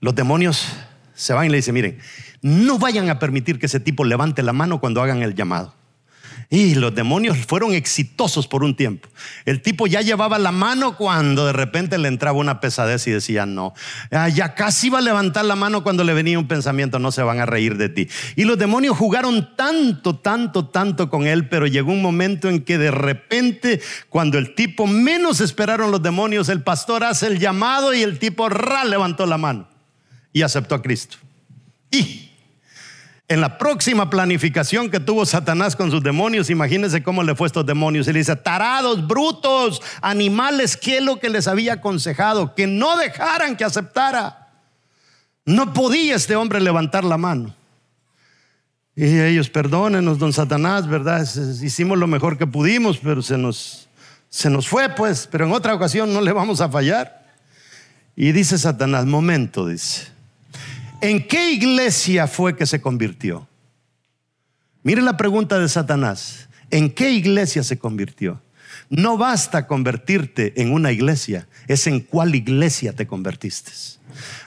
los 0.00 0.14
demonios 0.14 0.68
se 1.14 1.32
van 1.32 1.46
y 1.46 1.48
le 1.48 1.56
dicen, 1.56 1.74
miren, 1.74 1.98
no 2.42 2.78
vayan 2.78 3.08
a 3.08 3.18
permitir 3.18 3.58
que 3.58 3.66
ese 3.66 3.80
tipo 3.80 4.04
levante 4.04 4.42
la 4.42 4.52
mano 4.52 4.80
cuando 4.80 5.02
hagan 5.02 5.22
el 5.22 5.34
llamado. 5.34 5.74
Y 6.52 6.74
los 6.74 6.92
demonios 6.92 7.38
fueron 7.46 7.74
exitosos 7.74 8.48
por 8.48 8.64
un 8.64 8.74
tiempo. 8.74 9.08
El 9.44 9.62
tipo 9.62 9.86
ya 9.86 10.00
llevaba 10.00 10.36
la 10.36 10.50
mano 10.50 10.96
cuando 10.96 11.46
de 11.46 11.52
repente 11.52 11.96
le 11.96 12.08
entraba 12.08 12.36
una 12.36 12.60
pesadez 12.60 13.06
y 13.06 13.12
decía, 13.12 13.46
no, 13.46 13.72
ah, 14.10 14.28
ya 14.28 14.54
casi 14.56 14.88
iba 14.88 14.98
a 14.98 15.02
levantar 15.02 15.44
la 15.44 15.54
mano 15.54 15.84
cuando 15.84 16.02
le 16.02 16.12
venía 16.12 16.40
un 16.40 16.48
pensamiento, 16.48 16.98
no 16.98 17.12
se 17.12 17.22
van 17.22 17.38
a 17.38 17.46
reír 17.46 17.76
de 17.76 17.88
ti. 17.88 18.08
Y 18.34 18.46
los 18.46 18.58
demonios 18.58 18.98
jugaron 18.98 19.54
tanto, 19.54 20.16
tanto, 20.16 20.66
tanto 20.66 21.08
con 21.08 21.28
él, 21.28 21.48
pero 21.48 21.68
llegó 21.68 21.92
un 21.92 22.02
momento 22.02 22.48
en 22.48 22.64
que 22.64 22.78
de 22.78 22.90
repente, 22.90 23.80
cuando 24.08 24.36
el 24.36 24.56
tipo 24.56 24.88
menos 24.88 25.40
esperaron 25.40 25.92
los 25.92 26.02
demonios, 26.02 26.48
el 26.48 26.64
pastor 26.64 27.04
hace 27.04 27.28
el 27.28 27.38
llamado 27.38 27.94
y 27.94 28.02
el 28.02 28.18
tipo 28.18 28.48
ra 28.48 28.84
levantó 28.84 29.24
la 29.24 29.38
mano 29.38 29.68
y 30.32 30.42
aceptó 30.42 30.74
a 30.74 30.82
Cristo. 30.82 31.16
Y 31.92 32.29
en 33.30 33.40
la 33.40 33.58
próxima 33.58 34.10
planificación 34.10 34.90
que 34.90 34.98
tuvo 34.98 35.24
Satanás 35.24 35.76
con 35.76 35.92
sus 35.92 36.02
demonios, 36.02 36.50
imagínense 36.50 37.04
cómo 37.04 37.22
le 37.22 37.36
fue 37.36 37.44
a 37.44 37.46
estos 37.46 37.64
demonios. 37.64 38.08
Y 38.08 38.12
le 38.12 38.18
dice, 38.18 38.34
tarados, 38.34 39.06
brutos, 39.06 39.80
animales, 40.02 40.76
¿qué 40.76 40.98
es 40.98 41.04
lo 41.04 41.20
que 41.20 41.30
les 41.30 41.46
había 41.46 41.74
aconsejado? 41.74 42.56
Que 42.56 42.66
no 42.66 42.96
dejaran 42.96 43.56
que 43.56 43.62
aceptara. 43.62 44.48
No 45.44 45.72
podía 45.72 46.16
este 46.16 46.34
hombre 46.34 46.60
levantar 46.60 47.04
la 47.04 47.18
mano. 47.18 47.54
Y 48.96 49.20
ellos, 49.20 49.48
perdónenos, 49.48 50.18
don 50.18 50.32
Satanás, 50.32 50.88
¿verdad? 50.88 51.22
Hicimos 51.22 51.98
lo 51.98 52.08
mejor 52.08 52.36
que 52.36 52.48
pudimos, 52.48 52.98
pero 52.98 53.22
se 53.22 53.38
nos, 53.38 53.88
se 54.28 54.50
nos 54.50 54.66
fue, 54.66 54.88
pues. 54.88 55.28
Pero 55.30 55.46
en 55.46 55.52
otra 55.52 55.72
ocasión 55.72 56.12
no 56.12 56.20
le 56.20 56.32
vamos 56.32 56.60
a 56.60 56.68
fallar. 56.68 57.32
Y 58.16 58.32
dice 58.32 58.58
Satanás, 58.58 59.06
momento, 59.06 59.68
dice. 59.68 60.19
¿En 61.02 61.26
qué 61.26 61.52
iglesia 61.52 62.26
fue 62.26 62.56
que 62.56 62.66
se 62.66 62.80
convirtió? 62.80 63.48
Mire 64.82 65.00
la 65.02 65.16
pregunta 65.16 65.58
de 65.58 65.68
Satanás. 65.68 66.48
¿En 66.70 66.90
qué 66.90 67.10
iglesia 67.10 67.62
se 67.62 67.78
convirtió? 67.78 68.40
No 68.90 69.16
basta 69.16 69.66
convertirte 69.66 70.60
en 70.60 70.72
una 70.72 70.92
iglesia, 70.92 71.48
es 71.68 71.86
en 71.86 72.00
cuál 72.00 72.34
iglesia 72.34 72.92
te 72.92 73.06
convertiste. 73.06 73.72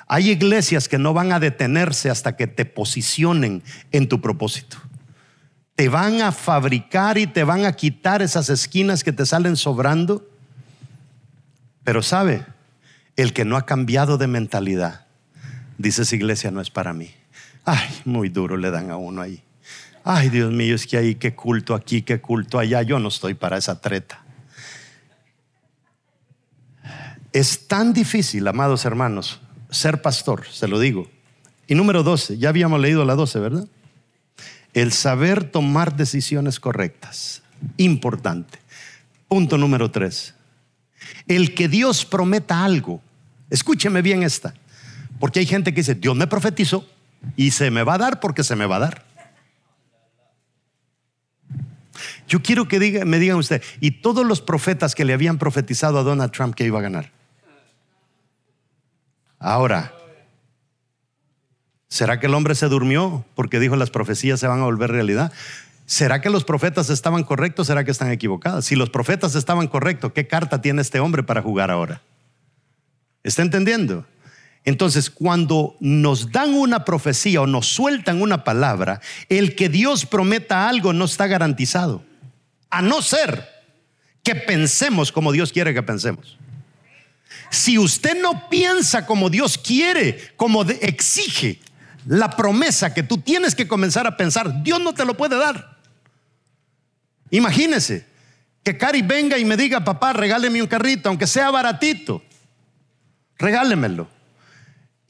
Hay 0.07 0.29
iglesias 0.29 0.87
que 0.87 0.97
no 0.97 1.13
van 1.13 1.31
a 1.31 1.39
detenerse 1.39 2.09
hasta 2.09 2.35
que 2.35 2.47
te 2.47 2.65
posicionen 2.65 3.63
en 3.91 4.07
tu 4.07 4.21
propósito. 4.21 4.77
Te 5.75 5.89
van 5.89 6.21
a 6.21 6.31
fabricar 6.31 7.17
y 7.17 7.25
te 7.25 7.43
van 7.43 7.65
a 7.65 7.73
quitar 7.73 8.21
esas 8.21 8.49
esquinas 8.49 9.03
que 9.03 9.11
te 9.11 9.25
salen 9.25 9.55
sobrando. 9.55 10.29
Pero 11.83 12.03
sabe, 12.03 12.45
el 13.15 13.33
que 13.33 13.45
no 13.45 13.57
ha 13.57 13.65
cambiado 13.65 14.17
de 14.17 14.27
mentalidad, 14.27 15.02
dice 15.83 16.01
esa 16.01 16.15
iglesia 16.15 16.49
no 16.49 16.61
es 16.61 16.71
para 16.71 16.93
mí. 16.93 17.11
Ay, 17.65 17.87
muy 18.05 18.29
duro 18.29 18.57
le 18.57 18.71
dan 18.71 18.89
a 18.89 18.97
uno 18.97 19.21
ahí. 19.21 19.43
Ay, 20.03 20.29
Dios 20.29 20.51
mío, 20.51 20.75
es 20.75 20.87
que 20.87 20.97
ahí 20.97 21.15
qué 21.15 21.35
culto 21.35 21.75
aquí, 21.75 22.01
qué 22.01 22.19
culto 22.19 22.57
allá. 22.57 22.81
Yo 22.81 22.99
no 22.99 23.09
estoy 23.09 23.35
para 23.35 23.57
esa 23.57 23.79
treta. 23.79 24.23
Es 27.31 27.67
tan 27.67 27.93
difícil, 27.93 28.47
amados 28.47 28.85
hermanos, 28.85 29.41
ser 29.69 30.01
pastor, 30.01 30.45
se 30.47 30.67
lo 30.67 30.79
digo. 30.79 31.09
Y 31.67 31.75
número 31.75 32.03
12, 32.03 32.37
ya 32.37 32.49
habíamos 32.49 32.79
leído 32.79 33.05
la 33.05 33.15
12, 33.15 33.39
¿verdad? 33.39 33.67
El 34.73 34.91
saber 34.91 35.43
tomar 35.43 35.95
decisiones 35.95 36.59
correctas. 36.59 37.43
Importante. 37.77 38.59
Punto 39.27 39.57
número 39.57 39.89
3. 39.89 40.35
El 41.27 41.55
que 41.55 41.67
Dios 41.67 42.05
prometa 42.05 42.63
algo. 42.63 43.01
Escúcheme 43.49 44.01
bien 44.01 44.23
esta. 44.23 44.53
Porque 45.23 45.39
hay 45.39 45.45
gente 45.45 45.73
que 45.73 45.79
dice, 45.79 45.95
Dios 45.95 46.17
me 46.17 46.27
profetizó 46.27 46.85
y 47.37 47.51
se 47.51 47.71
me 47.71 47.83
va 47.83 47.93
a 47.93 47.97
dar 47.97 48.19
porque 48.19 48.43
se 48.43 48.57
me 48.57 48.65
va 48.65 48.75
a 48.75 48.79
dar. 48.79 49.05
Yo 52.27 52.43
quiero 52.43 52.67
que 52.67 52.77
diga, 52.77 53.05
me 53.05 53.19
digan 53.19 53.37
usted, 53.37 53.63
y 53.79 54.01
todos 54.01 54.25
los 54.25 54.41
profetas 54.41 54.95
que 54.95 55.05
le 55.05 55.13
habían 55.13 55.37
profetizado 55.37 55.97
a 55.97 56.03
Donald 56.03 56.33
Trump 56.33 56.55
que 56.55 56.65
iba 56.65 56.79
a 56.79 56.81
ganar. 56.81 57.09
Ahora, 59.39 59.93
¿será 61.87 62.19
que 62.19 62.27
el 62.27 62.33
hombre 62.33 62.53
se 62.53 62.67
durmió 62.67 63.25
porque 63.33 63.61
dijo 63.61 63.77
las 63.77 63.91
profecías 63.91 64.41
se 64.41 64.47
van 64.47 64.59
a 64.59 64.65
volver 64.65 64.91
realidad? 64.91 65.31
¿Será 65.85 66.19
que 66.19 66.29
los 66.29 66.43
profetas 66.43 66.89
estaban 66.89 67.23
correctos? 67.23 67.67
¿Será 67.67 67.85
que 67.85 67.91
están 67.91 68.11
equivocados? 68.11 68.65
Si 68.65 68.75
los 68.75 68.89
profetas 68.89 69.35
estaban 69.35 69.69
correctos, 69.69 70.11
¿qué 70.11 70.27
carta 70.27 70.59
tiene 70.59 70.81
este 70.81 70.99
hombre 70.99 71.23
para 71.23 71.41
jugar 71.41 71.71
ahora? 71.71 72.01
¿Está 73.23 73.41
entendiendo? 73.41 74.05
Entonces, 74.65 75.09
cuando 75.09 75.75
nos 75.81 76.31
dan 76.31 76.53
una 76.53 76.85
profecía 76.85 77.41
o 77.41 77.47
nos 77.47 77.67
sueltan 77.67 78.21
una 78.21 78.43
palabra, 78.43 79.01
el 79.27 79.55
que 79.55 79.67
Dios 79.67 80.05
prometa 80.05 80.69
algo 80.69 80.93
no 80.93 81.05
está 81.05 81.27
garantizado. 81.27 82.03
A 82.69 82.81
no 82.81 83.01
ser 83.01 83.47
que 84.23 84.35
pensemos 84.35 85.11
como 85.11 85.33
Dios 85.33 85.51
quiere 85.51 85.73
que 85.73 85.83
pensemos. 85.83 86.37
Si 87.49 87.77
usted 87.77 88.19
no 88.21 88.49
piensa 88.49 89.05
como 89.05 89.29
Dios 89.29 89.57
quiere, 89.57 90.33
como 90.37 90.63
exige 90.63 91.59
la 92.05 92.29
promesa 92.29 92.93
que 92.93 93.03
tú 93.03 93.17
tienes 93.17 93.55
que 93.55 93.67
comenzar 93.67 94.07
a 94.07 94.15
pensar, 94.15 94.63
Dios 94.63 94.79
no 94.79 94.93
te 94.93 95.05
lo 95.05 95.15
puede 95.15 95.37
dar. 95.37 95.77
Imagínese 97.31 98.05
que 98.63 98.77
Cari 98.77 99.01
venga 99.01 99.37
y 99.37 99.45
me 99.45 99.57
diga, 99.57 99.83
papá, 99.83 100.13
regáleme 100.13 100.61
un 100.61 100.67
carrito, 100.67 101.09
aunque 101.09 101.27
sea 101.27 101.51
baratito, 101.51 102.23
regálemelo. 103.37 104.07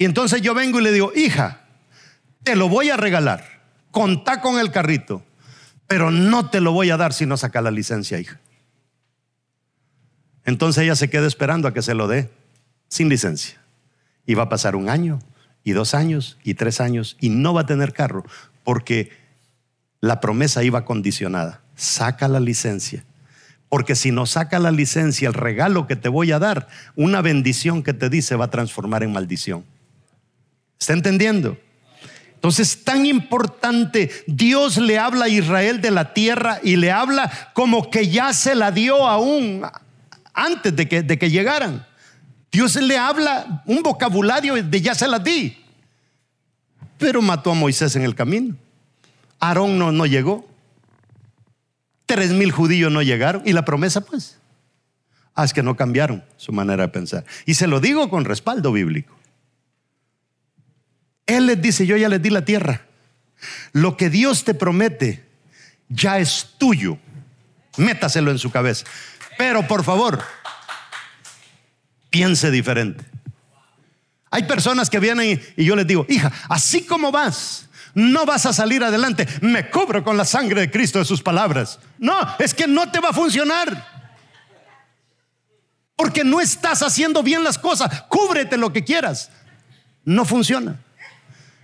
Y 0.04 0.06
entonces 0.06 0.42
yo 0.42 0.54
vengo 0.54 0.82
y 0.82 0.84
le 0.84 0.92
digo, 0.92 1.14
hija, 1.16 1.62
te 2.44 2.58
lo 2.58 2.68
voy 2.68 2.90
a 2.90 2.98
regalar, 2.98 3.62
contá 3.90 4.42
con 4.42 4.60
el 4.60 4.70
carrito, 4.70 5.24
pero 5.88 6.12
no 6.12 6.50
te 6.50 6.60
lo 6.60 6.74
voy 6.74 6.90
a 6.90 6.98
dar 6.98 7.14
si 7.14 7.26
no 7.26 7.38
saca 7.38 7.62
la 7.62 7.72
licencia, 7.72 8.20
hija. 8.20 8.38
Entonces 10.44 10.84
ella 10.84 10.98
se 10.98 11.10
queda 11.10 11.26
esperando 11.26 11.70
a 11.70 11.74
que 11.74 11.82
se 11.82 11.94
lo 11.94 12.10
dé 12.10 12.30
sin 12.90 13.08
licencia. 13.08 13.62
Y 14.26 14.34
va 14.34 14.44
a 14.44 14.50
pasar 14.50 14.76
un 14.76 14.90
año, 14.90 15.20
y 15.64 15.72
dos 15.72 15.94
años, 15.94 16.38
y 16.44 16.56
tres 16.56 16.82
años, 16.82 17.16
y 17.22 17.30
no 17.30 17.54
va 17.54 17.62
a 17.62 17.66
tener 17.66 17.94
carro, 17.94 18.26
porque 18.66 19.10
la 20.02 20.20
promesa 20.20 20.66
iba 20.66 20.84
condicionada. 20.84 21.62
Saca 21.76 22.28
la 22.28 22.42
licencia. 22.42 23.06
Porque 23.70 23.96
si 23.96 24.12
no 24.12 24.26
saca 24.26 24.60
la 24.60 24.72
licencia, 24.72 25.30
el 25.30 25.34
regalo 25.34 25.88
que 25.88 25.96
te 25.96 26.10
voy 26.10 26.34
a 26.34 26.40
dar, 26.40 26.68
una 26.98 27.22
bendición 27.22 27.84
que 27.84 27.94
te 27.94 28.10
dice 28.10 28.36
va 28.36 28.44
a 28.44 28.52
transformar 28.52 29.04
en 29.04 29.14
maldición. 29.14 29.64
¿Está 30.80 30.94
entendiendo? 30.94 31.58
Entonces, 32.44 32.84
tan 32.84 33.06
importante, 33.06 34.12
Dios 34.28 34.78
le 34.78 35.00
habla 35.00 35.26
a 35.26 35.30
Israel 35.30 35.80
de 35.80 35.92
la 35.92 36.14
tierra 36.14 36.60
y 36.62 36.76
le 36.76 36.92
habla 36.92 37.32
como 37.54 37.90
que 37.90 38.10
ya 38.10 38.34
se 38.34 38.54
la 38.54 38.72
dio 38.72 39.08
aún 39.08 39.62
antes 40.34 40.76
de 40.76 40.90
que, 40.90 41.04
de 41.04 41.18
que 41.18 41.30
llegaran. 41.30 41.86
Dios 42.52 42.76
le 42.76 42.98
habla 42.98 43.64
un 43.66 43.82
vocabulario 43.82 44.62
de 44.62 44.82
ya 44.82 44.94
se 44.94 45.08
la 45.08 45.20
di. 45.20 45.58
Pero 46.98 47.22
mató 47.22 47.52
a 47.52 47.56
Moisés 47.56 47.96
en 47.96 48.04
el 48.04 48.14
camino. 48.14 48.56
Aarón 49.40 49.80
no, 49.80 49.92
no 49.92 50.06
llegó. 50.06 50.48
Tres 52.06 52.32
mil 52.32 52.52
judíos 52.52 52.92
no 52.92 53.02
llegaron. 53.02 53.42
¿Y 53.46 53.54
la 53.54 53.66
promesa 53.66 54.02
pues? 54.02 54.38
Ah, 55.34 55.46
es 55.46 55.54
que 55.54 55.64
no 55.64 55.76
cambiaron 55.76 56.24
su 56.38 56.52
manera 56.52 56.84
de 56.84 56.90
pensar. 56.90 57.26
Y 57.46 57.56
se 57.56 57.68
lo 57.68 57.80
digo 57.80 58.10
con 58.10 58.26
respaldo 58.26 58.72
bíblico. 58.72 59.16
Él 61.26 61.46
les 61.46 61.62
dice, 61.62 61.86
yo 61.86 61.98
ya 61.98 62.10
les 62.10 62.22
di 62.22 62.30
la 62.30 62.46
tierra. 62.46 62.82
Lo 63.72 63.98
que 63.98 64.10
Dios 64.10 64.44
te 64.44 64.54
promete 64.54 65.26
ya 65.90 66.20
es 66.20 66.56
tuyo. 66.58 66.98
Métaselo 67.78 68.32
en 68.32 68.40
su 68.40 68.52
cabeza. 68.52 68.86
Pero 69.38 69.68
por 69.68 69.84
favor, 69.84 70.24
piense 72.10 72.52
diferente. 72.52 73.04
Hay 74.30 74.44
personas 74.44 74.90
que 74.90 75.00
vienen 75.00 75.40
y, 75.56 75.64
yo 75.64 75.76
les 75.76 75.86
digo, 75.86 76.06
hija, 76.10 76.32
así 76.50 76.86
como 76.86 77.12
vas, 77.12 77.70
no 77.94 78.26
vas 78.26 78.46
a 78.46 78.54
salir 78.54 78.84
adelante. 78.84 79.28
Me 79.42 79.70
cubro 79.70 80.04
con 80.04 80.18
la 80.18 80.26
sangre 80.26 80.62
de 80.62 80.72
Cristo 80.72 81.00
de 81.00 81.06
sus 81.06 81.22
palabras. 81.22 81.80
No, 82.00 82.16
es 82.40 82.54
que 82.54 82.68
no 82.68 82.92
te 82.92 83.00
va 83.00 83.10
a 83.10 83.14
funcionar. 83.14 83.94
Porque 85.96 86.24
no 86.24 86.42
estás 86.42 86.82
haciendo 86.82 87.22
bien 87.22 87.44
las 87.44 87.60
cosas. 87.60 88.04
Cúbrete 88.10 88.58
lo 88.58 88.74
que 88.74 88.84
quieras. 88.84 89.30
No 90.04 90.26
funciona. 90.26 90.80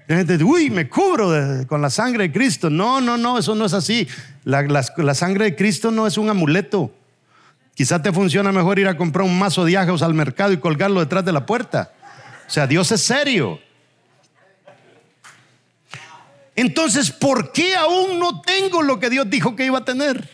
La 0.09 0.15
gente 0.15 0.43
uy, 0.43 0.71
me 0.71 0.89
cubro 0.89 1.31
con 1.67 1.83
la 1.83 1.91
sangre 1.91 2.23
de 2.23 2.31
Cristo. 2.31 2.71
No, 2.71 2.99
no, 2.99 3.15
no, 3.15 3.37
eso 3.37 3.53
no 3.53 3.65
es 3.65 3.73
así. 3.73 4.07
La, 4.43 5.13
sangre 5.13 5.45
de 5.45 5.55
Cristo 5.55 5.91
no 5.91 6.07
es 6.07 6.17
un 6.17 6.31
amuleto. 6.31 6.91
Quizá 7.75 8.01
te 8.01 8.11
funciona 8.11 8.51
mejor 8.51 8.79
ir 8.79 8.87
a 8.87 8.97
comprar 8.97 9.23
un 9.23 9.37
mazo 9.37 9.65
de 9.65 9.77
ajos 9.77 10.01
al 10.01 10.15
mercado 10.15 10.51
y 10.51 10.57
colgarlo 10.57 10.99
detrás 10.99 11.23
de 11.25 11.31
la 11.31 11.45
puerta. 11.45 11.93
O 12.47 12.49
sea, 12.49 12.65
Dios 12.65 12.91
es 12.91 13.01
serio. 13.01 13.59
Entonces, 16.55 17.11
¿por 17.11 17.51
qué 17.51 17.75
aún 17.75 18.17
no 18.17 18.41
tengo 18.41 18.81
lo 18.81 18.99
que 18.99 19.11
Dios 19.11 19.29
dijo 19.29 19.55
que 19.55 19.67
iba 19.67 19.77
a 19.77 19.85
tener? 19.85 20.27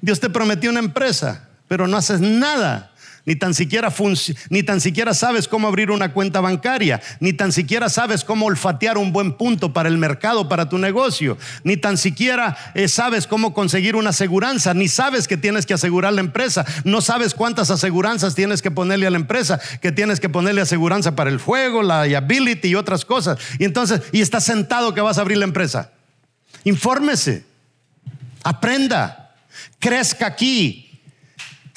Dios 0.00 0.18
te 0.18 0.30
prometió 0.30 0.70
una 0.70 0.80
empresa, 0.80 1.48
pero 1.68 1.86
no 1.86 1.96
haces 1.96 2.20
nada 2.20 2.90
ni 3.26 3.34
tan 3.36 3.54
siquiera 3.54 3.92
ni 4.50 4.62
tan 4.62 4.80
siquiera 4.80 5.12
sabes 5.12 5.48
cómo 5.48 5.66
abrir 5.68 5.90
una 5.90 6.12
cuenta 6.12 6.40
bancaria, 6.40 7.02
ni 7.20 7.32
tan 7.32 7.52
siquiera 7.52 7.88
sabes 7.88 8.24
cómo 8.24 8.46
olfatear 8.46 8.96
un 8.96 9.12
buen 9.12 9.32
punto 9.32 9.72
para 9.72 9.88
el 9.88 9.98
mercado, 9.98 10.48
para 10.48 10.68
tu 10.68 10.78
negocio, 10.78 11.36
ni 11.64 11.76
tan 11.76 11.98
siquiera 11.98 12.56
eh, 12.74 12.88
sabes 12.88 13.26
cómo 13.26 13.52
conseguir 13.52 13.96
una 13.96 14.10
aseguranza, 14.10 14.74
ni 14.74 14.88
sabes 14.88 15.26
que 15.26 15.36
tienes 15.36 15.66
que 15.66 15.74
asegurar 15.74 16.12
la 16.12 16.20
empresa, 16.20 16.64
no 16.84 17.00
sabes 17.00 17.34
cuántas 17.34 17.70
aseguranzas 17.70 18.36
tienes 18.36 18.62
que 18.62 18.70
ponerle 18.70 19.08
a 19.08 19.10
la 19.10 19.18
empresa, 19.18 19.60
que 19.82 19.90
tienes 19.90 20.20
que 20.20 20.28
ponerle 20.28 20.60
aseguranza 20.60 21.16
para 21.16 21.30
el 21.30 21.40
fuego, 21.40 21.82
la 21.82 22.06
liability 22.06 22.68
y 22.68 22.74
otras 22.76 23.04
cosas. 23.04 23.38
Y 23.58 23.64
entonces, 23.64 24.02
y 24.12 24.20
estás 24.20 24.44
sentado 24.44 24.94
que 24.94 25.00
vas 25.00 25.18
a 25.18 25.22
abrir 25.22 25.38
la 25.38 25.44
empresa. 25.44 25.90
Infórmese, 26.62 27.44
aprenda, 28.44 29.34
crezca 29.80 30.26
aquí, 30.26 30.85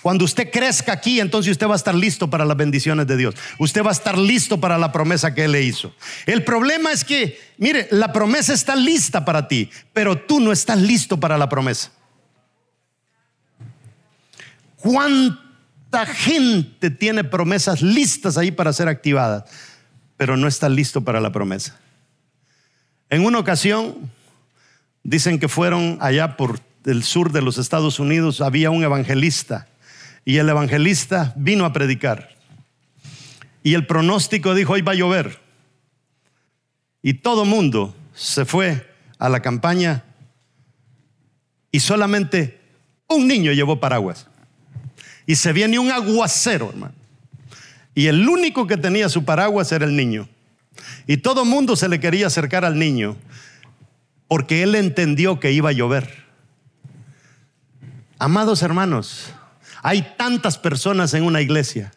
cuando 0.02 0.24
usted 0.24 0.50
crezca 0.50 0.94
aquí, 0.94 1.20
entonces 1.20 1.52
usted 1.52 1.68
va 1.68 1.74
a 1.74 1.78
estar 1.78 1.94
listo 1.94 2.30
para 2.30 2.46
las 2.46 2.56
bendiciones 2.56 3.06
de 3.06 3.18
Dios. 3.18 3.36
Usted 3.58 3.84
va 3.84 3.90
a 3.90 3.94
estar 3.94 4.18
listo 4.18 4.60
para 4.60 4.78
la 4.78 4.92
promesa 4.92 5.34
que 5.34 5.46
Él 5.46 5.52
le 5.52 5.64
hizo. 5.64 5.94
El 6.26 6.44
problema 6.44 6.92
es 6.92 7.04
que, 7.04 7.40
mire, 7.58 7.88
la 7.92 8.14
promesa 8.14 8.54
está 8.54 8.76
lista 8.76 9.26
para 9.26 9.48
ti, 9.48 9.70
pero 9.92 10.18
tú 10.18 10.40
no 10.40 10.52
estás 10.52 10.80
listo 10.80 11.20
para 11.20 11.38
la 11.38 11.50
promesa. 11.50 11.92
¿Cuánta 14.78 16.06
gente 16.06 16.90
tiene 16.90 17.26
promesas 17.26 17.82
listas 17.82 18.38
ahí 18.38 18.52
para 18.52 18.72
ser 18.72 18.88
activadas, 18.88 19.44
pero 20.16 20.38
no 20.38 20.48
está 20.48 20.70
listo 20.70 21.02
para 21.02 21.20
la 21.20 21.34
promesa? 21.34 21.78
En 23.10 23.26
una 23.26 23.40
ocasión, 23.40 24.10
dicen 25.04 25.40
que 25.40 25.50
fueron 25.50 25.98
allá 26.00 26.38
por 26.38 26.62
el 26.86 27.04
sur 27.04 27.34
de 27.34 27.42
los 27.42 27.58
Estados 27.58 28.00
Unidos, 28.00 28.40
había 28.40 28.72
un 28.72 28.84
evangelista 28.84 29.68
y 30.26 30.38
el 30.38 30.50
evangelista 30.50 31.34
vino 31.36 31.66
a 31.66 31.74
predicar. 31.74 32.36
Y 33.64 33.74
el 33.74 33.86
pronóstico 33.86 34.54
dijo, 34.56 34.74
hoy 34.74 34.82
va 34.82 34.94
a 34.94 34.96
llover. 34.96 35.40
Y 37.02 37.16
todo 37.16 37.46
mundo 37.46 37.96
se 38.14 38.46
fue 38.46 38.94
a 39.18 39.30
la 39.30 39.42
campaña 39.42 40.04
y 41.72 41.80
solamente 41.80 42.60
un 43.08 43.28
niño 43.28 43.52
llevó 43.52 43.80
paraguas. 43.80 44.28
Y 45.26 45.36
se 45.36 45.54
viene 45.54 45.80
un 45.80 45.92
aguacero, 45.92 46.70
hermano. 46.70 46.94
Y 47.94 48.08
el 48.08 48.28
único 48.28 48.66
que 48.66 48.78
tenía 48.78 49.10
su 49.10 49.26
paraguas 49.26 49.72
era 49.72 49.86
el 49.86 49.96
niño. 49.96 50.28
Y 51.06 51.18
todo 51.18 51.46
mundo 51.46 51.76
se 51.76 51.90
le 51.90 52.00
quería 52.00 52.28
acercar 52.28 52.66
al 52.66 52.80
niño 52.80 53.18
porque 54.28 54.64
él 54.64 54.76
entendió 54.76 55.40
que 55.40 55.52
iba 55.52 55.70
a 55.70 55.74
llover. 55.74 56.26
Amados 58.20 58.62
hermanos, 58.62 59.34
hay 59.84 60.16
tantas 60.18 60.58
personas 60.58 61.14
en 61.14 61.24
una 61.24 61.42
iglesia, 61.42 61.92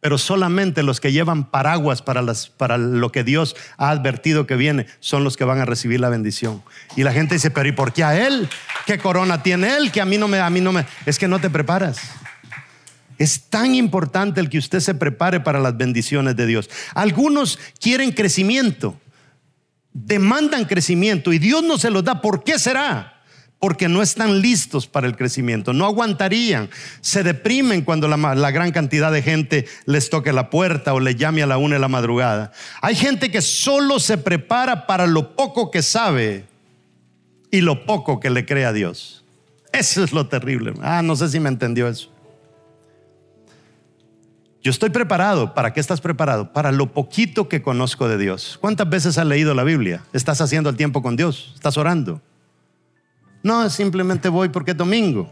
pero 0.00 0.16
solamente 0.16 0.82
los 0.82 1.00
que 1.00 1.12
llevan 1.12 1.50
paraguas 1.50 2.00
para, 2.00 2.22
las, 2.22 2.48
para 2.48 2.78
lo 2.78 3.12
que 3.12 3.22
Dios 3.22 3.54
ha 3.76 3.90
advertido 3.90 4.46
que 4.46 4.56
viene 4.56 4.86
son 5.00 5.24
los 5.24 5.36
que 5.36 5.44
van 5.44 5.60
a 5.60 5.66
recibir 5.66 6.00
la 6.00 6.08
bendición. 6.08 6.62
Y 6.96 7.02
la 7.02 7.12
gente 7.12 7.34
dice, 7.34 7.50
pero 7.50 7.68
¿y 7.68 7.72
por 7.72 7.92
qué 7.92 8.04
a 8.04 8.26
él? 8.26 8.48
¿Qué 8.86 8.98
corona 8.98 9.42
tiene 9.42 9.76
él? 9.76 9.92
Que 9.92 10.00
a 10.00 10.06
mí 10.06 10.16
no 10.16 10.26
me, 10.26 10.38
a 10.38 10.48
mí 10.48 10.60
no 10.60 10.72
me, 10.72 10.86
es 11.04 11.18
que 11.18 11.28
no 11.28 11.38
te 11.38 11.50
preparas. 11.50 12.00
Es 13.18 13.42
tan 13.50 13.74
importante 13.74 14.40
el 14.40 14.48
que 14.48 14.56
usted 14.56 14.80
se 14.80 14.94
prepare 14.94 15.40
para 15.40 15.60
las 15.60 15.76
bendiciones 15.76 16.36
de 16.36 16.46
Dios. 16.46 16.70
Algunos 16.94 17.58
quieren 17.78 18.12
crecimiento, 18.12 18.98
demandan 19.92 20.64
crecimiento 20.64 21.30
y 21.34 21.38
Dios 21.38 21.62
no 21.62 21.76
se 21.76 21.90
los 21.90 22.02
da. 22.02 22.22
¿Por 22.22 22.42
qué 22.42 22.58
será? 22.58 23.19
Porque 23.60 23.88
no 23.88 24.00
están 24.00 24.40
listos 24.40 24.86
para 24.86 25.06
el 25.06 25.16
crecimiento, 25.16 25.74
no 25.74 25.84
aguantarían, 25.84 26.70
se 27.02 27.22
deprimen 27.22 27.82
cuando 27.82 28.08
la, 28.08 28.50
gran 28.50 28.72
cantidad 28.72 29.12
de 29.12 29.22
gente 29.22 29.66
les 29.84 30.08
toque 30.08 30.32
la 30.32 30.48
puerta 30.48 30.94
o 30.94 30.98
le 30.98 31.14
llame 31.14 31.42
a 31.42 31.46
la 31.46 31.58
una 31.58 31.74
de 31.74 31.80
la 31.80 31.88
madrugada. 31.88 32.52
Hay 32.80 32.96
gente 32.96 33.30
que 33.30 33.42
solo 33.42 34.00
se 34.00 34.16
prepara 34.16 34.86
para 34.86 35.06
lo 35.06 35.36
poco 35.36 35.70
que 35.70 35.82
sabe 35.82 36.46
y 37.50 37.60
lo 37.60 37.84
poco 37.84 38.18
que 38.18 38.30
le 38.30 38.46
cree 38.46 38.64
a 38.64 38.72
Dios. 38.72 39.24
Eso 39.72 40.02
es 40.02 40.12
lo 40.12 40.26
terrible. 40.26 40.72
Ah, 40.80 41.02
no 41.02 41.14
sé 41.14 41.28
si 41.28 41.38
me 41.38 41.50
entendió 41.50 41.86
eso. 41.86 42.10
Yo 44.62 44.70
estoy 44.70 44.90
preparado. 44.90 45.54
¿Para 45.54 45.72
qué 45.72 45.80
estás 45.80 46.00
preparado? 46.00 46.52
Para 46.52 46.72
lo 46.72 46.92
poquito 46.92 47.48
que 47.48 47.62
conozco 47.62 48.08
de 48.08 48.18
Dios. 48.18 48.58
¿Cuántas 48.60 48.88
veces 48.88 49.18
has 49.18 49.26
leído 49.26 49.54
la 49.54 49.64
Biblia? 49.64 50.02
¿Estás 50.12 50.40
haciendo 50.40 50.70
el 50.70 50.76
tiempo 50.76 51.02
con 51.02 51.16
Dios? 51.16 51.52
¿Estás 51.54 51.76
orando? 51.76 52.20
No, 53.42 53.68
simplemente 53.70 54.28
voy 54.28 54.48
porque 54.48 54.72
es 54.72 54.76
domingo. 54.76 55.30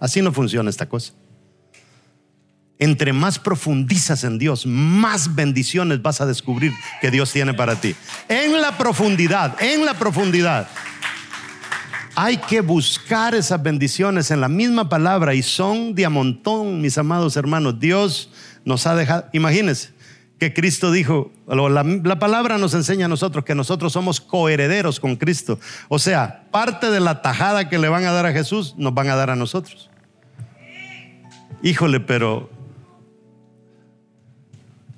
Así 0.00 0.20
no 0.20 0.32
funciona 0.32 0.70
esta 0.70 0.88
cosa. 0.88 1.12
Entre 2.78 3.12
más 3.12 3.38
profundizas 3.38 4.24
en 4.24 4.38
Dios, 4.38 4.66
más 4.66 5.34
bendiciones 5.34 6.02
vas 6.02 6.20
a 6.20 6.26
descubrir 6.26 6.72
que 7.00 7.10
Dios 7.10 7.32
tiene 7.32 7.54
para 7.54 7.80
ti. 7.80 7.94
En 8.28 8.60
la 8.60 8.76
profundidad, 8.76 9.56
en 9.62 9.84
la 9.84 9.94
profundidad. 9.94 10.68
Hay 12.16 12.36
que 12.36 12.60
buscar 12.60 13.34
esas 13.34 13.62
bendiciones 13.62 14.30
en 14.30 14.40
la 14.40 14.48
misma 14.48 14.88
palabra 14.88 15.34
y 15.34 15.42
son 15.42 15.94
de 15.94 16.04
a 16.04 16.10
mis 16.10 16.98
amados 16.98 17.36
hermanos. 17.36 17.80
Dios 17.80 18.28
nos 18.64 18.86
ha 18.86 18.94
dejado, 18.94 19.26
imagínense, 19.32 19.93
que 20.48 20.54
Cristo 20.54 20.92
dijo, 20.92 21.32
la, 21.46 22.18
palabra 22.18 22.58
nos 22.58 22.74
enseña 22.74 23.06
a 23.06 23.08
nosotros 23.08 23.44
que 23.44 23.54
nosotros 23.54 23.92
somos 23.92 24.20
coherederos 24.20 25.00
con 25.00 25.16
Cristo. 25.16 25.58
O 25.88 25.98
sea, 25.98 26.44
parte 26.50 26.90
de 26.90 27.00
la 27.00 27.22
tajada 27.22 27.68
que 27.68 27.78
le 27.78 27.88
van 27.88 28.04
a 28.04 28.12
dar 28.12 28.26
a 28.26 28.32
Jesús 28.32 28.74
nos 28.76 28.94
van 28.94 29.08
a 29.08 29.16
dar 29.16 29.30
a 29.30 29.36
nosotros. 29.36 29.90
Híjole, 31.62 32.00
pero 32.00 32.50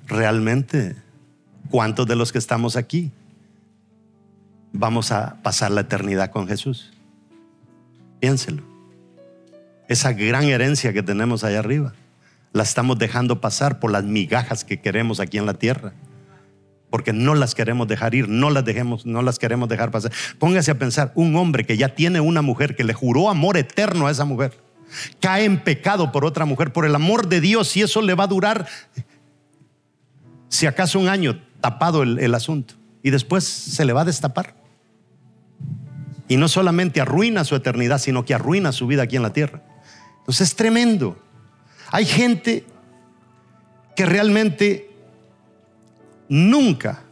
realmente 0.05 0.95
¿Cuántos 1.69 2.07
de 2.07 2.15
los 2.15 2.31
que 2.31 2.37
estamos 2.37 2.75
aquí 2.75 3.11
vamos 4.71 5.11
a 5.11 5.41
pasar 5.43 5.71
la 5.71 5.81
eternidad 5.81 6.31
con 6.31 6.47
Jesús? 6.47 6.93
Piénselo. 8.19 8.63
Esa 9.87 10.13
gran 10.13 10.45
herencia 10.45 10.93
que 10.93 11.03
tenemos 11.03 11.43
allá 11.43 11.59
arriba, 11.59 11.93
la 12.57 12.63
estamos 12.63 12.97
dejando 12.97 13.39
pasar 13.39 13.79
por 13.79 13.91
las 13.91 14.03
migajas 14.03 14.65
que 14.65 14.81
queremos 14.81 15.19
aquí 15.19 15.37
en 15.37 15.45
la 15.45 15.53
tierra. 15.53 15.93
Porque 16.89 17.13
no 17.13 17.35
las 17.35 17.53
queremos 17.53 17.87
dejar 17.87 18.15
ir, 18.15 18.27
no 18.27 18.49
las 18.49 18.65
dejemos, 18.65 19.05
no 19.05 19.21
las 19.21 19.39
queremos 19.39 19.69
dejar 19.69 19.91
pasar. 19.91 20.11
Póngase 20.39 20.71
a 20.71 20.79
pensar, 20.79 21.11
un 21.15 21.35
hombre 21.35 21.65
que 21.65 21.77
ya 21.77 21.89
tiene 21.89 22.19
una 22.19 22.41
mujer 22.41 22.75
que 22.75 22.83
le 22.83 22.93
juró 22.93 23.29
amor 23.29 23.57
eterno 23.57 24.07
a 24.07 24.11
esa 24.11 24.25
mujer, 24.25 24.59
cae 25.19 25.45
en 25.45 25.59
pecado 25.63 26.11
por 26.11 26.25
otra 26.25 26.45
mujer, 26.45 26.73
por 26.73 26.85
el 26.85 26.95
amor 26.95 27.27
de 27.27 27.41
Dios, 27.41 27.75
y 27.77 27.81
eso 27.81 28.01
le 28.01 28.15
va 28.15 28.23
a 28.23 28.27
durar, 28.27 28.67
si 30.49 30.65
acaso 30.65 30.97
un 30.97 31.09
año 31.09 31.41
tapado 31.61 32.03
el, 32.03 32.19
el 32.19 32.33
asunto, 32.33 32.75
y 33.03 33.09
después 33.09 33.43
se 33.43 33.85
le 33.85 33.93
va 33.93 34.01
a 34.01 34.05
destapar. 34.05 34.55
Y 36.29 36.37
no 36.37 36.47
solamente 36.47 37.01
arruina 37.01 37.43
su 37.43 37.55
eternidad, 37.55 37.99
sino 37.99 38.25
que 38.25 38.33
arruina 38.33 38.71
su 38.71 38.87
vida 38.87 39.03
aquí 39.03 39.17
en 39.17 39.23
la 39.23 39.33
tierra. 39.33 39.61
Entonces 40.19 40.49
es 40.49 40.55
tremendo. 40.55 41.17
Hay 41.91 42.05
gente 42.05 42.65
que 43.95 44.05
realmente 44.05 44.91
nunca 46.29 47.03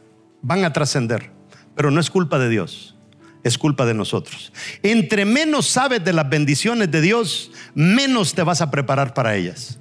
van 0.41 0.63
a 0.63 0.73
trascender, 0.73 1.31
pero 1.75 1.91
no 1.91 1.99
es 1.99 2.09
culpa 2.09 2.37
de 2.37 2.49
Dios, 2.49 2.95
es 3.43 3.57
culpa 3.57 3.85
de 3.85 3.93
nosotros. 3.93 4.51
Entre 4.83 5.25
menos 5.25 5.67
sabes 5.67 6.03
de 6.03 6.13
las 6.13 6.29
bendiciones 6.29 6.91
de 6.91 7.01
Dios, 7.01 7.51
menos 7.73 8.33
te 8.33 8.43
vas 8.43 8.61
a 8.61 8.69
preparar 8.69 9.13
para 9.13 9.35
ellas. 9.35 9.79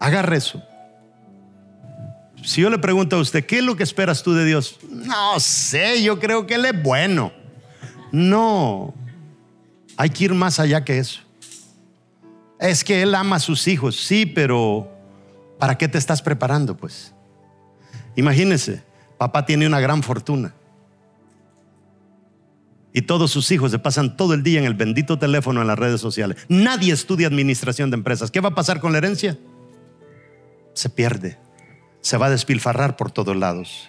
Agarre 0.00 0.36
eso. 0.36 0.62
Si 2.42 2.60
yo 2.60 2.70
le 2.70 2.78
pregunto 2.78 3.16
a 3.16 3.20
usted, 3.20 3.44
¿qué 3.44 3.58
es 3.58 3.64
lo 3.64 3.76
que 3.76 3.82
esperas 3.82 4.22
tú 4.22 4.32
de 4.32 4.44
Dios? 4.44 4.78
No 4.90 5.40
sé, 5.40 6.02
yo 6.02 6.18
creo 6.18 6.46
que 6.46 6.54
Él 6.54 6.64
es 6.66 6.82
bueno. 6.82 7.32
No, 8.12 8.94
hay 9.96 10.10
que 10.10 10.24
ir 10.24 10.34
más 10.34 10.60
allá 10.60 10.84
que 10.84 10.98
eso. 10.98 11.20
Es 12.60 12.82
que 12.84 13.02
Él 13.02 13.14
ama 13.14 13.36
a 13.36 13.40
sus 13.40 13.68
hijos, 13.68 13.96
sí, 13.96 14.26
pero 14.26 14.90
¿para 15.58 15.78
qué 15.78 15.88
te 15.88 15.98
estás 15.98 16.22
preparando? 16.22 16.76
Pues 16.76 17.14
imagínese, 18.16 18.82
papá 19.16 19.46
tiene 19.46 19.66
una 19.66 19.80
gran 19.80 20.02
fortuna 20.02 20.54
y 22.92 23.02
todos 23.02 23.30
sus 23.30 23.50
hijos 23.52 23.70
se 23.70 23.78
pasan 23.78 24.16
todo 24.16 24.34
el 24.34 24.42
día 24.42 24.58
en 24.58 24.66
el 24.66 24.74
bendito 24.74 25.20
teléfono 25.20 25.60
en 25.60 25.66
las 25.66 25.78
redes 25.78 26.00
sociales. 26.00 26.38
Nadie 26.48 26.92
estudia 26.92 27.28
administración 27.28 27.90
de 27.90 27.96
empresas. 27.96 28.30
¿Qué 28.30 28.40
va 28.40 28.48
a 28.48 28.54
pasar 28.54 28.80
con 28.80 28.90
la 28.90 28.98
herencia? 28.98 29.38
Se 30.74 30.88
pierde, 30.88 31.38
se 32.00 32.16
va 32.16 32.26
a 32.26 32.30
despilfarrar 32.30 32.96
por 32.96 33.12
todos 33.12 33.36
lados. 33.36 33.88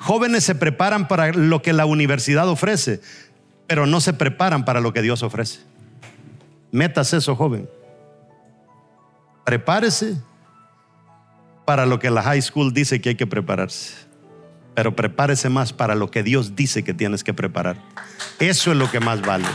Jóvenes 0.00 0.42
se 0.42 0.56
preparan 0.56 1.06
para 1.06 1.32
lo 1.32 1.62
que 1.62 1.72
la 1.72 1.86
universidad 1.86 2.48
ofrece, 2.48 3.00
pero 3.66 3.86
no 3.86 4.00
se 4.00 4.12
preparan 4.12 4.64
para 4.64 4.80
lo 4.80 4.92
que 4.92 5.02
Dios 5.02 5.22
ofrece. 5.22 5.60
Metas 6.72 7.12
eso, 7.12 7.36
joven. 7.36 7.68
Prepárese 9.44 10.16
para 11.64 11.86
lo 11.86 11.98
que 11.98 12.10
la 12.10 12.22
high 12.22 12.42
school 12.42 12.72
dice 12.72 13.00
que 13.00 13.10
hay 13.10 13.14
que 13.14 13.26
prepararse. 13.26 13.94
Pero 14.74 14.96
prepárese 14.96 15.48
más 15.48 15.72
para 15.72 15.94
lo 15.94 16.10
que 16.10 16.22
Dios 16.22 16.56
dice 16.56 16.82
que 16.82 16.94
tienes 16.94 17.22
que 17.22 17.32
preparar. 17.32 17.76
Eso 18.38 18.72
es 18.72 18.76
lo 18.76 18.90
que 18.90 19.00
más 19.00 19.20
vale. 19.20 19.46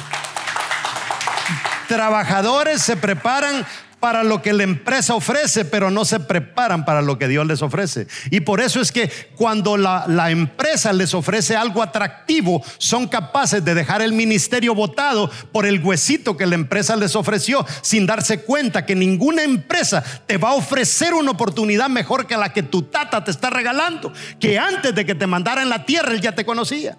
Trabajadores 1.87 2.81
se 2.81 2.95
preparan 2.95 3.65
para 3.99 4.23
lo 4.23 4.41
que 4.41 4.53
la 4.53 4.63
empresa 4.63 5.15
ofrece, 5.15 5.65
pero 5.65 5.91
no 5.91 6.05
se 6.05 6.19
preparan 6.19 6.85
para 6.85 7.01
lo 7.01 7.17
que 7.17 7.27
Dios 7.27 7.45
les 7.45 7.61
ofrece. 7.61 8.07
Y 8.29 8.41
por 8.41 8.61
eso 8.61 8.81
es 8.81 8.91
que 8.91 9.11
cuando 9.35 9.77
la, 9.77 10.05
la, 10.07 10.31
empresa 10.31 10.93
les 10.93 11.13
ofrece 11.13 11.55
algo 11.55 11.81
atractivo, 11.81 12.63
son 12.77 13.07
capaces 13.07 13.63
de 13.63 13.73
dejar 13.73 14.01
el 14.01 14.13
ministerio 14.13 14.75
votado 14.75 15.29
por 15.51 15.65
el 15.65 15.83
huesito 15.83 16.37
que 16.37 16.45
la 16.45 16.55
empresa 16.55 16.95
les 16.95 17.15
ofreció, 17.15 17.65
sin 17.81 18.05
darse 18.05 18.41
cuenta 18.41 18.85
que 18.85 18.95
ninguna 18.95 19.43
empresa 19.43 20.03
te 20.25 20.37
va 20.37 20.49
a 20.49 20.55
ofrecer 20.55 21.13
una 21.13 21.31
oportunidad 21.31 21.89
mejor 21.89 22.27
que 22.27 22.37
la 22.37 22.53
que 22.53 22.63
tu 22.63 22.83
tata 22.83 23.23
te 23.23 23.31
está 23.31 23.49
regalando, 23.49 24.13
que 24.39 24.57
antes 24.57 24.93
de 24.95 25.05
que 25.05 25.15
te 25.15 25.27
mandara 25.27 25.61
en 25.61 25.69
la 25.69 25.85
tierra 25.85 26.11
él 26.11 26.21
ya 26.21 26.33
te 26.33 26.45
conocía. 26.45 26.97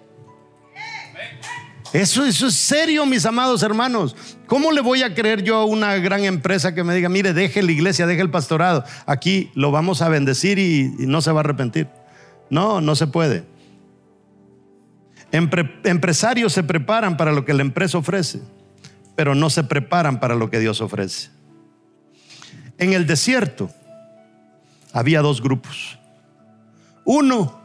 Eso, 1.93 2.23
eso 2.23 2.47
es 2.47 2.55
serio, 2.55 3.05
mis 3.05 3.25
amados 3.25 3.63
hermanos. 3.63 4.15
¿Cómo 4.47 4.71
le 4.71 4.79
voy 4.79 5.03
a 5.03 5.13
creer 5.13 5.43
yo 5.43 5.57
a 5.57 5.65
una 5.65 5.95
gran 5.97 6.23
empresa 6.23 6.73
que 6.73 6.85
me 6.85 6.95
diga, 6.95 7.09
mire, 7.09 7.33
deje 7.33 7.61
la 7.61 7.71
iglesia, 7.71 8.07
deje 8.07 8.21
el 8.21 8.31
pastorado? 8.31 8.85
Aquí 9.05 9.51
lo 9.55 9.71
vamos 9.71 10.01
a 10.01 10.07
bendecir 10.07 10.57
y, 10.57 10.93
no 10.99 11.21
se 11.21 11.31
va 11.31 11.39
a 11.39 11.43
arrepentir. 11.43 11.89
No, 12.49 12.79
no 12.79 12.95
se 12.95 13.07
puede. 13.07 13.43
Empre, 15.33 15.79
empresarios 15.83 16.53
se 16.53 16.63
preparan 16.63 17.17
para 17.17 17.33
lo 17.33 17.43
que 17.43 17.53
la 17.53 17.61
empresa 17.61 17.97
ofrece, 17.97 18.41
pero 19.15 19.35
no 19.35 19.49
se 19.49 19.63
preparan 19.63 20.19
para 20.21 20.35
lo 20.35 20.49
que 20.49 20.59
Dios 20.59 20.79
ofrece. 20.79 21.29
En 22.77 22.93
el 22.93 23.05
desierto 23.05 23.69
había 24.93 25.21
dos 25.21 25.41
grupos. 25.41 25.99
Uno 27.03 27.59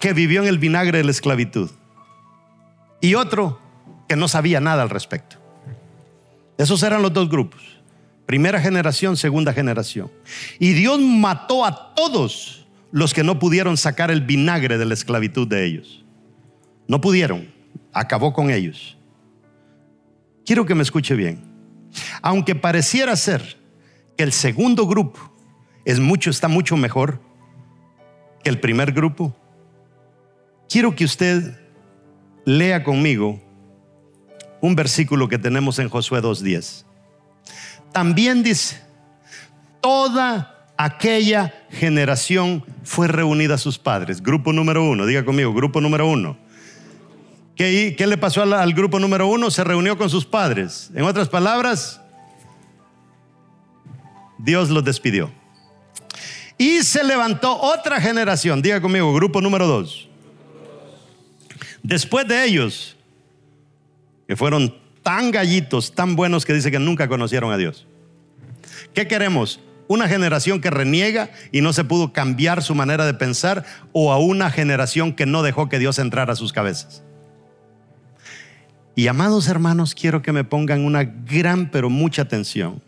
que 0.00 0.12
vivió 0.12 0.42
en 0.42 0.48
el 0.48 0.58
vinagre 0.58 0.98
de 0.98 1.04
la 1.04 1.10
esclavitud 1.12 1.70
y 3.04 3.16
otro 3.16 3.60
que 4.08 4.16
no 4.16 4.28
sabía 4.28 4.60
nada 4.60 4.82
al 4.82 4.88
respecto. 4.88 5.36
Esos 6.56 6.82
eran 6.82 7.02
los 7.02 7.12
dos 7.12 7.28
grupos. 7.28 7.60
Primera 8.24 8.58
generación, 8.58 9.18
segunda 9.18 9.52
generación. 9.52 10.10
Y 10.58 10.72
Dios 10.72 10.98
mató 11.00 11.66
a 11.66 11.94
todos 11.94 12.66
los 12.92 13.12
que 13.12 13.22
no 13.22 13.38
pudieron 13.38 13.76
sacar 13.76 14.10
el 14.10 14.22
vinagre 14.22 14.78
de 14.78 14.86
la 14.86 14.94
esclavitud 14.94 15.46
de 15.46 15.66
ellos. 15.66 16.02
No 16.88 17.02
pudieron. 17.02 17.52
Acabó 17.92 18.32
con 18.32 18.48
ellos. 18.48 18.96
Quiero 20.46 20.64
que 20.64 20.74
me 20.74 20.82
escuche 20.82 21.14
bien. 21.14 21.44
Aunque 22.22 22.54
pareciera 22.54 23.16
ser 23.16 23.58
que 24.16 24.24
el 24.24 24.32
segundo 24.32 24.86
grupo 24.86 25.20
es 25.84 26.00
mucho, 26.00 26.30
está 26.30 26.48
mucho 26.48 26.78
mejor 26.78 27.20
que 28.42 28.48
el 28.48 28.60
primer 28.60 28.92
grupo, 28.92 29.36
quiero 30.70 30.96
que 30.96 31.04
usted 31.04 31.63
lea 32.44 32.84
conmigo 32.84 33.40
un 34.60 34.74
versículo 34.74 35.28
que 35.28 35.38
tenemos 35.38 35.78
en 35.78 35.88
Josué 35.88 36.22
2.10. 36.22 36.84
También 37.92 38.42
dice, 38.42 38.80
toda 39.80 40.72
aquella 40.76 41.52
generación 41.70 42.64
fue 42.82 43.08
reunida 43.08 43.54
a 43.54 43.58
sus 43.58 43.78
padres. 43.78 44.22
Grupo 44.22 44.52
número 44.52 44.82
uno, 44.82 45.06
diga 45.06 45.24
conmigo, 45.24 45.52
grupo 45.52 45.80
número 45.80 46.08
uno. 46.08 46.38
¿Qué, 47.56 47.94
le 47.98 48.16
pasó 48.16 48.42
al, 48.42 48.52
al 48.54 48.72
grupo 48.72 48.98
número 48.98 49.28
uno? 49.28 49.50
Se 49.50 49.62
reunió 49.62 49.96
con 49.96 50.10
sus 50.10 50.24
padres. 50.24 50.90
En 50.94 51.04
otras 51.04 51.28
palabras, 51.28 52.00
Dios 54.38 54.70
los 54.70 54.82
despidió. 54.82 55.30
Y 56.56 56.82
se 56.82 57.04
levantó 57.04 57.60
otra 57.60 58.00
generación, 58.00 58.62
diga 58.62 58.80
conmigo, 58.80 59.12
grupo 59.12 59.40
número 59.40 59.66
dos 59.66 60.08
Después 61.84 62.26
de 62.26 62.44
ellos, 62.46 62.96
que 64.26 64.36
fueron 64.36 64.74
tan 65.02 65.30
gallitos, 65.30 65.94
tan 65.94 66.16
buenos 66.16 66.46
que 66.46 66.54
dice 66.54 66.70
que 66.70 66.78
nunca 66.78 67.08
conocieron 67.08 67.52
a 67.52 67.58
Dios. 67.58 67.86
¿Qué 68.94 69.06
queremos? 69.06 69.60
¿Una 69.86 70.08
generación 70.08 70.62
que 70.62 70.70
reniega 70.70 71.30
y 71.52 71.60
no 71.60 71.74
se 71.74 71.84
pudo 71.84 72.14
cambiar 72.14 72.62
su 72.62 72.74
manera 72.74 73.04
de 73.04 73.12
pensar 73.12 73.66
o 73.92 74.12
a 74.12 74.18
una 74.18 74.50
generación 74.50 75.12
que 75.12 75.26
no 75.26 75.42
dejó 75.42 75.68
que 75.68 75.78
Dios 75.78 75.98
entrara 75.98 76.32
a 76.32 76.36
sus 76.36 76.54
cabezas? 76.54 77.02
Y 78.96 79.08
amados 79.08 79.46
hermanos, 79.48 79.94
quiero 79.94 80.22
que 80.22 80.32
me 80.32 80.42
pongan 80.42 80.86
una 80.86 81.04
gran 81.04 81.70
pero 81.70 81.90
mucha 81.90 82.22
atención. 82.22 82.82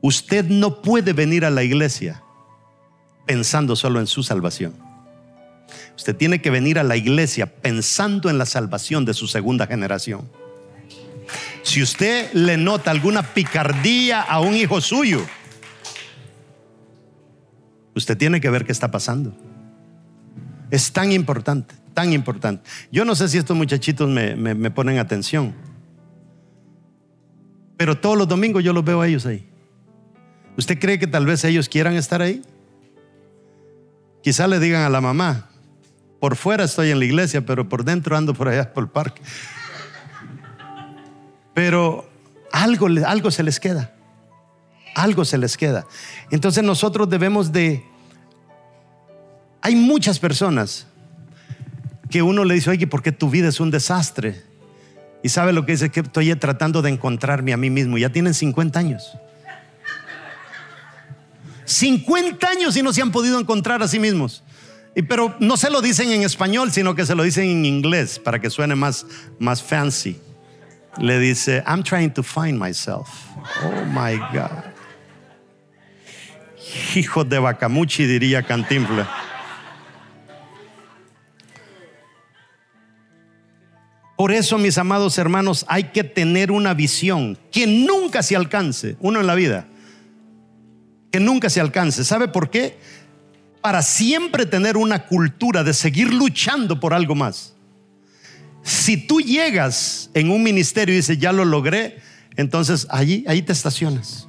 Usted 0.00 0.46
no 0.46 0.80
puede 0.80 1.12
venir 1.12 1.44
a 1.44 1.50
la 1.50 1.64
iglesia 1.64 2.22
pensando 3.26 3.76
solo 3.76 4.00
en 4.00 4.06
su 4.06 4.22
salvación. 4.22 4.91
Usted 5.96 6.16
tiene 6.16 6.40
que 6.40 6.50
venir 6.50 6.78
a 6.78 6.82
la 6.82 6.96
iglesia 6.96 7.46
pensando 7.46 8.30
en 8.30 8.38
la 8.38 8.46
salvación 8.46 9.04
de 9.04 9.14
su 9.14 9.26
segunda 9.26 9.66
generación. 9.66 10.28
Si 11.62 11.82
usted 11.82 12.32
le 12.32 12.56
nota 12.56 12.90
alguna 12.90 13.22
picardía 13.22 14.20
a 14.20 14.40
un 14.40 14.56
hijo 14.56 14.80
suyo, 14.80 15.24
usted 17.94 18.16
tiene 18.16 18.40
que 18.40 18.50
ver 18.50 18.64
qué 18.64 18.72
está 18.72 18.90
pasando. 18.90 19.32
Es 20.70 20.92
tan 20.92 21.12
importante, 21.12 21.74
tan 21.94 22.12
importante. 22.12 22.68
Yo 22.90 23.04
no 23.04 23.14
sé 23.14 23.28
si 23.28 23.38
estos 23.38 23.56
muchachitos 23.56 24.08
me, 24.08 24.70
ponen 24.70 24.98
atención, 24.98 25.54
pero 27.76 27.96
todos 27.96 28.16
los 28.16 28.26
domingos 28.26 28.64
yo 28.64 28.72
los 28.72 28.84
veo 28.84 29.00
a 29.00 29.08
ellos 29.08 29.26
ahí. 29.26 29.46
¿Usted 30.56 30.78
cree 30.78 30.98
que 30.98 31.06
tal 31.06 31.26
vez 31.26 31.44
ellos 31.44 31.68
quieran 31.68 31.94
estar 31.94 32.20
ahí? 32.22 32.42
Quizá 34.22 34.46
le 34.46 34.58
digan 34.58 34.82
a 34.82 34.90
la 34.90 35.00
mamá, 35.00 35.48
por 36.22 36.36
fuera 36.36 36.62
estoy 36.62 36.92
en 36.92 37.00
la 37.00 37.04
iglesia, 37.04 37.44
pero 37.44 37.68
por 37.68 37.82
dentro 37.82 38.16
ando 38.16 38.32
por 38.32 38.46
allá 38.46 38.72
por 38.72 38.84
el 38.84 38.90
parque. 38.90 39.20
Pero 41.52 42.08
algo, 42.52 42.86
algo 43.04 43.32
se 43.32 43.42
les 43.42 43.58
queda. 43.58 43.92
Algo 44.94 45.24
se 45.24 45.36
les 45.36 45.56
queda. 45.56 45.84
Entonces 46.30 46.62
nosotros 46.62 47.10
debemos 47.10 47.50
de 47.50 47.84
Hay 49.62 49.74
muchas 49.74 50.20
personas 50.20 50.86
que 52.08 52.22
uno 52.22 52.44
le 52.44 52.54
dice, 52.54 52.70
oye, 52.70 52.86
¿por 52.86 53.02
qué 53.02 53.10
tu 53.10 53.28
vida 53.28 53.48
es 53.48 53.58
un 53.58 53.72
desastre? 53.72 54.44
Y 55.24 55.28
sabe 55.28 55.52
lo 55.52 55.66
que 55.66 55.72
dice, 55.72 55.90
que 55.90 55.98
estoy 55.98 56.32
tratando 56.36 56.82
de 56.82 56.90
encontrarme 56.90 57.52
a 57.52 57.56
mí 57.56 57.68
mismo. 57.68 57.98
Ya 57.98 58.10
tienen 58.10 58.32
50 58.32 58.78
años. 58.78 59.10
50 61.64 62.48
años 62.48 62.76
y 62.76 62.82
no 62.84 62.92
se 62.92 63.02
han 63.02 63.10
podido 63.10 63.40
encontrar 63.40 63.82
a 63.82 63.88
sí 63.88 63.98
mismos. 63.98 64.44
Y, 64.94 65.02
pero 65.02 65.34
no 65.38 65.56
se 65.56 65.70
lo 65.70 65.80
dicen 65.80 66.10
en 66.10 66.22
español, 66.22 66.70
sino 66.70 66.94
que 66.94 67.06
se 67.06 67.14
lo 67.14 67.22
dicen 67.22 67.44
en 67.44 67.64
inglés 67.64 68.18
para 68.18 68.40
que 68.40 68.50
suene 68.50 68.74
más, 68.74 69.06
más 69.38 69.62
fancy. 69.62 70.20
Le 70.98 71.18
dice, 71.18 71.62
I'm 71.66 71.82
trying 71.82 72.12
to 72.12 72.22
find 72.22 72.58
myself. 72.58 73.08
Oh 73.64 73.84
my 73.86 74.18
God. 74.32 74.64
Hijo 76.94 77.24
de 77.24 77.38
Bacamuchi, 77.38 78.06
diría 78.06 78.42
Cantinflas. 78.42 79.08
Por 84.16 84.30
eso, 84.30 84.56
mis 84.56 84.78
amados 84.78 85.18
hermanos, 85.18 85.64
hay 85.68 85.84
que 85.84 86.04
tener 86.04 86.52
una 86.52 86.74
visión 86.74 87.36
que 87.50 87.66
nunca 87.66 88.22
se 88.22 88.36
alcance, 88.36 88.96
uno 89.00 89.18
en 89.20 89.26
la 89.26 89.34
vida, 89.34 89.66
que 91.10 91.18
nunca 91.18 91.50
se 91.50 91.60
alcance. 91.60 92.04
¿Sabe 92.04 92.28
por 92.28 92.48
qué? 92.48 92.78
Para 93.62 93.82
siempre 93.82 94.44
tener 94.44 94.76
una 94.76 95.06
cultura 95.06 95.64
de 95.64 95.72
seguir 95.72 96.12
luchando 96.12 96.80
por 96.80 96.92
algo 96.92 97.14
más. 97.14 97.54
Si 98.62 98.96
tú 98.96 99.20
llegas 99.20 100.10
en 100.14 100.30
un 100.30 100.42
ministerio 100.42 100.92
y 100.92 100.98
dices, 100.98 101.18
ya 101.18 101.32
lo 101.32 101.44
logré, 101.44 101.98
entonces 102.36 102.86
allí, 102.90 103.24
ahí 103.26 103.42
te 103.42 103.52
estacionas. 103.52 104.28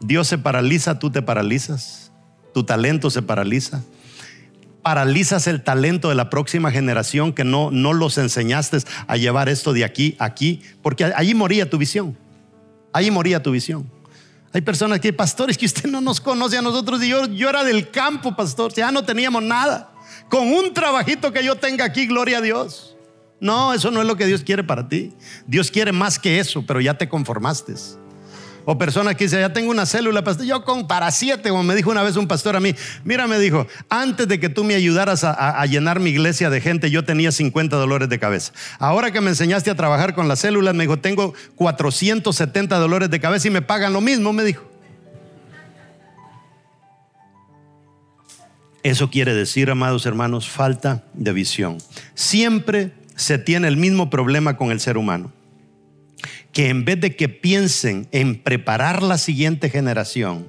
Dios 0.00 0.28
se 0.28 0.38
paraliza, 0.38 0.98
tú 0.98 1.10
te 1.10 1.22
paralizas, 1.22 2.12
tu 2.54 2.64
talento 2.64 3.10
se 3.10 3.22
paraliza 3.22 3.82
paralizas 4.86 5.48
el 5.48 5.64
talento 5.64 6.10
de 6.10 6.14
la 6.14 6.30
próxima 6.30 6.70
generación 6.70 7.32
que 7.32 7.42
no, 7.42 7.72
no 7.72 7.92
los 7.92 8.18
enseñaste 8.18 8.78
a 9.08 9.16
llevar 9.16 9.48
esto 9.48 9.72
de 9.72 9.82
aquí 9.82 10.14
a 10.20 10.26
aquí, 10.26 10.62
porque 10.80 11.02
allí 11.02 11.34
moría 11.34 11.68
tu 11.68 11.76
visión. 11.76 12.16
Allí 12.92 13.10
moría 13.10 13.42
tu 13.42 13.50
visión. 13.50 13.90
Hay 14.56 14.62
personas 14.62 15.00
que, 15.00 15.12
pastores, 15.12 15.58
que 15.58 15.66
usted 15.66 15.84
no 15.84 16.00
nos 16.00 16.18
conoce 16.18 16.56
a 16.56 16.62
nosotros 16.62 17.04
y 17.04 17.10
yo, 17.10 17.26
yo 17.26 17.50
era 17.50 17.62
del 17.62 17.90
campo, 17.90 18.34
pastor, 18.34 18.72
ya 18.72 18.90
no 18.90 19.04
teníamos 19.04 19.42
nada. 19.42 19.92
Con 20.30 20.50
un 20.50 20.72
trabajito 20.72 21.30
que 21.30 21.44
yo 21.44 21.56
tenga 21.56 21.84
aquí, 21.84 22.06
gloria 22.06 22.38
a 22.38 22.40
Dios. 22.40 22.96
No, 23.38 23.74
eso 23.74 23.90
no 23.90 24.00
es 24.00 24.06
lo 24.06 24.16
que 24.16 24.24
Dios 24.24 24.42
quiere 24.42 24.64
para 24.64 24.88
ti. 24.88 25.12
Dios 25.46 25.70
quiere 25.70 25.92
más 25.92 26.18
que 26.18 26.40
eso, 26.40 26.64
pero 26.66 26.80
ya 26.80 26.96
te 26.96 27.06
conformaste. 27.06 27.74
O 28.68 28.76
personas 28.76 29.14
que 29.14 29.24
dicen, 29.24 29.38
ya 29.38 29.52
tengo 29.52 29.70
una 29.70 29.86
célula, 29.86 30.24
pastor. 30.24 30.44
Yo 30.44 30.64
con 30.64 30.88
para 30.88 31.12
siete, 31.12 31.50
como 31.50 31.62
me 31.62 31.76
dijo 31.76 31.88
una 31.88 32.02
vez 32.02 32.16
un 32.16 32.26
pastor 32.26 32.56
a 32.56 32.60
mí, 32.60 32.74
mira, 33.04 33.28
me 33.28 33.38
dijo, 33.38 33.68
antes 33.88 34.26
de 34.26 34.40
que 34.40 34.48
tú 34.48 34.64
me 34.64 34.74
ayudaras 34.74 35.22
a, 35.22 35.64
llenar 35.66 36.00
mi 36.00 36.10
iglesia 36.10 36.50
de 36.50 36.60
gente, 36.60 36.90
yo 36.90 37.04
tenía 37.04 37.30
50 37.30 37.76
dolores 37.76 38.08
de 38.08 38.18
cabeza. 38.18 38.52
Ahora 38.80 39.12
que 39.12 39.20
me 39.20 39.30
enseñaste 39.30 39.70
a 39.70 39.76
trabajar 39.76 40.16
con 40.16 40.26
las 40.26 40.40
células, 40.40 40.74
me 40.74 40.82
dijo, 40.82 40.98
tengo 40.98 41.32
470 41.54 42.76
dolores 42.76 43.08
de 43.08 43.20
cabeza 43.20 43.46
y 43.46 43.52
me 43.52 43.62
pagan 43.62 43.92
lo 43.92 44.00
mismo, 44.00 44.32
me 44.32 44.42
dijo. 44.42 44.68
Eso 48.82 49.10
quiere 49.10 49.32
decir, 49.32 49.70
amados 49.70 50.06
hermanos, 50.06 50.48
falta 50.48 51.04
de 51.14 51.32
visión. 51.32 51.78
Siempre 52.16 52.90
se 53.14 53.38
tiene 53.38 53.68
el 53.68 53.76
mismo 53.76 54.10
problema 54.10 54.56
con 54.56 54.72
el 54.72 54.80
ser 54.80 54.98
humano 54.98 55.30
que 56.56 56.70
en 56.70 56.86
vez 56.86 56.98
de 56.98 57.14
que 57.14 57.28
piensen 57.28 58.08
en 58.12 58.42
preparar 58.42 59.02
la 59.02 59.18
siguiente 59.18 59.68
generación, 59.68 60.48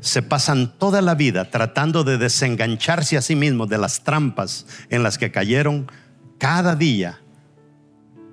se 0.00 0.22
pasan 0.22 0.76
toda 0.76 1.02
la 1.02 1.14
vida 1.14 1.52
tratando 1.52 2.02
de 2.02 2.18
desengancharse 2.18 3.16
a 3.16 3.22
sí 3.22 3.36
mismos 3.36 3.68
de 3.68 3.78
las 3.78 4.02
trampas 4.02 4.66
en 4.88 5.04
las 5.04 5.18
que 5.18 5.30
cayeron 5.30 5.86
cada 6.38 6.74
día, 6.74 7.20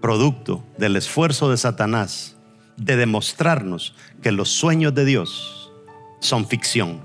producto 0.02 0.64
del 0.80 0.96
esfuerzo 0.96 1.52
de 1.52 1.58
Satanás 1.58 2.36
de 2.78 2.96
demostrarnos 2.96 3.94
que 4.24 4.32
los 4.32 4.50
sueños 4.50 4.96
de 4.96 5.06
Dios 5.06 5.72
son 6.20 6.48
ficción. 6.48 7.00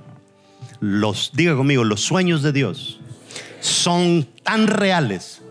Los, 0.81 1.33
diga 1.35 1.55
conmigo, 1.55 1.85
los 1.85 2.01
sueños 2.01 2.43
de 2.43 2.53
Dios 2.53 2.99
son 3.61 4.27
tan 4.43 4.69
reales 4.69 5.43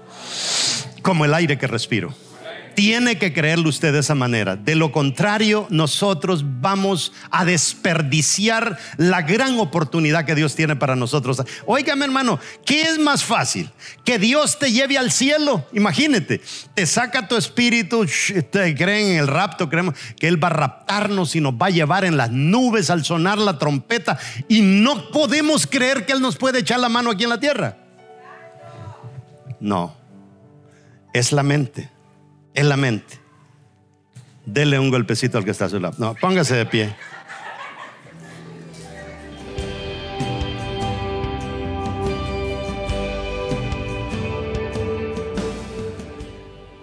como 1.03 1.25
el 1.25 1.35
aire 1.35 1.59
que 1.59 1.67
respiro. 1.67 2.11
Tiene 2.75 3.17
que 3.17 3.33
creerlo 3.33 3.69
usted 3.69 3.93
de 3.93 3.99
esa 3.99 4.15
manera. 4.15 4.55
De 4.55 4.75
lo 4.75 4.91
contrario, 4.91 5.67
nosotros 5.69 6.43
vamos 6.61 7.11
a 7.29 7.45
desperdiciar 7.45 8.77
la 8.97 9.21
gran 9.21 9.59
oportunidad 9.59 10.25
que 10.25 10.35
Dios 10.35 10.55
tiene 10.55 10.75
para 10.75 10.95
nosotros. 10.95 11.41
Óigame, 11.65 12.05
hermano, 12.05 12.39
¿qué 12.65 12.83
es 12.83 12.99
más 12.99 13.23
fácil? 13.23 13.69
Que 14.05 14.19
Dios 14.19 14.59
te 14.59 14.71
lleve 14.71 14.97
al 14.97 15.11
cielo. 15.11 15.65
Imagínate, 15.73 16.41
te 16.73 16.85
saca 16.85 17.27
tu 17.27 17.35
espíritu, 17.35 18.05
te 18.49 18.75
creen 18.75 19.11
en 19.11 19.17
el 19.19 19.27
rapto, 19.27 19.69
creemos 19.69 19.95
que 20.17 20.27
Él 20.27 20.41
va 20.41 20.47
a 20.47 20.51
raptarnos 20.51 21.35
y 21.35 21.41
nos 21.41 21.53
va 21.53 21.67
a 21.67 21.71
llevar 21.71 22.05
en 22.05 22.17
las 22.17 22.31
nubes 22.31 22.89
al 22.89 23.03
sonar 23.03 23.37
la 23.37 23.57
trompeta. 23.57 24.17
Y 24.47 24.61
no 24.61 25.11
podemos 25.11 25.67
creer 25.67 26.05
que 26.05 26.13
Él 26.13 26.21
nos 26.21 26.37
puede 26.37 26.59
echar 26.59 26.79
la 26.79 26.89
mano 26.89 27.11
aquí 27.11 27.23
en 27.23 27.29
la 27.29 27.39
tierra. 27.39 27.77
No, 29.59 29.95
es 31.13 31.31
la 31.31 31.43
mente 31.43 31.89
en 32.53 32.69
la 32.69 32.77
mente. 32.77 33.19
Dele 34.45 34.79
un 34.79 34.89
golpecito 34.89 35.37
al 35.37 35.45
que 35.45 35.51
está 35.51 35.65
a 35.65 35.69
su 35.69 35.79
lado. 35.79 35.95
No, 35.97 36.15
póngase 36.15 36.55
de 36.55 36.65
pie. 36.65 36.95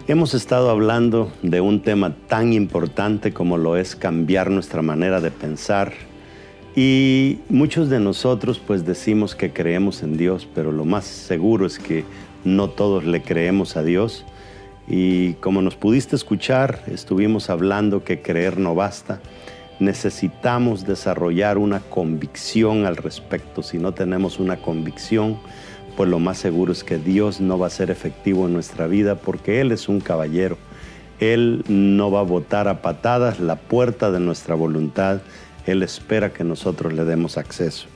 Hemos 0.07 0.33
estado 0.33 0.71
hablando 0.71 1.31
de 1.43 1.61
un 1.61 1.83
tema 1.83 2.15
tan 2.27 2.51
importante 2.53 3.31
como 3.31 3.59
lo 3.59 3.77
es 3.77 3.95
cambiar 3.95 4.49
nuestra 4.49 4.81
manera 4.81 5.21
de 5.21 5.29
pensar 5.29 5.93
y 6.75 7.37
muchos 7.47 7.89
de 7.89 7.99
nosotros 7.99 8.57
pues 8.57 8.87
decimos 8.87 9.35
que 9.35 9.53
creemos 9.53 10.01
en 10.01 10.17
Dios, 10.17 10.47
pero 10.55 10.71
lo 10.71 10.83
más 10.83 11.05
seguro 11.05 11.67
es 11.67 11.77
que 11.77 12.05
no 12.43 12.71
todos 12.71 13.05
le 13.05 13.21
creemos 13.21 13.77
a 13.77 13.83
Dios 13.83 14.25
y 14.89 15.33
como 15.35 15.61
nos 15.61 15.75
pudiste 15.75 16.15
escuchar, 16.15 16.81
estuvimos 16.87 17.51
hablando 17.51 18.03
que 18.03 18.23
creer 18.23 18.57
no 18.57 18.73
basta. 18.73 19.21
Necesitamos 19.79 20.85
desarrollar 20.85 21.59
una 21.59 21.79
convicción 21.79 22.85
al 22.85 22.97
respecto. 22.97 23.61
Si 23.61 23.77
no 23.77 23.93
tenemos 23.93 24.39
una 24.39 24.57
convicción, 24.57 25.37
pues 25.95 26.09
lo 26.09 26.17
más 26.17 26.39
seguro 26.39 26.71
es 26.71 26.83
que 26.83 26.97
Dios 26.97 27.39
no 27.39 27.59
va 27.59 27.67
a 27.67 27.69
ser 27.69 27.91
efectivo 27.91 28.47
en 28.47 28.53
nuestra 28.53 28.87
vida 28.87 29.15
porque 29.15 29.61
Él 29.61 29.71
es 29.71 29.87
un 29.87 29.99
caballero. 29.99 30.57
Él 31.19 31.63
no 31.67 32.09
va 32.09 32.21
a 32.21 32.23
botar 32.23 32.67
a 32.67 32.81
patadas 32.81 33.39
la 33.39 33.57
puerta 33.57 34.09
de 34.09 34.19
nuestra 34.19 34.55
voluntad. 34.55 35.21
Él 35.67 35.83
espera 35.83 36.33
que 36.33 36.43
nosotros 36.43 36.93
le 36.93 37.05
demos 37.05 37.37
acceso. 37.37 37.87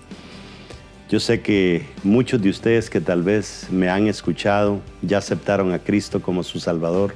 Yo 1.14 1.20
sé 1.20 1.41
que 1.41 1.86
muchos 2.03 2.41
de 2.41 2.49
ustedes 2.49 2.89
que 2.89 2.99
tal 2.99 3.22
vez 3.22 3.68
me 3.70 3.88
han 3.88 4.07
escuchado 4.07 4.82
ya 5.03 5.20
aceptaron 5.20 5.72
a 5.72 5.78
Cristo 5.78 6.24
como 6.24 6.41
su 6.41 6.59
Salvador 6.59 7.14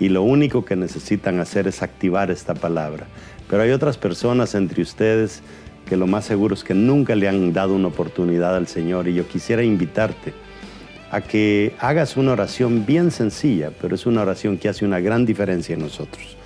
y 0.00 0.08
lo 0.08 0.22
único 0.22 0.64
que 0.64 0.76
necesitan 0.76 1.38
hacer 1.40 1.68
es 1.68 1.82
activar 1.82 2.30
esta 2.30 2.54
palabra. 2.54 3.06
Pero 3.50 3.62
hay 3.62 3.72
otras 3.72 3.98
personas 3.98 4.54
entre 4.54 4.80
ustedes 4.80 5.42
que 5.84 5.98
lo 5.98 6.06
más 6.06 6.24
seguro 6.24 6.54
es 6.54 6.64
que 6.64 6.72
nunca 6.72 7.14
le 7.16 7.28
han 7.28 7.52
dado 7.52 7.74
una 7.74 7.88
oportunidad 7.88 8.56
al 8.56 8.66
Señor 8.66 9.08
y 9.08 9.14
yo 9.14 9.28
quisiera 9.28 9.62
invitarte 9.62 10.32
a 11.10 11.20
que 11.20 11.74
hagas 11.80 12.16
una 12.16 12.32
oración 12.32 12.86
bien 12.86 13.10
sencilla, 13.10 13.72
pero 13.78 13.94
es 13.94 14.06
una 14.06 14.22
oración 14.22 14.56
que 14.56 14.70
hace 14.70 14.86
una 14.86 15.00
gran 15.00 15.26
diferencia 15.26 15.74
en 15.74 15.80
nosotros. 15.80 16.38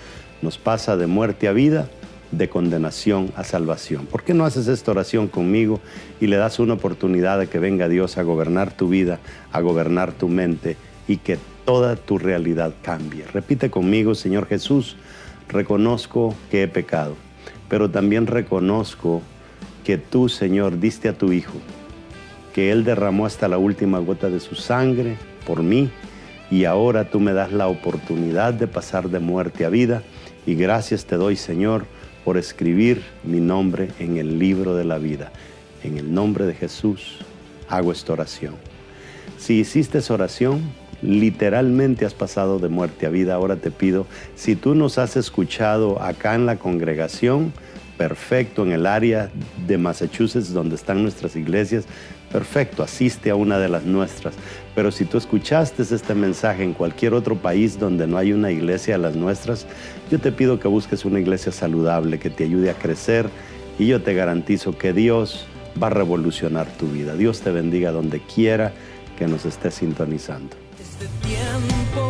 Nos 0.42 0.58
pasa 0.58 0.96
de 0.96 1.06
muerte 1.06 1.46
a 1.46 1.52
vida 1.52 1.88
de 2.30 2.48
condenación 2.48 3.32
a 3.36 3.44
salvación. 3.44 4.06
¿Por 4.06 4.22
qué 4.22 4.34
no 4.34 4.44
haces 4.44 4.68
esta 4.68 4.90
oración 4.90 5.28
conmigo 5.28 5.80
y 6.20 6.26
le 6.26 6.36
das 6.36 6.58
una 6.58 6.74
oportunidad 6.74 7.38
de 7.38 7.48
que 7.48 7.58
venga 7.58 7.88
Dios 7.88 8.18
a 8.18 8.22
gobernar 8.22 8.76
tu 8.76 8.88
vida, 8.88 9.18
a 9.52 9.60
gobernar 9.60 10.12
tu 10.12 10.28
mente 10.28 10.76
y 11.06 11.18
que 11.18 11.38
toda 11.64 11.96
tu 11.96 12.18
realidad 12.18 12.74
cambie? 12.82 13.24
Repite 13.32 13.70
conmigo, 13.70 14.14
Señor 14.14 14.46
Jesús, 14.46 14.96
reconozco 15.48 16.34
que 16.50 16.64
he 16.64 16.68
pecado, 16.68 17.14
pero 17.68 17.90
también 17.90 18.26
reconozco 18.26 19.22
que 19.84 19.96
tú, 19.96 20.28
Señor, 20.28 20.80
diste 20.80 21.08
a 21.08 21.16
tu 21.16 21.32
Hijo, 21.32 21.58
que 22.52 22.70
Él 22.72 22.84
derramó 22.84 23.24
hasta 23.24 23.48
la 23.48 23.58
última 23.58 23.98
gota 24.00 24.28
de 24.28 24.40
su 24.40 24.54
sangre 24.54 25.16
por 25.46 25.62
mí 25.62 25.90
y 26.50 26.64
ahora 26.64 27.10
tú 27.10 27.20
me 27.20 27.32
das 27.32 27.52
la 27.52 27.68
oportunidad 27.68 28.54
de 28.54 28.66
pasar 28.66 29.08
de 29.10 29.18
muerte 29.18 29.64
a 29.64 29.68
vida 29.68 30.02
y 30.46 30.54
gracias 30.54 31.04
te 31.04 31.16
doy, 31.16 31.36
Señor, 31.36 31.86
por 32.28 32.36
escribir 32.36 33.00
mi 33.24 33.40
nombre 33.40 33.88
en 33.98 34.18
el 34.18 34.38
libro 34.38 34.76
de 34.76 34.84
la 34.84 34.98
vida. 34.98 35.32
En 35.82 35.96
el 35.96 36.12
nombre 36.12 36.44
de 36.44 36.52
Jesús 36.52 37.16
hago 37.70 37.90
esta 37.90 38.12
oración. 38.12 38.54
Si 39.38 39.54
hiciste 39.54 39.96
esa 39.96 40.12
oración, 40.12 40.60
literalmente 41.00 42.04
has 42.04 42.12
pasado 42.12 42.58
de 42.58 42.68
muerte 42.68 43.06
a 43.06 43.08
vida. 43.08 43.32
Ahora 43.32 43.56
te 43.56 43.70
pido, 43.70 44.06
si 44.36 44.56
tú 44.56 44.74
nos 44.74 44.98
has 44.98 45.16
escuchado 45.16 46.02
acá 46.02 46.34
en 46.34 46.44
la 46.44 46.56
congregación, 46.56 47.54
perfecto 47.96 48.62
en 48.62 48.72
el 48.72 48.84
área 48.84 49.30
de 49.66 49.78
Massachusetts 49.78 50.52
donde 50.52 50.74
están 50.74 51.02
nuestras 51.02 51.34
iglesias, 51.34 51.86
perfecto, 52.32 52.82
asiste 52.82 53.30
a 53.30 53.34
una 53.34 53.58
de 53.58 53.68
las 53.68 53.84
nuestras. 53.84 54.34
Pero 54.74 54.90
si 54.90 55.04
tú 55.04 55.18
escuchaste 55.18 55.82
este 55.82 56.14
mensaje 56.14 56.62
en 56.62 56.72
cualquier 56.72 57.14
otro 57.14 57.36
país 57.36 57.78
donde 57.78 58.06
no 58.06 58.16
hay 58.16 58.32
una 58.32 58.50
iglesia 58.50 58.96
de 58.96 59.02
las 59.02 59.16
nuestras, 59.16 59.66
yo 60.10 60.18
te 60.18 60.32
pido 60.32 60.60
que 60.60 60.68
busques 60.68 61.04
una 61.04 61.20
iglesia 61.20 61.52
saludable 61.52 62.18
que 62.18 62.30
te 62.30 62.44
ayude 62.44 62.70
a 62.70 62.74
crecer 62.74 63.28
y 63.78 63.86
yo 63.86 64.02
te 64.02 64.14
garantizo 64.14 64.76
que 64.76 64.92
Dios 64.92 65.46
va 65.80 65.88
a 65.88 65.90
revolucionar 65.90 66.66
tu 66.66 66.88
vida. 66.88 67.14
Dios 67.14 67.40
te 67.40 67.50
bendiga 67.50 67.92
donde 67.92 68.20
quiera 68.20 68.72
que 69.18 69.26
nos 69.26 69.44
esté 69.44 69.70
sintonizando. 69.70 70.56
Este 70.80 72.07